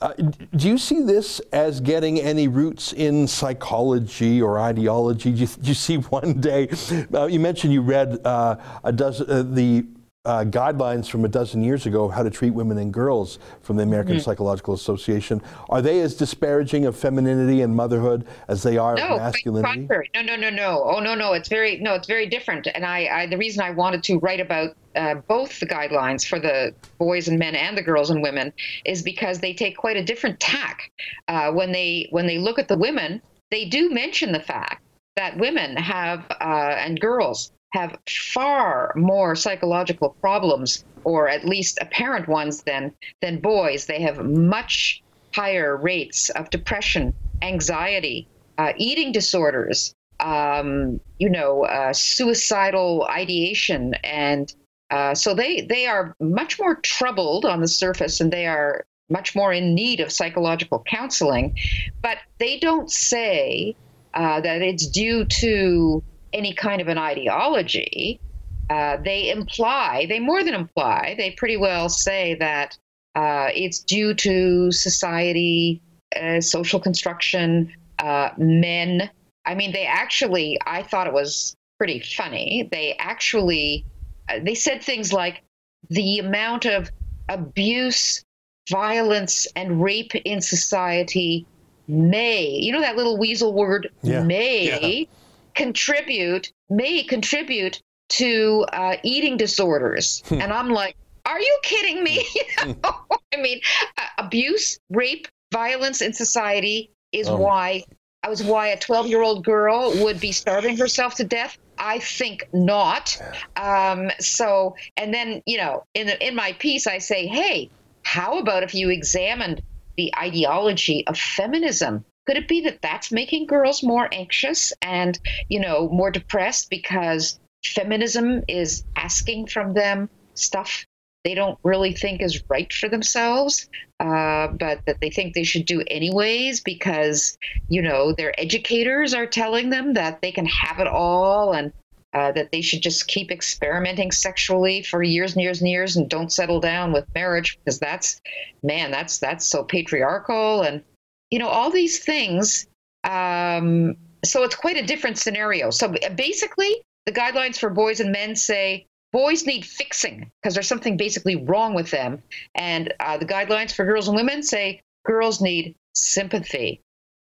Uh, 0.00 0.12
do 0.56 0.68
you 0.68 0.76
see 0.76 1.00
this 1.02 1.40
as 1.52 1.80
getting 1.80 2.20
any 2.20 2.48
roots 2.48 2.92
in 2.92 3.26
psychology 3.26 4.42
or 4.42 4.58
ideology? 4.58 5.32
Do 5.32 5.38
you, 5.38 5.46
do 5.46 5.68
you 5.68 5.74
see 5.74 5.96
one 5.96 6.40
day? 6.40 6.68
You 7.10 7.40
mentioned 7.40 7.72
you 7.72 7.80
read 7.80 8.18
a 8.24 8.92
dozen 8.94 9.54
the 9.54 9.86
uh, 10.26 10.44
guidelines 10.44 11.08
from 11.08 11.24
a 11.24 11.28
dozen 11.28 11.62
years 11.62 11.86
ago 11.86 12.08
how 12.08 12.22
to 12.22 12.30
treat 12.30 12.50
women 12.50 12.78
and 12.78 12.92
girls 12.92 13.38
from 13.62 13.76
the 13.76 13.84
American 13.84 14.20
Psychological 14.20 14.74
Association. 14.74 15.40
Are 15.70 15.80
they 15.80 16.00
as 16.00 16.14
disparaging 16.16 16.84
of 16.84 16.96
femininity 16.96 17.62
and 17.62 17.74
motherhood 17.74 18.26
as 18.48 18.62
they 18.62 18.76
are 18.76 18.96
no, 18.96 19.10
of 19.10 19.20
masculinity? 19.20 19.88
No, 20.14 20.22
no, 20.22 20.36
no, 20.36 20.50
no. 20.50 20.82
Oh, 20.84 21.00
no, 21.00 21.14
no. 21.14 21.32
It's 21.32 21.48
very 21.48 21.78
no. 21.78 21.94
It's 21.94 22.08
very 22.08 22.26
different. 22.26 22.66
And 22.74 22.84
I, 22.84 23.06
I 23.06 23.26
the 23.26 23.38
reason 23.38 23.62
I 23.62 23.70
wanted 23.70 24.02
to 24.04 24.18
write 24.18 24.40
about 24.40 24.74
uh, 24.96 25.14
both 25.14 25.60
the 25.60 25.66
guidelines 25.66 26.26
for 26.26 26.40
the 26.40 26.74
boys 26.98 27.28
and 27.28 27.38
men 27.38 27.54
and 27.54 27.78
the 27.78 27.82
girls 27.82 28.10
and 28.10 28.20
women 28.20 28.52
is 28.84 29.02
because 29.02 29.38
they 29.38 29.54
take 29.54 29.76
quite 29.76 29.96
a 29.96 30.04
different 30.04 30.40
tack 30.40 30.90
uh, 31.28 31.52
when 31.52 31.70
they 31.70 32.08
when 32.10 32.26
they 32.26 32.38
look 32.38 32.58
at 32.58 32.66
the 32.66 32.76
women. 32.76 33.22
They 33.52 33.66
do 33.66 33.90
mention 33.90 34.32
the 34.32 34.40
fact 34.40 34.82
that 35.14 35.38
women 35.38 35.76
have 35.76 36.26
uh, 36.40 36.74
and 36.78 37.00
girls 37.00 37.52
have 37.72 37.98
far 38.08 38.92
more 38.96 39.34
psychological 39.34 40.16
problems, 40.20 40.84
or 41.04 41.28
at 41.28 41.44
least 41.44 41.78
apparent 41.80 42.28
ones, 42.28 42.62
than 42.62 42.92
than 43.20 43.40
boys. 43.40 43.86
They 43.86 44.00
have 44.00 44.24
much 44.24 45.02
higher 45.34 45.76
rates 45.76 46.30
of 46.30 46.50
depression, 46.50 47.12
anxiety, 47.42 48.28
uh, 48.58 48.72
eating 48.76 49.12
disorders, 49.12 49.94
um, 50.20 51.00
you 51.18 51.28
know, 51.28 51.64
uh, 51.64 51.92
suicidal 51.92 53.06
ideation, 53.10 53.94
and 54.04 54.54
uh, 54.90 55.14
so 55.14 55.34
they 55.34 55.62
they 55.62 55.86
are 55.86 56.14
much 56.20 56.58
more 56.58 56.76
troubled 56.76 57.44
on 57.44 57.60
the 57.60 57.68
surface, 57.68 58.20
and 58.20 58.32
they 58.32 58.46
are 58.46 58.84
much 59.08 59.36
more 59.36 59.52
in 59.52 59.74
need 59.74 60.00
of 60.00 60.10
psychological 60.10 60.82
counseling. 60.86 61.56
But 62.02 62.18
they 62.38 62.58
don't 62.58 62.90
say 62.90 63.76
uh, 64.14 64.40
that 64.40 64.62
it's 64.62 64.86
due 64.86 65.24
to 65.24 66.02
any 66.32 66.52
kind 66.52 66.80
of 66.80 66.88
an 66.88 66.98
ideology. 66.98 68.20
Uh, 68.68 68.96
they 69.04 69.30
imply, 69.30 70.06
they 70.08 70.18
more 70.18 70.42
than 70.42 70.54
imply, 70.54 71.14
they 71.16 71.30
pretty 71.32 71.56
well 71.56 71.88
say 71.88 72.34
that 72.34 72.76
uh, 73.14 73.48
it's 73.54 73.78
due 73.80 74.12
to 74.12 74.72
society, 74.72 75.80
uh, 76.20 76.40
social 76.40 76.80
construction, 76.80 77.72
uh, 78.00 78.30
men. 78.36 79.08
I 79.44 79.54
mean, 79.54 79.72
they 79.72 79.86
actually, 79.86 80.58
I 80.66 80.82
thought 80.82 81.06
it 81.06 81.12
was 81.12 81.54
pretty 81.78 82.00
funny. 82.00 82.68
They 82.70 82.94
actually, 82.98 83.84
uh, 84.28 84.40
they 84.42 84.54
said 84.54 84.82
things 84.82 85.12
like 85.12 85.42
the 85.88 86.18
amount 86.18 86.66
of 86.66 86.90
abuse, 87.28 88.24
violence, 88.68 89.46
and 89.54 89.80
rape 89.82 90.14
in 90.14 90.40
society 90.40 91.46
may, 91.86 92.48
you 92.48 92.72
know, 92.72 92.80
that 92.80 92.96
little 92.96 93.16
weasel 93.16 93.54
word, 93.54 93.90
Yeah. 94.02 94.22
may 94.22 95.08
contribute, 95.56 96.52
may 96.70 97.02
contribute 97.02 97.82
to 98.10 98.64
uh, 98.72 98.96
eating 99.02 99.36
disorders. 99.36 100.22
and 100.30 100.52
I'm 100.52 100.68
like, 100.70 100.96
are 101.26 101.40
you 101.40 101.58
kidding 101.62 102.04
me? 102.04 102.24
You 102.64 102.76
know? 102.84 102.94
I 103.34 103.36
mean, 103.38 103.60
uh, 103.98 104.02
abuse, 104.18 104.78
rape, 104.90 105.26
violence 105.52 106.00
in 106.00 106.12
society 106.12 106.90
is 107.12 107.28
Oh. 107.28 107.36
why 107.36 107.82
I 108.22 108.28
was 108.28 108.42
why 108.42 108.68
a 108.68 108.78
12 108.78 109.06
year 109.08 109.22
old 109.22 109.44
girl 109.44 109.92
would 110.02 110.18
be 110.20 110.32
starving 110.32 110.76
herself 110.76 111.14
to 111.16 111.24
death. 111.24 111.58
I 111.78 111.98
think 112.00 112.48
not. 112.52 113.20
Um, 113.56 114.10
so, 114.18 114.74
and 114.96 115.12
then 115.14 115.42
you 115.46 115.58
know, 115.58 115.84
in 115.94 116.06
the, 116.08 116.26
in 116.26 116.34
my 116.34 116.52
piece, 116.54 116.86
I 116.86 116.98
say, 116.98 117.26
hey, 117.26 117.70
how 118.02 118.38
about 118.38 118.62
if 118.62 118.74
you 118.74 118.90
examined 118.90 119.62
the 119.96 120.12
ideology 120.16 121.06
of 121.06 121.16
feminism? 121.18 122.04
Could 122.26 122.36
it 122.36 122.48
be 122.48 122.60
that 122.62 122.82
that's 122.82 123.12
making 123.12 123.46
girls 123.46 123.82
more 123.82 124.08
anxious 124.12 124.72
and 124.82 125.18
you 125.48 125.60
know 125.60 125.88
more 125.88 126.10
depressed 126.10 126.70
because 126.70 127.38
feminism 127.64 128.42
is 128.48 128.84
asking 128.96 129.46
from 129.46 129.74
them 129.74 130.08
stuff 130.34 130.86
they 131.26 131.34
don't 131.34 131.58
really 131.64 131.92
think 131.92 132.22
is 132.22 132.40
right 132.48 132.72
for 132.72 132.88
themselves, 132.88 133.68
uh, 133.98 134.46
but 134.46 134.80
that 134.86 135.00
they 135.00 135.10
think 135.10 135.34
they 135.34 135.42
should 135.42 135.66
do 135.66 135.82
anyways 135.88 136.60
because, 136.60 137.36
you 137.68 137.82
know, 137.82 138.12
their 138.12 138.32
educators 138.40 139.12
are 139.12 139.26
telling 139.26 139.70
them 139.70 139.94
that 139.94 140.22
they 140.22 140.30
can 140.30 140.46
have 140.46 140.78
it 140.78 140.86
all 140.86 141.52
and 141.52 141.72
uh, 142.14 142.30
that 142.30 142.52
they 142.52 142.60
should 142.60 142.80
just 142.80 143.08
keep 143.08 143.32
experimenting 143.32 144.12
sexually 144.12 144.84
for 144.84 145.02
years 145.02 145.32
and 145.32 145.42
years 145.42 145.60
and 145.60 145.68
years 145.68 145.96
and 145.96 146.08
don't 146.08 146.30
settle 146.30 146.60
down 146.60 146.92
with 146.92 147.04
marriage 147.12 147.58
because 147.58 147.80
that's, 147.80 148.20
man, 148.62 148.92
that's 148.92 149.18
that's 149.18 149.44
so 149.44 149.64
patriarchal 149.64 150.62
and, 150.62 150.84
you 151.30 151.38
know, 151.38 151.48
all 151.48 151.70
these 151.70 151.98
things. 152.04 152.66
Um, 153.04 153.96
so 154.24 154.42
it's 154.42 154.56
quite 154.56 154.76
a 154.76 154.86
different 154.86 155.18
scenario. 155.18 155.70
So 155.70 155.94
basically, 156.14 156.82
the 157.04 157.12
guidelines 157.12 157.58
for 157.58 157.70
boys 157.70 158.00
and 158.00 158.10
men 158.12 158.34
say 158.36 158.86
boys 159.12 159.46
need 159.46 159.64
fixing 159.64 160.30
because 160.42 160.54
there's 160.54 160.66
something 160.66 160.96
basically 160.96 161.36
wrong 161.36 161.74
with 161.74 161.90
them. 161.90 162.22
And 162.54 162.92
uh, 163.00 163.16
the 163.18 163.26
guidelines 163.26 163.72
for 163.72 163.84
girls 163.84 164.08
and 164.08 164.16
women 164.16 164.42
say 164.42 164.80
girls 165.04 165.40
need 165.40 165.74
sympathy 165.94 166.80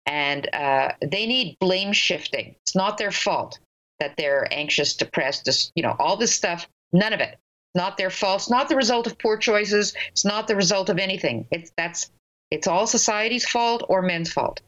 and 0.05 0.53
uh, 0.53 0.91
they 1.01 1.25
need 1.25 1.57
blame 1.59 1.93
shifting. 1.93 2.55
It's 2.61 2.75
not 2.75 2.97
their 2.97 3.11
fault. 3.11 3.59
that 3.99 4.15
they're 4.17 4.47
anxious, 4.51 4.95
depressed, 4.95 5.45
just, 5.45 5.71
you 5.75 5.83
know, 5.83 5.95
all 5.99 6.17
this 6.17 6.33
stuff. 6.33 6.67
None 6.93 7.13
of 7.13 7.19
it. 7.19 7.37
Not 7.75 7.97
their 7.97 8.09
fault. 8.09 8.41
It's 8.41 8.49
not 8.49 8.69
the 8.69 8.75
result 8.75 9.07
of 9.07 9.17
poor 9.19 9.37
choices. 9.37 9.93
It's 10.09 10.25
not 10.25 10.47
the 10.47 10.55
result 10.55 10.89
of 10.89 10.97
anything. 10.97 11.45
It's 11.51 11.71
that's 11.77 12.11
it's 12.51 12.67
all 12.67 12.87
society's 12.87 13.47
fault 13.47 13.83
or 13.89 14.01
men's 14.01 14.31
fault. 14.31 14.61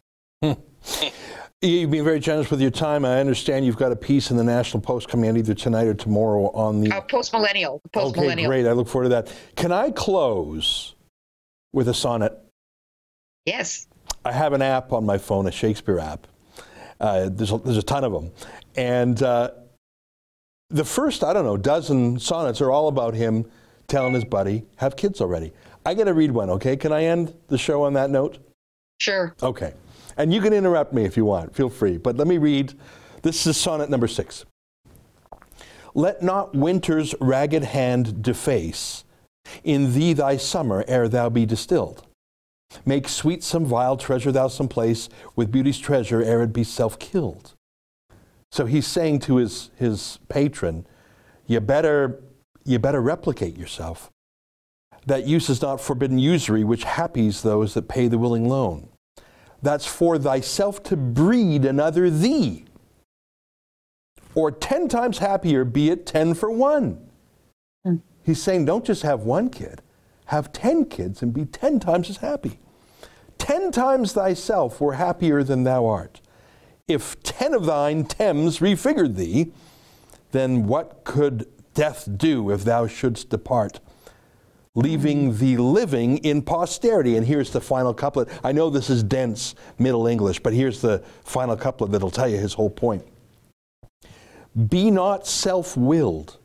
Hmm. 0.43 0.53
You've 1.61 1.91
been 1.91 2.03
very 2.03 2.19
generous 2.19 2.49
with 2.49 2.59
your 2.59 2.71
time. 2.71 3.05
I 3.05 3.19
understand 3.19 3.65
you've 3.65 3.77
got 3.77 3.91
a 3.91 3.95
piece 3.95 4.31
in 4.31 4.37
the 4.37 4.43
National 4.43 4.81
Post 4.81 5.09
coming 5.09 5.29
out 5.29 5.37
either 5.37 5.53
tonight 5.53 5.85
or 5.85 5.93
tomorrow 5.93 6.49
on 6.51 6.81
the 6.81 6.91
uh, 6.91 7.01
post 7.01 7.33
millennial. 7.33 7.81
Post 7.91 8.15
millennial. 8.15 8.49
Okay, 8.49 8.63
great. 8.63 8.69
I 8.69 8.73
look 8.73 8.87
forward 8.87 9.05
to 9.05 9.09
that. 9.09 9.31
Can 9.55 9.71
I 9.71 9.91
close 9.91 10.95
with 11.71 11.87
a 11.87 11.93
sonnet? 11.93 12.35
Yes. 13.45 13.87
I 14.25 14.31
have 14.31 14.53
an 14.53 14.63
app 14.63 14.91
on 14.91 15.05
my 15.05 15.19
phone, 15.19 15.45
a 15.47 15.51
Shakespeare 15.51 15.99
app. 15.99 16.25
Uh, 16.99 17.29
there's, 17.29 17.51
a, 17.51 17.59
there's 17.59 17.77
a 17.77 17.83
ton 17.83 18.03
of 18.03 18.11
them, 18.11 18.31
and 18.75 19.21
uh, 19.23 19.51
the 20.69 20.85
first 20.85 21.23
I 21.23 21.33
don't 21.33 21.45
know 21.45 21.57
dozen 21.57 22.19
sonnets 22.19 22.61
are 22.61 22.71
all 22.71 22.87
about 22.87 23.15
him 23.15 23.45
telling 23.87 24.13
his 24.13 24.23
buddy 24.23 24.63
have 24.77 24.95
kids 24.95 25.19
already. 25.21 25.51
I 25.85 25.93
got 25.93 26.05
to 26.05 26.13
read 26.13 26.31
one. 26.31 26.49
Okay, 26.49 26.75
can 26.77 26.91
I 26.91 27.05
end 27.05 27.33
the 27.47 27.57
show 27.57 27.83
on 27.83 27.93
that 27.93 28.09
note? 28.09 28.37
Sure. 28.99 29.35
Okay. 29.41 29.73
And 30.17 30.33
you 30.33 30.41
can 30.41 30.53
interrupt 30.53 30.93
me 30.93 31.05
if 31.05 31.17
you 31.17 31.25
want, 31.25 31.55
feel 31.55 31.69
free. 31.69 31.97
But 31.97 32.17
let 32.17 32.27
me 32.27 32.37
read. 32.37 32.73
This 33.23 33.45
is 33.47 33.57
sonnet 33.57 33.89
number 33.89 34.07
six. 34.07 34.45
Let 35.93 36.21
not 36.21 36.55
winter's 36.55 37.13
ragged 37.19 37.63
hand 37.63 38.21
deface 38.21 39.03
in 39.63 39.93
thee 39.93 40.13
thy 40.13 40.37
summer 40.37 40.83
ere 40.87 41.07
thou 41.09 41.29
be 41.29 41.45
distilled. 41.45 42.05
Make 42.85 43.09
sweet 43.09 43.43
some 43.43 43.65
vial 43.65 43.97
treasure 43.97 44.31
thou 44.31 44.47
some 44.47 44.67
place 44.67 45.09
with 45.35 45.51
beauty's 45.51 45.77
treasure 45.77 46.23
ere 46.23 46.43
it 46.43 46.53
be 46.53 46.63
self 46.63 46.97
killed. 46.99 47.53
So 48.51 48.65
he's 48.65 48.87
saying 48.87 49.19
to 49.19 49.37
his, 49.37 49.71
his 49.77 50.19
patron, 50.29 50.85
you 51.47 51.59
better, 51.59 52.21
you 52.63 52.79
better 52.79 53.01
replicate 53.01 53.57
yourself. 53.57 54.09
That 55.05 55.25
use 55.25 55.49
is 55.49 55.61
not 55.61 55.81
forbidden 55.81 56.19
usury, 56.19 56.63
which 56.63 56.85
happies 56.85 57.41
those 57.41 57.73
that 57.73 57.87
pay 57.87 58.07
the 58.07 58.19
willing 58.19 58.47
loan 58.47 58.91
that's 59.61 59.85
for 59.85 60.17
thyself 60.17 60.81
to 60.83 60.97
breed 60.97 61.65
another 61.65 62.09
thee. 62.09 62.65
Or 64.33 64.51
ten 64.51 64.87
times 64.87 65.19
happier, 65.19 65.65
be 65.65 65.89
it 65.89 66.05
ten 66.05 66.33
for 66.33 66.49
one. 66.49 67.09
Hmm. 67.85 67.97
He's 68.23 68.41
saying, 68.41 68.65
don't 68.65 68.85
just 68.85 69.03
have 69.03 69.21
one 69.21 69.49
kid, 69.49 69.81
have 70.25 70.53
ten 70.53 70.85
kids 70.85 71.21
and 71.21 71.33
be 71.33 71.45
ten 71.45 71.79
times 71.79 72.09
as 72.09 72.17
happy. 72.17 72.59
Ten 73.37 73.71
times 73.71 74.13
thyself 74.13 74.79
were 74.79 74.93
happier 74.93 75.43
than 75.43 75.63
thou 75.63 75.85
art. 75.85 76.21
If 76.87 77.21
ten 77.23 77.53
of 77.53 77.65
thine 77.65 78.05
Thames 78.05 78.59
refigured 78.59 79.15
thee, 79.15 79.51
then 80.31 80.67
what 80.67 81.03
could 81.03 81.47
death 81.73 82.07
do 82.17 82.51
if 82.51 82.63
thou 82.63 82.87
shouldst 82.87 83.29
depart? 83.29 83.79
Leaving 84.75 85.37
the 85.37 85.57
living 85.57 86.17
in 86.19 86.41
posterity. 86.41 87.17
And 87.17 87.25
here's 87.25 87.51
the 87.51 87.61
final 87.61 87.93
couplet. 87.93 88.29
I 88.43 88.51
know 88.51 88.69
this 88.69 88.89
is 88.89 89.03
dense 89.03 89.55
Middle 89.77 90.07
English, 90.07 90.39
but 90.39 90.53
here's 90.53 90.81
the 90.81 90.99
final 91.23 91.57
couplet 91.57 91.91
that'll 91.91 92.11
tell 92.11 92.29
you 92.29 92.37
his 92.37 92.53
whole 92.53 92.69
point. 92.69 93.05
Be 94.69 94.91
not 94.91 95.27
self 95.27 95.77
willed, 95.77 96.37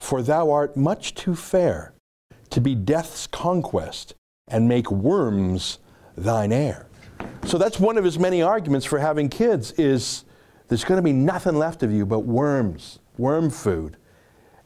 for 0.00 0.22
thou 0.22 0.50
art 0.50 0.76
much 0.76 1.14
too 1.14 1.34
fair 1.34 1.92
to 2.50 2.60
be 2.60 2.74
death's 2.74 3.26
conquest 3.26 4.14
and 4.48 4.68
make 4.68 4.90
worms 4.90 5.78
thine 6.16 6.52
heir. 6.52 6.86
So 7.44 7.58
that's 7.58 7.80
one 7.80 7.98
of 7.98 8.04
his 8.04 8.18
many 8.18 8.42
arguments 8.42 8.86
for 8.86 8.98
having 8.98 9.28
kids 9.28 9.72
is 9.72 10.24
there's 10.68 10.84
going 10.84 10.98
to 10.98 11.02
be 11.02 11.12
nothing 11.12 11.56
left 11.56 11.82
of 11.82 11.92
you 11.92 12.06
but 12.06 12.20
worms, 12.20 12.98
worm 13.16 13.50
food. 13.50 13.96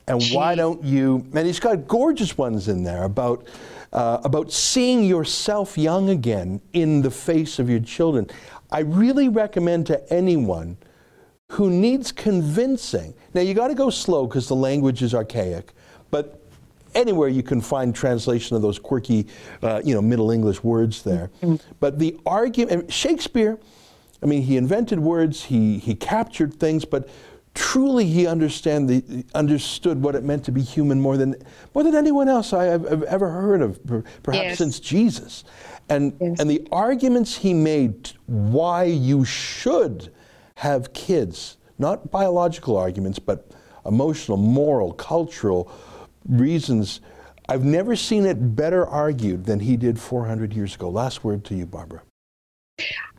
And 0.06 0.22
why 0.32 0.54
don't 0.54 0.82
you? 0.82 1.24
And 1.34 1.46
he's 1.46 1.60
got 1.60 1.86
gorgeous 1.86 2.36
ones 2.36 2.68
in 2.68 2.82
there 2.82 3.04
about 3.04 3.46
uh, 3.92 4.20
about 4.24 4.52
seeing 4.52 5.04
yourself 5.04 5.78
young 5.78 6.10
again 6.10 6.60
in 6.72 7.02
the 7.02 7.10
face 7.10 7.58
of 7.58 7.68
your 7.68 7.80
children. 7.80 8.28
I 8.70 8.80
really 8.80 9.28
recommend 9.28 9.86
to 9.88 10.12
anyone 10.12 10.76
who 11.48 11.70
needs 11.70 12.10
convincing. 12.10 13.14
Now 13.34 13.42
you 13.42 13.54
got 13.54 13.68
to 13.68 13.74
go 13.74 13.90
slow 13.90 14.26
because 14.26 14.48
the 14.48 14.56
language 14.56 15.02
is 15.02 15.14
archaic, 15.14 15.72
but 16.10 16.40
anywhere 16.94 17.28
you 17.28 17.42
can 17.42 17.60
find 17.60 17.94
translation 17.94 18.56
of 18.56 18.62
those 18.62 18.78
quirky, 18.78 19.26
uh, 19.62 19.82
you 19.84 19.94
know, 19.94 20.02
Middle 20.02 20.30
English 20.30 20.64
words 20.64 21.02
there. 21.02 21.30
Mm-hmm. 21.42 21.56
But 21.80 21.98
the 21.98 22.18
argument, 22.24 22.92
Shakespeare, 22.92 23.58
I 24.22 24.26
mean, 24.26 24.42
he 24.42 24.56
invented 24.56 25.00
words, 25.00 25.44
he 25.44 25.78
he 25.78 25.94
captured 25.94 26.54
things, 26.54 26.84
but 26.84 27.08
truly 27.54 28.06
he 28.06 28.26
understand 28.26 28.88
the, 28.88 29.24
understood 29.34 30.02
what 30.02 30.14
it 30.14 30.24
meant 30.24 30.44
to 30.44 30.52
be 30.52 30.62
human 30.62 31.00
more 31.00 31.16
than 31.16 31.34
more 31.74 31.84
than 31.84 31.94
anyone 31.94 32.28
else 32.28 32.52
I 32.52 32.64
have, 32.64 32.88
have 32.88 33.02
ever 33.04 33.30
heard 33.30 33.62
of, 33.62 33.80
perhaps 34.22 34.44
yes. 34.44 34.58
since 34.58 34.80
Jesus. 34.80 35.44
And 35.88 36.16
yes. 36.20 36.40
and 36.40 36.48
the 36.48 36.66
arguments 36.72 37.36
he 37.36 37.52
made 37.54 38.12
why 38.26 38.84
you 38.84 39.24
should 39.24 40.12
have 40.56 40.92
kids, 40.92 41.56
not 41.78 42.10
biological 42.10 42.76
arguments, 42.76 43.18
but 43.18 43.50
emotional, 43.84 44.36
moral, 44.36 44.92
cultural 44.92 45.70
reasons. 46.28 47.00
I've 47.48 47.64
never 47.64 47.96
seen 47.96 48.24
it 48.24 48.54
better 48.54 48.86
argued 48.86 49.44
than 49.44 49.60
he 49.60 49.76
did 49.76 49.98
400 49.98 50.54
years 50.54 50.76
ago. 50.76 50.88
Last 50.88 51.24
word 51.24 51.44
to 51.46 51.54
you, 51.54 51.66
Barbara. 51.66 52.02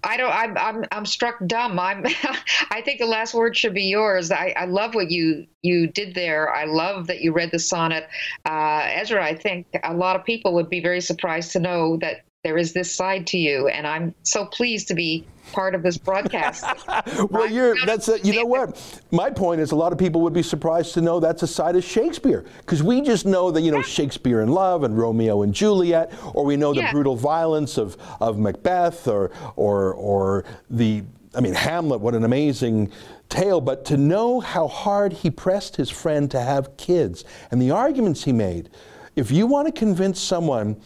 I 0.04 0.18
don't. 0.18 0.32
I'm. 0.32 0.58
I'm. 0.58 0.86
I'm 0.92 1.06
struck 1.06 1.38
dumb. 1.48 1.80
I'm. 1.80 2.06
I 2.72 2.82
think 2.82 3.00
the 3.00 3.06
last 3.06 3.34
word 3.34 3.56
should 3.56 3.74
be 3.74 3.84
yours. 3.84 4.32
I, 4.32 4.54
I 4.58 4.66
love 4.66 4.96
what 4.96 5.10
you 5.10 5.48
you 5.62 5.88
did 5.88 6.14
there. 6.14 6.54
I 6.54 6.66
love 6.66 7.08
that 7.08 7.22
you 7.22 7.32
read 7.32 7.52
the 7.52 7.60
sonnet, 7.60 8.08
uh, 8.46 8.82
Ezra. 8.86 9.24
I 9.24 9.36
think 9.36 9.68
a 9.84 9.94
lot 9.94 10.16
of 10.16 10.26
people 10.26 10.54
would 10.56 10.70
be 10.70 10.82
very 10.82 11.00
surprised 11.00 11.52
to 11.54 11.60
know 11.60 11.98
that 11.98 12.26
there 12.44 12.58
is 12.58 12.74
this 12.74 12.94
side 12.94 13.26
to 13.28 13.38
you, 13.38 13.70
and 13.70 13.88
I'm 13.88 14.14
so 14.24 14.46
pleased 14.46 14.90
to 14.90 14.94
be 14.94 15.26
part 15.54 15.74
of 15.74 15.82
this 15.82 15.98
broadcast. 15.98 16.66
well, 17.30 17.50
you're 17.50 17.76
that's 17.86 18.10
a, 18.10 18.20
you 18.20 18.34
know 18.34 18.46
what 18.46 19.02
my 19.12 19.30
point 19.30 19.62
is. 19.62 19.72
A 19.72 19.76
lot 19.78 19.94
of 19.94 19.98
people 19.98 20.20
would 20.22 20.34
be 20.34 20.44
surprised 20.44 20.94
to 20.96 21.02
know 21.02 21.22
that's 21.22 21.44
a 21.44 21.48
side 21.48 21.78
of 21.78 21.86
Shakespeare 21.86 22.44
because 22.60 22.84
we 22.84 23.02
just 23.02 23.26
know 23.26 23.50
that 23.50 23.62
you 23.62 23.72
know 23.72 23.78
yeah. 23.78 23.84
Shakespeare 23.84 24.42
in 24.42 24.50
Love 24.50 24.84
and 24.84 24.98
Romeo 24.98 25.44
and 25.44 25.54
Juliet, 25.54 26.12
or 26.34 26.44
we 26.44 26.58
know 26.58 26.74
the 26.74 26.82
yeah. 26.82 26.92
brutal 26.92 27.16
violence 27.16 27.78
of 27.78 27.96
of 28.20 28.38
Macbeth, 28.38 29.08
or 29.08 29.32
or 29.56 29.94
or 29.94 30.44
the 30.70 31.04
I 31.34 31.40
mean 31.40 31.54
Hamlet. 31.54 32.02
What 32.02 32.14
an 32.14 32.26
amazing 32.26 32.92
tale! 33.30 33.62
But 33.62 33.86
to 33.86 33.96
know 33.96 34.42
how 34.42 34.68
hard 34.68 35.14
he 35.14 35.32
pressed 35.32 35.78
his 35.78 35.90
friend 35.90 36.30
to 36.32 36.42
have 36.42 36.76
kids 36.76 37.24
and 37.52 37.62
the 37.62 37.72
arguments 37.72 38.26
he 38.26 38.34
made. 38.34 38.70
If 39.16 39.30
you 39.30 39.46
want 39.46 39.68
to 39.68 39.72
convince 39.72 40.20
someone 40.20 40.82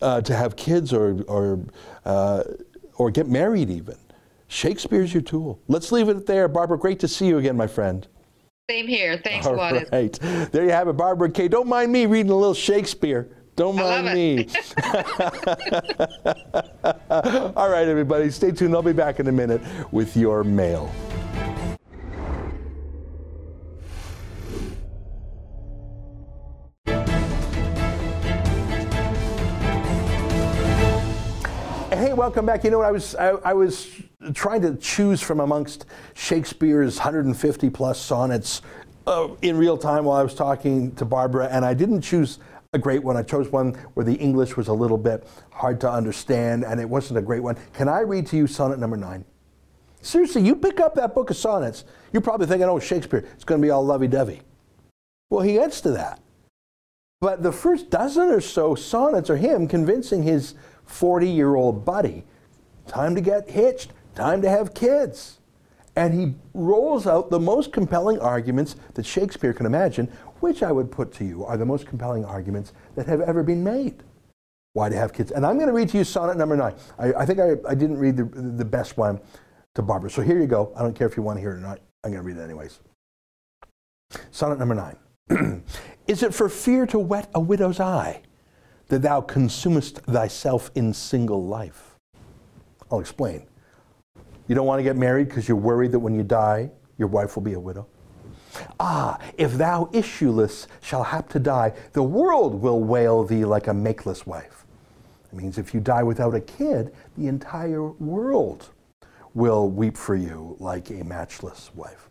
uh, 0.00 0.20
to 0.22 0.34
have 0.34 0.56
kids 0.56 0.92
or 0.92 1.22
or 1.22 1.60
uh, 2.04 2.42
or 2.96 3.10
get 3.10 3.28
married 3.28 3.70
even. 3.70 3.96
Shakespeare's 4.48 5.14
your 5.14 5.22
tool. 5.22 5.60
Let's 5.68 5.92
leave 5.92 6.08
it 6.08 6.26
there. 6.26 6.48
Barbara, 6.48 6.76
great 6.76 6.98
to 7.00 7.08
see 7.08 7.26
you 7.26 7.38
again, 7.38 7.56
my 7.56 7.68
friend. 7.68 8.06
Same 8.68 8.86
here. 8.86 9.20
Thanks 9.22 9.46
All 9.46 9.54
a 9.54 9.56
lot. 9.56 9.90
Right. 9.92 10.12
There 10.52 10.64
you 10.64 10.70
have 10.70 10.88
it, 10.88 10.94
Barbara 10.94 11.30
Kay. 11.30 11.48
Don't 11.48 11.68
mind 11.68 11.92
me 11.92 12.06
reading 12.06 12.30
a 12.30 12.36
little 12.36 12.54
Shakespeare. 12.54 13.28
Don't 13.56 13.76
mind 13.76 14.14
me. 14.14 14.48
All 17.56 17.68
right, 17.68 17.86
everybody, 17.86 18.30
stay 18.30 18.52
tuned. 18.52 18.74
I'll 18.74 18.82
be 18.82 18.92
back 18.92 19.20
in 19.20 19.26
a 19.26 19.32
minute 19.32 19.60
with 19.92 20.16
your 20.16 20.44
mail. 20.44 20.92
Welcome 32.14 32.44
back. 32.44 32.64
You 32.64 32.70
know 32.70 32.78
what? 32.78 32.86
I 32.86 32.90
was 32.90 33.14
I, 33.14 33.28
I, 33.44 33.52
was 33.52 33.90
trying 34.34 34.62
to 34.62 34.74
choose 34.76 35.20
from 35.20 35.40
amongst 35.40 35.86
Shakespeare's 36.14 36.96
150 36.96 37.70
plus 37.70 38.00
sonnets 38.00 38.62
uh, 39.06 39.28
in 39.42 39.56
real 39.56 39.78
time 39.78 40.04
while 40.04 40.18
I 40.18 40.22
was 40.22 40.34
talking 40.34 40.94
to 40.96 41.04
Barbara, 41.04 41.48
and 41.50 41.64
I 41.64 41.74
didn't 41.74 42.00
choose 42.00 42.38
a 42.72 42.78
great 42.78 43.02
one. 43.02 43.16
I 43.16 43.22
chose 43.22 43.50
one 43.50 43.74
where 43.94 44.04
the 44.04 44.14
English 44.14 44.56
was 44.56 44.68
a 44.68 44.72
little 44.72 44.98
bit 44.98 45.26
hard 45.50 45.80
to 45.82 45.90
understand, 45.90 46.64
and 46.64 46.80
it 46.80 46.88
wasn't 46.88 47.18
a 47.18 47.22
great 47.22 47.42
one. 47.42 47.56
Can 47.72 47.88
I 47.88 48.00
read 48.00 48.26
to 48.28 48.36
you 48.36 48.46
sonnet 48.46 48.78
number 48.78 48.96
nine? 48.96 49.24
Seriously, 50.02 50.42
you 50.42 50.56
pick 50.56 50.80
up 50.80 50.94
that 50.94 51.14
book 51.14 51.30
of 51.30 51.36
sonnets, 51.36 51.84
you're 52.12 52.22
probably 52.22 52.46
thinking, 52.46 52.68
oh, 52.68 52.78
Shakespeare, 52.78 53.24
it's 53.34 53.44
going 53.44 53.60
to 53.60 53.66
be 53.66 53.70
all 53.70 53.84
lovey 53.84 54.08
dovey. 54.08 54.40
Well, 55.28 55.42
he 55.42 55.54
gets 55.54 55.80
to 55.82 55.90
that. 55.92 56.20
But 57.20 57.42
the 57.42 57.52
first 57.52 57.90
dozen 57.90 58.30
or 58.30 58.40
so 58.40 58.74
sonnets 58.74 59.28
are 59.28 59.36
him 59.36 59.68
convincing 59.68 60.22
his 60.22 60.54
40 60.90 61.30
year 61.30 61.54
old 61.54 61.84
buddy, 61.84 62.24
time 62.86 63.14
to 63.14 63.20
get 63.20 63.48
hitched, 63.48 63.92
time 64.14 64.42
to 64.42 64.50
have 64.50 64.74
kids. 64.74 65.38
And 65.96 66.14
he 66.14 66.34
rolls 66.54 67.06
out 67.06 67.30
the 67.30 67.40
most 67.40 67.72
compelling 67.72 68.18
arguments 68.20 68.76
that 68.94 69.06
Shakespeare 69.06 69.52
can 69.52 69.66
imagine, 69.66 70.06
which 70.40 70.62
I 70.62 70.72
would 70.72 70.90
put 70.90 71.12
to 71.14 71.24
you 71.24 71.44
are 71.44 71.56
the 71.56 71.66
most 71.66 71.86
compelling 71.86 72.24
arguments 72.24 72.72
that 72.96 73.06
have 73.06 73.20
ever 73.20 73.42
been 73.42 73.64
made. 73.64 74.02
Why 74.72 74.88
to 74.88 74.96
have 74.96 75.12
kids? 75.12 75.30
And 75.32 75.44
I'm 75.44 75.56
going 75.56 75.66
to 75.66 75.72
read 75.72 75.88
to 75.90 75.98
you 75.98 76.04
sonnet 76.04 76.36
number 76.36 76.56
nine. 76.56 76.74
I, 76.98 77.12
I 77.14 77.26
think 77.26 77.40
I, 77.40 77.52
I 77.68 77.74
didn't 77.74 77.98
read 77.98 78.16
the, 78.16 78.24
the 78.24 78.64
best 78.64 78.96
one 78.96 79.20
to 79.74 79.82
Barbara. 79.82 80.10
So 80.10 80.22
here 80.22 80.38
you 80.38 80.46
go. 80.46 80.72
I 80.76 80.82
don't 80.82 80.94
care 80.94 81.06
if 81.06 81.16
you 81.16 81.22
want 81.22 81.38
to 81.38 81.40
hear 81.40 81.52
it 81.52 81.56
or 81.56 81.60
not. 81.60 81.80
I'm 82.04 82.12
going 82.12 82.22
to 82.22 82.26
read 82.26 82.36
it 82.36 82.44
anyways. 82.44 82.80
Sonnet 84.30 84.58
number 84.58 84.74
nine. 84.74 85.64
Is 86.06 86.22
it 86.22 86.34
for 86.34 86.48
fear 86.48 86.86
to 86.86 86.98
wet 86.98 87.30
a 87.34 87.40
widow's 87.40 87.80
eye 87.80 88.22
that 88.90 89.02
thou 89.02 89.20
consumest 89.20 89.98
thyself 90.02 90.70
in 90.74 90.92
single 90.92 91.44
life? 91.44 91.98
I'll 92.90 93.00
explain. 93.00 93.46
You 94.46 94.54
don't 94.54 94.66
want 94.66 94.80
to 94.80 94.82
get 94.82 94.96
married 94.96 95.28
because 95.28 95.48
you're 95.48 95.56
worried 95.56 95.92
that 95.92 96.00
when 96.00 96.14
you 96.14 96.22
die, 96.22 96.70
your 96.98 97.08
wife 97.08 97.36
will 97.36 97.42
be 97.42 97.54
a 97.54 97.60
widow? 97.60 97.86
Ah, 98.78 99.18
if 99.38 99.52
thou 99.52 99.88
issueless 99.92 100.66
shall 100.80 101.04
hap 101.04 101.28
to 101.30 101.38
die, 101.38 101.72
the 101.92 102.02
world 102.02 102.60
will 102.60 102.82
wail 102.82 103.22
thee 103.22 103.44
like 103.44 103.68
a 103.68 103.72
makeless 103.72 104.26
wife. 104.26 104.66
It 105.32 105.36
means 105.36 105.56
if 105.56 105.72
you 105.72 105.80
die 105.80 106.02
without 106.02 106.34
a 106.34 106.40
kid, 106.40 106.92
the 107.16 107.28
entire 107.28 107.84
world 107.84 108.70
will 109.34 109.70
weep 109.70 109.96
for 109.96 110.16
you 110.16 110.56
like 110.58 110.90
a 110.90 111.04
matchless 111.04 111.70
wife. 111.74 112.10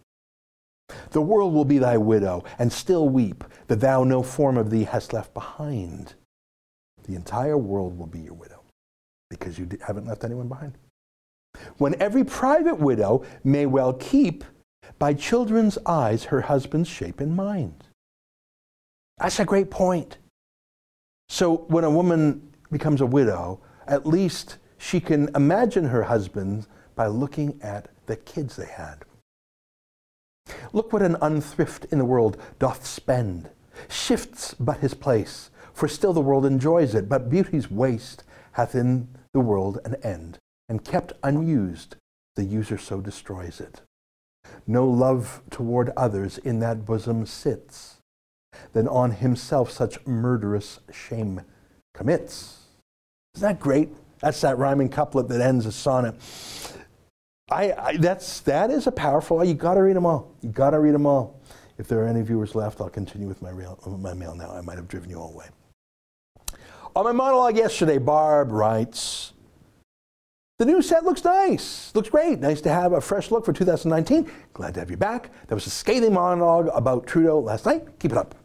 The 1.11 1.21
world 1.21 1.53
will 1.53 1.65
be 1.65 1.77
thy 1.77 1.97
widow, 1.97 2.43
and 2.57 2.71
still 2.71 3.09
weep 3.09 3.43
that 3.67 3.81
thou 3.81 4.03
no 4.03 4.23
form 4.23 4.57
of 4.57 4.69
thee 4.69 4.85
hast 4.85 5.13
left 5.13 5.33
behind. 5.33 6.13
The 7.09 7.15
entire 7.15 7.57
world 7.57 7.97
will 7.97 8.05
be 8.05 8.19
your 8.19 8.35
widow, 8.35 8.61
because 9.31 9.57
you 9.57 9.67
haven't 9.81 10.05
left 10.05 10.23
anyone 10.23 10.47
behind. 10.47 10.77
When 11.79 11.99
every 11.99 12.23
private 12.23 12.75
widow 12.75 13.25
may 13.43 13.65
well 13.65 13.93
keep 13.93 14.43
by 14.99 15.15
children's 15.15 15.79
eyes 15.87 16.25
her 16.25 16.41
husband's 16.41 16.87
shape 16.87 17.19
in 17.19 17.35
mind. 17.35 17.85
That's 19.17 19.39
a 19.39 19.45
great 19.45 19.71
point. 19.71 20.19
So 21.29 21.65
when 21.69 21.83
a 21.83 21.89
woman 21.89 22.53
becomes 22.71 23.01
a 23.01 23.07
widow, 23.07 23.59
at 23.87 24.05
least 24.05 24.57
she 24.77 24.99
can 24.99 25.29
imagine 25.35 25.85
her 25.85 26.03
husband 26.03 26.67
by 26.93 27.07
looking 27.07 27.59
at 27.63 27.87
the 28.05 28.17
kids 28.17 28.55
they 28.55 28.67
had. 28.67 29.03
Look 30.73 30.93
what 30.93 31.01
an 31.01 31.17
unthrift 31.23 31.91
in 31.91 31.97
the 31.97 32.05
world 32.05 32.37
doth 32.59 32.85
spend, 32.85 33.49
shifts 33.87 34.53
but 34.59 34.77
his 34.77 34.93
place, 34.93 35.48
for 35.79 35.87
still 35.87 36.11
the 36.11 36.19
world 36.19 36.45
enjoys 36.45 36.93
it, 36.93 37.07
but 37.07 37.29
beauty's 37.29 37.71
waste 37.71 38.25
hath 38.51 38.75
in 38.75 39.07
the 39.33 39.39
world 39.39 39.79
an 39.85 39.95
end, 40.03 40.37
and 40.67 40.83
kept 40.83 41.13
unused, 41.23 41.95
the 42.35 42.43
user 42.43 42.77
so 42.77 42.99
destroys 42.99 43.61
it. 43.61 43.79
No 44.67 44.85
love 44.85 45.41
toward 45.49 45.91
others 45.95 46.37
in 46.37 46.59
that 46.59 46.85
bosom 46.85 47.25
sits, 47.25 48.01
than 48.73 48.89
on 48.89 49.11
himself 49.11 49.71
such 49.71 50.05
murderous 50.05 50.81
shame 50.91 51.41
commits. 51.93 52.57
Isn't 53.35 53.47
that 53.47 53.59
great? 53.61 53.87
That's 54.19 54.41
that 54.41 54.57
rhyming 54.57 54.89
couplet 54.89 55.29
that 55.29 55.39
ends 55.39 55.65
a 55.65 55.71
sonnet. 55.71 56.15
I, 57.49 57.71
I, 57.71 57.97
that's 57.97 58.41
that 58.41 58.69
is 58.69 58.85
a 58.85 58.91
powerful. 58.91 59.41
You 59.45 59.53
got 59.53 59.75
to 59.75 59.81
read 59.81 59.95
them 59.95 60.05
all. 60.05 60.35
You 60.41 60.49
got 60.49 60.71
to 60.71 60.79
read 60.79 60.93
them 60.93 61.05
all. 61.05 61.39
If 61.77 61.87
there 61.87 62.03
are 62.03 62.07
any 62.07 62.21
viewers 62.21 62.53
left, 62.53 62.81
I'll 62.81 62.89
continue 62.89 63.29
with 63.29 63.41
my, 63.41 63.53
my 63.85 64.13
mail 64.13 64.35
now. 64.35 64.51
I 64.51 64.59
might 64.59 64.75
have 64.75 64.89
driven 64.89 65.09
you 65.09 65.15
all 65.15 65.31
away. 65.31 65.47
On 66.95 67.05
my 67.05 67.11
monologue 67.11 67.55
yesterday, 67.55 67.97
Barb 67.97 68.51
writes, 68.51 69.33
"The 70.57 70.65
new 70.65 70.81
set 70.81 71.05
looks 71.05 71.23
nice. 71.23 71.91
Looks 71.95 72.09
great. 72.09 72.39
Nice 72.39 72.61
to 72.61 72.69
have 72.69 72.93
a 72.93 73.01
fresh 73.01 73.31
look 73.31 73.45
for 73.45 73.53
2019. 73.53 74.29
Glad 74.53 74.73
to 74.73 74.79
have 74.79 74.89
you 74.89 74.97
back. 74.97 75.29
That 75.47 75.55
was 75.55 75.67
a 75.67 75.69
scathing 75.69 76.13
monologue 76.13 76.69
about 76.73 77.05
Trudeau 77.05 77.39
last 77.39 77.65
night. 77.65 77.99
Keep 77.99 78.13
it 78.13 78.17
up." 78.17 78.35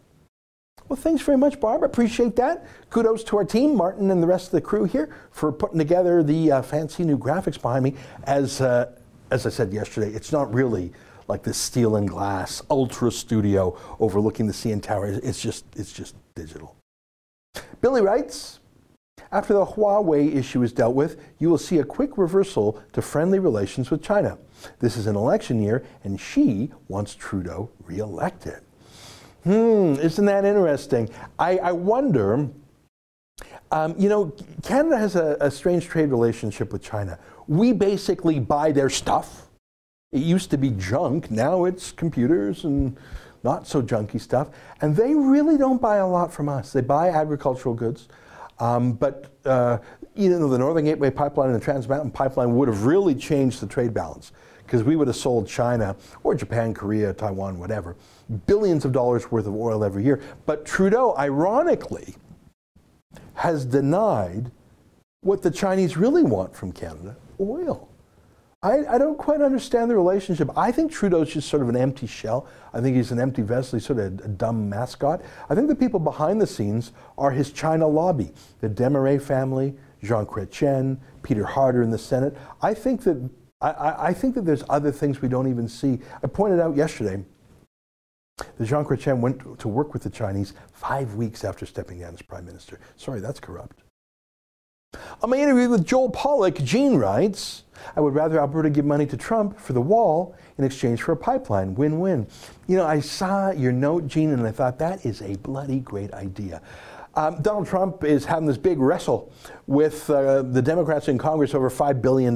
Well, 0.89 0.97
thanks 0.97 1.23
very 1.23 1.39
much, 1.39 1.59
Barb. 1.61 1.83
Appreciate 1.83 2.37
that. 2.37 2.67
Kudos 2.91 3.25
to 3.25 3.39
our 3.39 3.45
team, 3.45 3.75
Martin 3.75 4.11
and 4.11 4.23
the 4.23 4.27
rest 4.27 4.47
of 4.47 4.53
the 4.53 4.61
crew 4.61 4.85
here, 4.85 5.09
for 5.31 5.51
putting 5.51 5.79
together 5.79 6.23
the 6.23 6.53
uh, 6.53 6.63
fancy 6.63 7.05
new 7.05 7.17
graphics 7.17 7.61
behind 7.61 7.85
me. 7.85 7.95
As 8.25 8.61
uh, 8.61 8.93
as 9.31 9.47
I 9.47 9.51
said 9.51 9.73
yesterday, 9.73 10.11
it's 10.11 10.31
not 10.31 10.53
really 10.53 10.93
like 11.27 11.43
this 11.43 11.57
steel 11.57 11.97
and 11.97 12.07
glass 12.07 12.63
ultra 12.71 13.11
studio 13.11 13.77
overlooking 13.99 14.47
the 14.47 14.53
CN 14.53 14.83
Tower. 14.83 15.07
It's 15.07 15.41
just 15.41 15.65
it's 15.75 15.93
just 15.93 16.15
digital. 16.35 16.77
Billy 17.81 18.01
writes. 18.01 18.61
After 19.31 19.53
the 19.53 19.65
Huawei 19.65 20.35
issue 20.35 20.63
is 20.63 20.73
dealt 20.73 20.95
with, 20.95 21.21
you 21.39 21.51
will 21.51 21.59
see 21.59 21.79
a 21.79 21.85
quick 21.85 22.17
reversal 22.17 22.81
to 22.93 23.03
friendly 23.03 23.41
relations 23.41 23.91
with 23.91 24.01
China. 24.01 24.39
This 24.79 24.97
is 24.97 25.07
an 25.07 25.17
election 25.17 25.61
year, 25.61 25.85
and 26.05 26.21
she 26.21 26.71
wants 26.89 27.15
Trudeau 27.15 27.69
reelected. 27.85 28.61
Hmm, 29.43 29.97
isn't 30.01 30.25
that 30.25 30.45
interesting? 30.45 31.11
I, 31.39 31.59
I 31.59 31.73
wonder. 31.73 32.49
Um, 33.73 33.95
you 33.99 34.09
know, 34.09 34.33
Canada 34.63 34.97
has 34.97 35.17
a, 35.17 35.37
a 35.41 35.51
strange 35.51 35.87
trade 35.87 36.11
relationship 36.11 36.73
with 36.73 36.83
China. 36.83 37.19
We 37.49 37.73
basically 37.73 38.39
buy 38.39 38.71
their 38.71 38.89
stuff. 38.89 39.49
It 40.13 40.23
used 40.23 40.51
to 40.53 40.57
be 40.57 40.71
junk, 40.71 41.31
now 41.31 41.65
it's 41.65 41.91
computers 41.91 42.65
and 42.65 42.97
not 43.45 43.67
so 43.67 43.83
junky 43.83 44.21
stuff. 44.21 44.49
And 44.81 44.97
they 44.97 45.15
really 45.15 45.57
don't 45.57 45.81
buy 45.81 45.97
a 45.97 46.07
lot 46.07 46.33
from 46.33 46.49
us. 46.49 46.73
They 46.73 46.81
buy 46.81 47.11
agricultural 47.11 47.75
goods. 47.75 48.09
Um, 48.59 48.93
but 48.93 49.33
uh, 49.45 49.79
you 50.15 50.31
know, 50.31 50.49
the 50.49 50.59
Northern 50.59 50.85
Gateway 50.85 51.11
Pipeline 51.11 51.51
and 51.51 51.61
the 51.61 51.65
Trans 51.65 51.89
Mountain 51.89 52.11
Pipeline 52.11 52.57
would 52.57 52.69
have 52.69 52.85
really 52.85 53.15
changed 53.15 53.61
the 53.61 53.67
trade 53.67 53.93
balance 53.93 54.33
because 54.65 54.83
we 54.83 54.97
would 54.97 55.09
have 55.09 55.17
sold 55.17 55.47
China 55.47 55.95
or 56.23 56.35
Japan, 56.35 56.73
Korea, 56.73 57.13
Taiwan, 57.13 57.59
whatever, 57.59 57.97
billions 58.47 58.85
of 58.85 58.93
dollars 58.93 59.31
worth 59.31 59.47
of 59.47 59.55
oil 59.55 59.85
every 59.85 60.05
year. 60.05 60.23
But 60.47 60.65
Trudeau, 60.65 61.15
ironically, 61.19 62.15
has 63.35 63.65
denied 63.65 64.51
what 65.21 65.43
the 65.43 65.51
Chinese 65.51 65.97
really 65.97 66.23
want 66.23 66.55
from 66.55 66.73
Canada 66.73 67.17
oil. 67.41 67.89
I, 68.65 68.95
I, 68.95 68.99
don't 68.99 69.19
quite 69.19 69.43
understand 69.43 69.91
the 69.91 69.95
relationship. 69.95 70.49
I 70.57 70.73
think 70.73 70.91
Trudeau's 70.91 71.31
just 71.31 71.51
sort 71.51 71.61
of 71.61 71.69
an 71.69 71.77
empty 71.77 72.07
shell. 72.07 72.49
I 72.73 72.81
think 72.81 72.97
he's 72.97 73.13
an 73.13 73.21
empty 73.21 73.43
vessel. 73.43 73.79
He's 73.79 73.85
sort 73.85 73.99
of 73.99 74.21
a, 74.21 74.25
a 74.25 74.29
dumb 74.29 74.71
mascot. 74.71 75.21
I 75.51 75.55
think 75.55 75.69
the 75.69 75.75
people 75.75 76.01
behind 76.01 76.41
the 76.41 76.47
scenes 76.47 76.93
are 77.19 77.31
his 77.31 77.53
China 77.53 77.87
lobby, 77.87 78.33
the 78.63 78.71
Desmarais 78.71 79.21
family, 79.21 79.75
Jean 80.03 80.25
Chrétien, 80.25 80.97
Peter 81.23 81.45
Harder 81.45 81.83
in 81.83 81.91
the 81.91 81.99
Senate. 81.99 82.35
I 82.63 82.73
think 82.73 83.03
that 83.05 83.29
I, 83.61 84.09
I, 84.09 84.15
think 84.15 84.35
that 84.35 84.47
there's 84.47 84.65
other 84.71 84.91
things 84.91 85.21
we 85.21 85.29
don't 85.29 85.49
even 85.49 85.69
see. 85.69 86.01
I 86.23 86.27
pointed 86.27 86.59
out 86.59 86.75
yesterday 86.75 87.23
that 88.39 88.65
Jean 88.65 88.85
Chrétien 88.85 89.21
went 89.21 89.59
to 89.59 89.69
work 89.69 89.93
with 89.93 90.03
the 90.03 90.11
Chinese 90.11 90.55
five 90.73 91.15
weeks 91.15 91.45
after 91.45 91.67
stepping 91.67 92.01
down 92.01 92.15
as 92.15 92.23
prime 92.23 92.47
minister. 92.47 92.81
Sorry, 92.97 93.21
that's 93.21 93.41
corrupt. 93.41 93.84
On 95.23 95.31
my 95.31 95.37
interview 95.37 95.69
with 95.69 95.87
Joel 95.87 96.11
Pollak, 96.11 96.63
Gene 96.65 96.97
writes, 96.97 97.65
I 97.97 98.01
would 98.01 98.15
rather 98.15 98.39
Alberta 98.39 98.71
give 98.71 98.85
money 98.85 99.07
to 99.07 99.17
Trump 99.17 99.59
for 99.59 99.73
the 99.73 99.81
wall 99.81 100.35
in 100.59 100.65
exchange 100.65 101.03
for 101.03 101.13
a 101.13 101.17
pipeline. 101.17 101.75
Win 101.75 101.99
win. 101.99 102.27
You 102.67 102.77
know, 102.77 102.87
I 102.87 103.01
saw 103.01 103.51
your 103.51 103.73
note, 103.73 104.07
Gene, 104.07 104.31
and 104.31 104.47
I 104.47 104.53
thought 104.53 104.79
that 104.79 105.05
is 105.05 105.23
a 105.23 105.37
bloody 105.37 105.81
great 105.81 106.13
idea. 106.15 106.63
Um, 107.17 107.41
Donald 107.43 107.69
Trump 107.69 108.03
is 108.03 108.25
having 108.25 108.47
this 108.47 108.59
big 108.59 108.81
wrestle 108.81 109.33
with 109.69 110.11
uh, 110.11 110.43
the 110.43 110.61
Democrats 110.61 111.07
in 111.07 111.17
Congress 111.17 111.55
over 111.55 111.71
$5 111.71 112.03
billion 112.03 112.35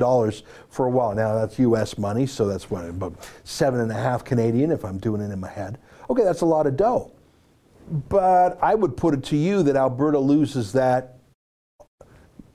for 0.68 0.86
a 0.86 0.90
while. 0.90 1.14
Now, 1.14 1.34
that's 1.34 1.58
U.S. 1.58 1.98
money, 1.98 2.26
so 2.26 2.46
that's 2.46 2.70
what, 2.70 2.84
about 2.84 3.14
seven 3.42 3.80
and 3.80 3.90
a 3.90 3.94
half 3.94 4.24
Canadian 4.24 4.70
if 4.70 4.84
I'm 4.84 4.98
doing 4.98 5.20
it 5.20 5.32
in 5.32 5.40
my 5.40 5.50
head. 5.50 5.78
Okay, 6.08 6.22
that's 6.22 6.42
a 6.42 6.46
lot 6.46 6.66
of 6.66 6.76
dough. 6.76 7.10
But 8.08 8.58
I 8.62 8.74
would 8.74 8.96
put 8.96 9.14
it 9.14 9.24
to 9.24 9.36
you 9.36 9.62
that 9.64 9.74
Alberta 9.74 10.18
loses 10.18 10.72
that 10.74 11.17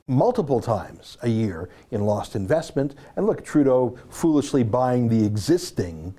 multiple 0.08 0.60
times 0.60 1.18
a 1.22 1.30
year 1.30 1.70
in 1.91 2.01
lost 2.01 2.36
investment. 2.36 2.95
And 3.16 3.26
look, 3.26 3.43
Trudeau 3.43 3.97
foolishly 4.10 4.64
buying 4.64 5.08
the 5.08 5.26
existing 5.26 6.16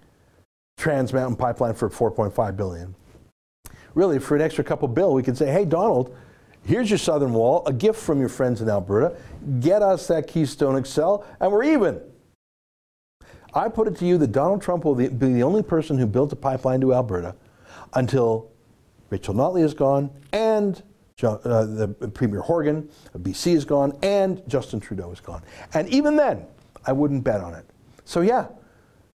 Trans 0.77 1.13
Mountain 1.13 1.37
pipeline 1.37 1.75
for 1.75 1.89
4.5 1.89 2.57
billion 2.57 2.95
really, 3.95 4.19
for 4.19 4.37
an 4.37 4.43
extra 4.43 4.65
couple 4.65 4.89
bill, 4.89 5.15
we 5.15 5.23
could 5.23 5.37
say, 5.37 5.51
hey, 5.51 5.65
Donald, 5.65 6.15
here's 6.65 6.91
your 6.91 6.99
southern 6.99 7.33
wall, 7.33 7.63
a 7.67 7.73
gift 7.73 8.01
from 8.01 8.21
your 8.21 8.29
friends 8.29 8.61
in 8.61 8.69
Alberta. 8.69 9.17
Get 9.61 9.83
us 9.83 10.07
that 10.09 10.27
Keystone 10.27 10.83
XL, 10.85 11.17
and 11.41 11.53
we're 11.53 11.65
even. 11.65 12.01
I 13.55 13.69
put 13.69 13.87
it 13.87 13.97
to 13.99 14.05
you 14.05 14.19
that 14.19 14.33
Donald 14.33 14.63
Trump 14.63 14.85
will 14.85 14.97
be 14.97 15.09
the 15.09 15.43
only 15.43 15.63
person 15.63 15.97
who 15.97 16.07
built 16.07 16.33
a 16.33 16.37
pipeline 16.37 16.81
to 16.81 16.93
Alberta 16.93 17.37
until 17.95 18.51
Rachel 19.11 19.35
Notley 19.35 19.63
is 19.63 19.75
gone 19.75 20.11
and 20.33 20.83
uh, 21.23 21.65
the 21.65 21.89
Premier 22.13 22.41
Horgan 22.41 22.89
of 23.15 23.23
BC 23.23 23.55
is 23.55 23.65
gone 23.65 23.97
and 24.03 24.43
Justin 24.49 24.81
Trudeau 24.81 25.13
is 25.13 25.21
gone. 25.21 25.43
And 25.75 25.89
even 25.89 26.17
then, 26.17 26.47
I 26.87 26.93
wouldn't 26.93 27.23
bet 27.23 27.41
on 27.41 27.55
it. 27.55 27.65
So, 28.05 28.21
yeah, 28.21 28.49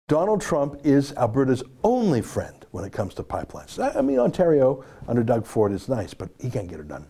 Donald 0.07 0.41
Trump 0.41 0.81
is 0.85 1.13
Alberta's 1.15 1.63
only 1.83 2.23
friend 2.23 2.65
when 2.71 2.85
it 2.85 2.93
comes 2.93 3.15
to 3.15 3.23
pipelines. 3.23 3.79
I 3.97 4.01
mean, 4.01 4.19
Ontario 4.19 4.85
under 5.09 5.23
Doug 5.23 5.45
Ford 5.45 5.73
is 5.73 5.89
nice, 5.89 6.15
but 6.15 6.31
he 6.41 6.51
can't 6.51 6.69
get 6.69 6.81
it 6.81 6.89
done. 6.89 7.07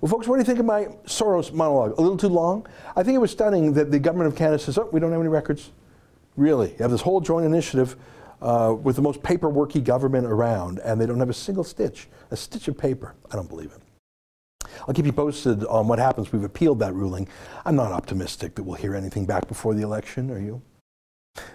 Well, 0.00 0.10
folks, 0.10 0.28
what 0.28 0.36
do 0.36 0.40
you 0.40 0.44
think 0.44 0.60
of 0.60 0.66
my 0.66 0.84
Soros 1.06 1.52
monologue? 1.52 1.98
A 1.98 2.00
little 2.00 2.16
too 2.16 2.28
long? 2.28 2.66
I 2.94 3.02
think 3.02 3.16
it 3.16 3.18
was 3.18 3.32
stunning 3.32 3.72
that 3.72 3.90
the 3.90 3.98
government 3.98 4.32
of 4.32 4.38
Canada 4.38 4.62
says, 4.62 4.78
oh, 4.78 4.88
we 4.92 5.00
don't 5.00 5.10
have 5.10 5.20
any 5.20 5.28
records. 5.28 5.70
Really? 6.36 6.70
You 6.70 6.76
have 6.78 6.92
this 6.92 7.00
whole 7.00 7.20
joint 7.20 7.44
initiative 7.44 7.96
uh, 8.40 8.74
with 8.82 8.96
the 8.96 9.02
most 9.02 9.22
paperworky 9.22 9.82
government 9.82 10.26
around, 10.26 10.78
and 10.80 11.00
they 11.00 11.06
don't 11.06 11.18
have 11.18 11.30
a 11.30 11.34
single 11.34 11.64
stitch, 11.64 12.08
a 12.30 12.36
stitch 12.36 12.68
of 12.68 12.78
paper. 12.78 13.14
I 13.30 13.36
don't 13.36 13.48
believe 13.48 13.72
it. 13.72 13.82
I'll 14.86 14.94
keep 14.94 15.06
you 15.06 15.12
posted 15.12 15.64
on 15.64 15.88
what 15.88 15.98
happens. 15.98 16.32
We've 16.32 16.44
appealed 16.44 16.78
that 16.80 16.94
ruling. 16.94 17.28
I'm 17.64 17.76
not 17.76 17.92
optimistic 17.92 18.54
that 18.54 18.62
we'll 18.62 18.76
hear 18.76 18.94
anything 18.94 19.26
back 19.26 19.48
before 19.48 19.74
the 19.74 19.82
election, 19.82 20.30
are 20.30 20.38
you? 20.38 20.62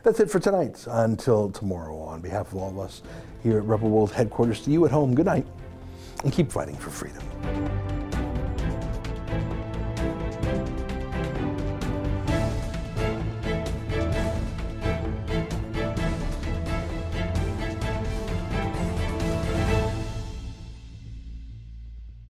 That's 0.04 0.20
it 0.20 0.30
for 0.30 0.40
tonight. 0.40 0.86
Until 0.90 1.50
tomorrow, 1.50 1.98
on 2.00 2.22
behalf 2.22 2.52
of 2.52 2.58
all 2.58 2.70
of 2.70 2.80
us 2.80 3.02
here 3.42 3.58
at 3.58 3.66
Rebel 3.66 3.90
World 3.90 4.12
headquarters, 4.12 4.62
to 4.62 4.72
you 4.72 4.86
at 4.86 4.92
home, 4.92 5.14
good 5.16 5.26
night, 5.26 5.46
and 6.24 6.32
keep 6.32 6.52
fighting 6.52 6.76
for 6.76 6.90
freedom. 6.90 8.03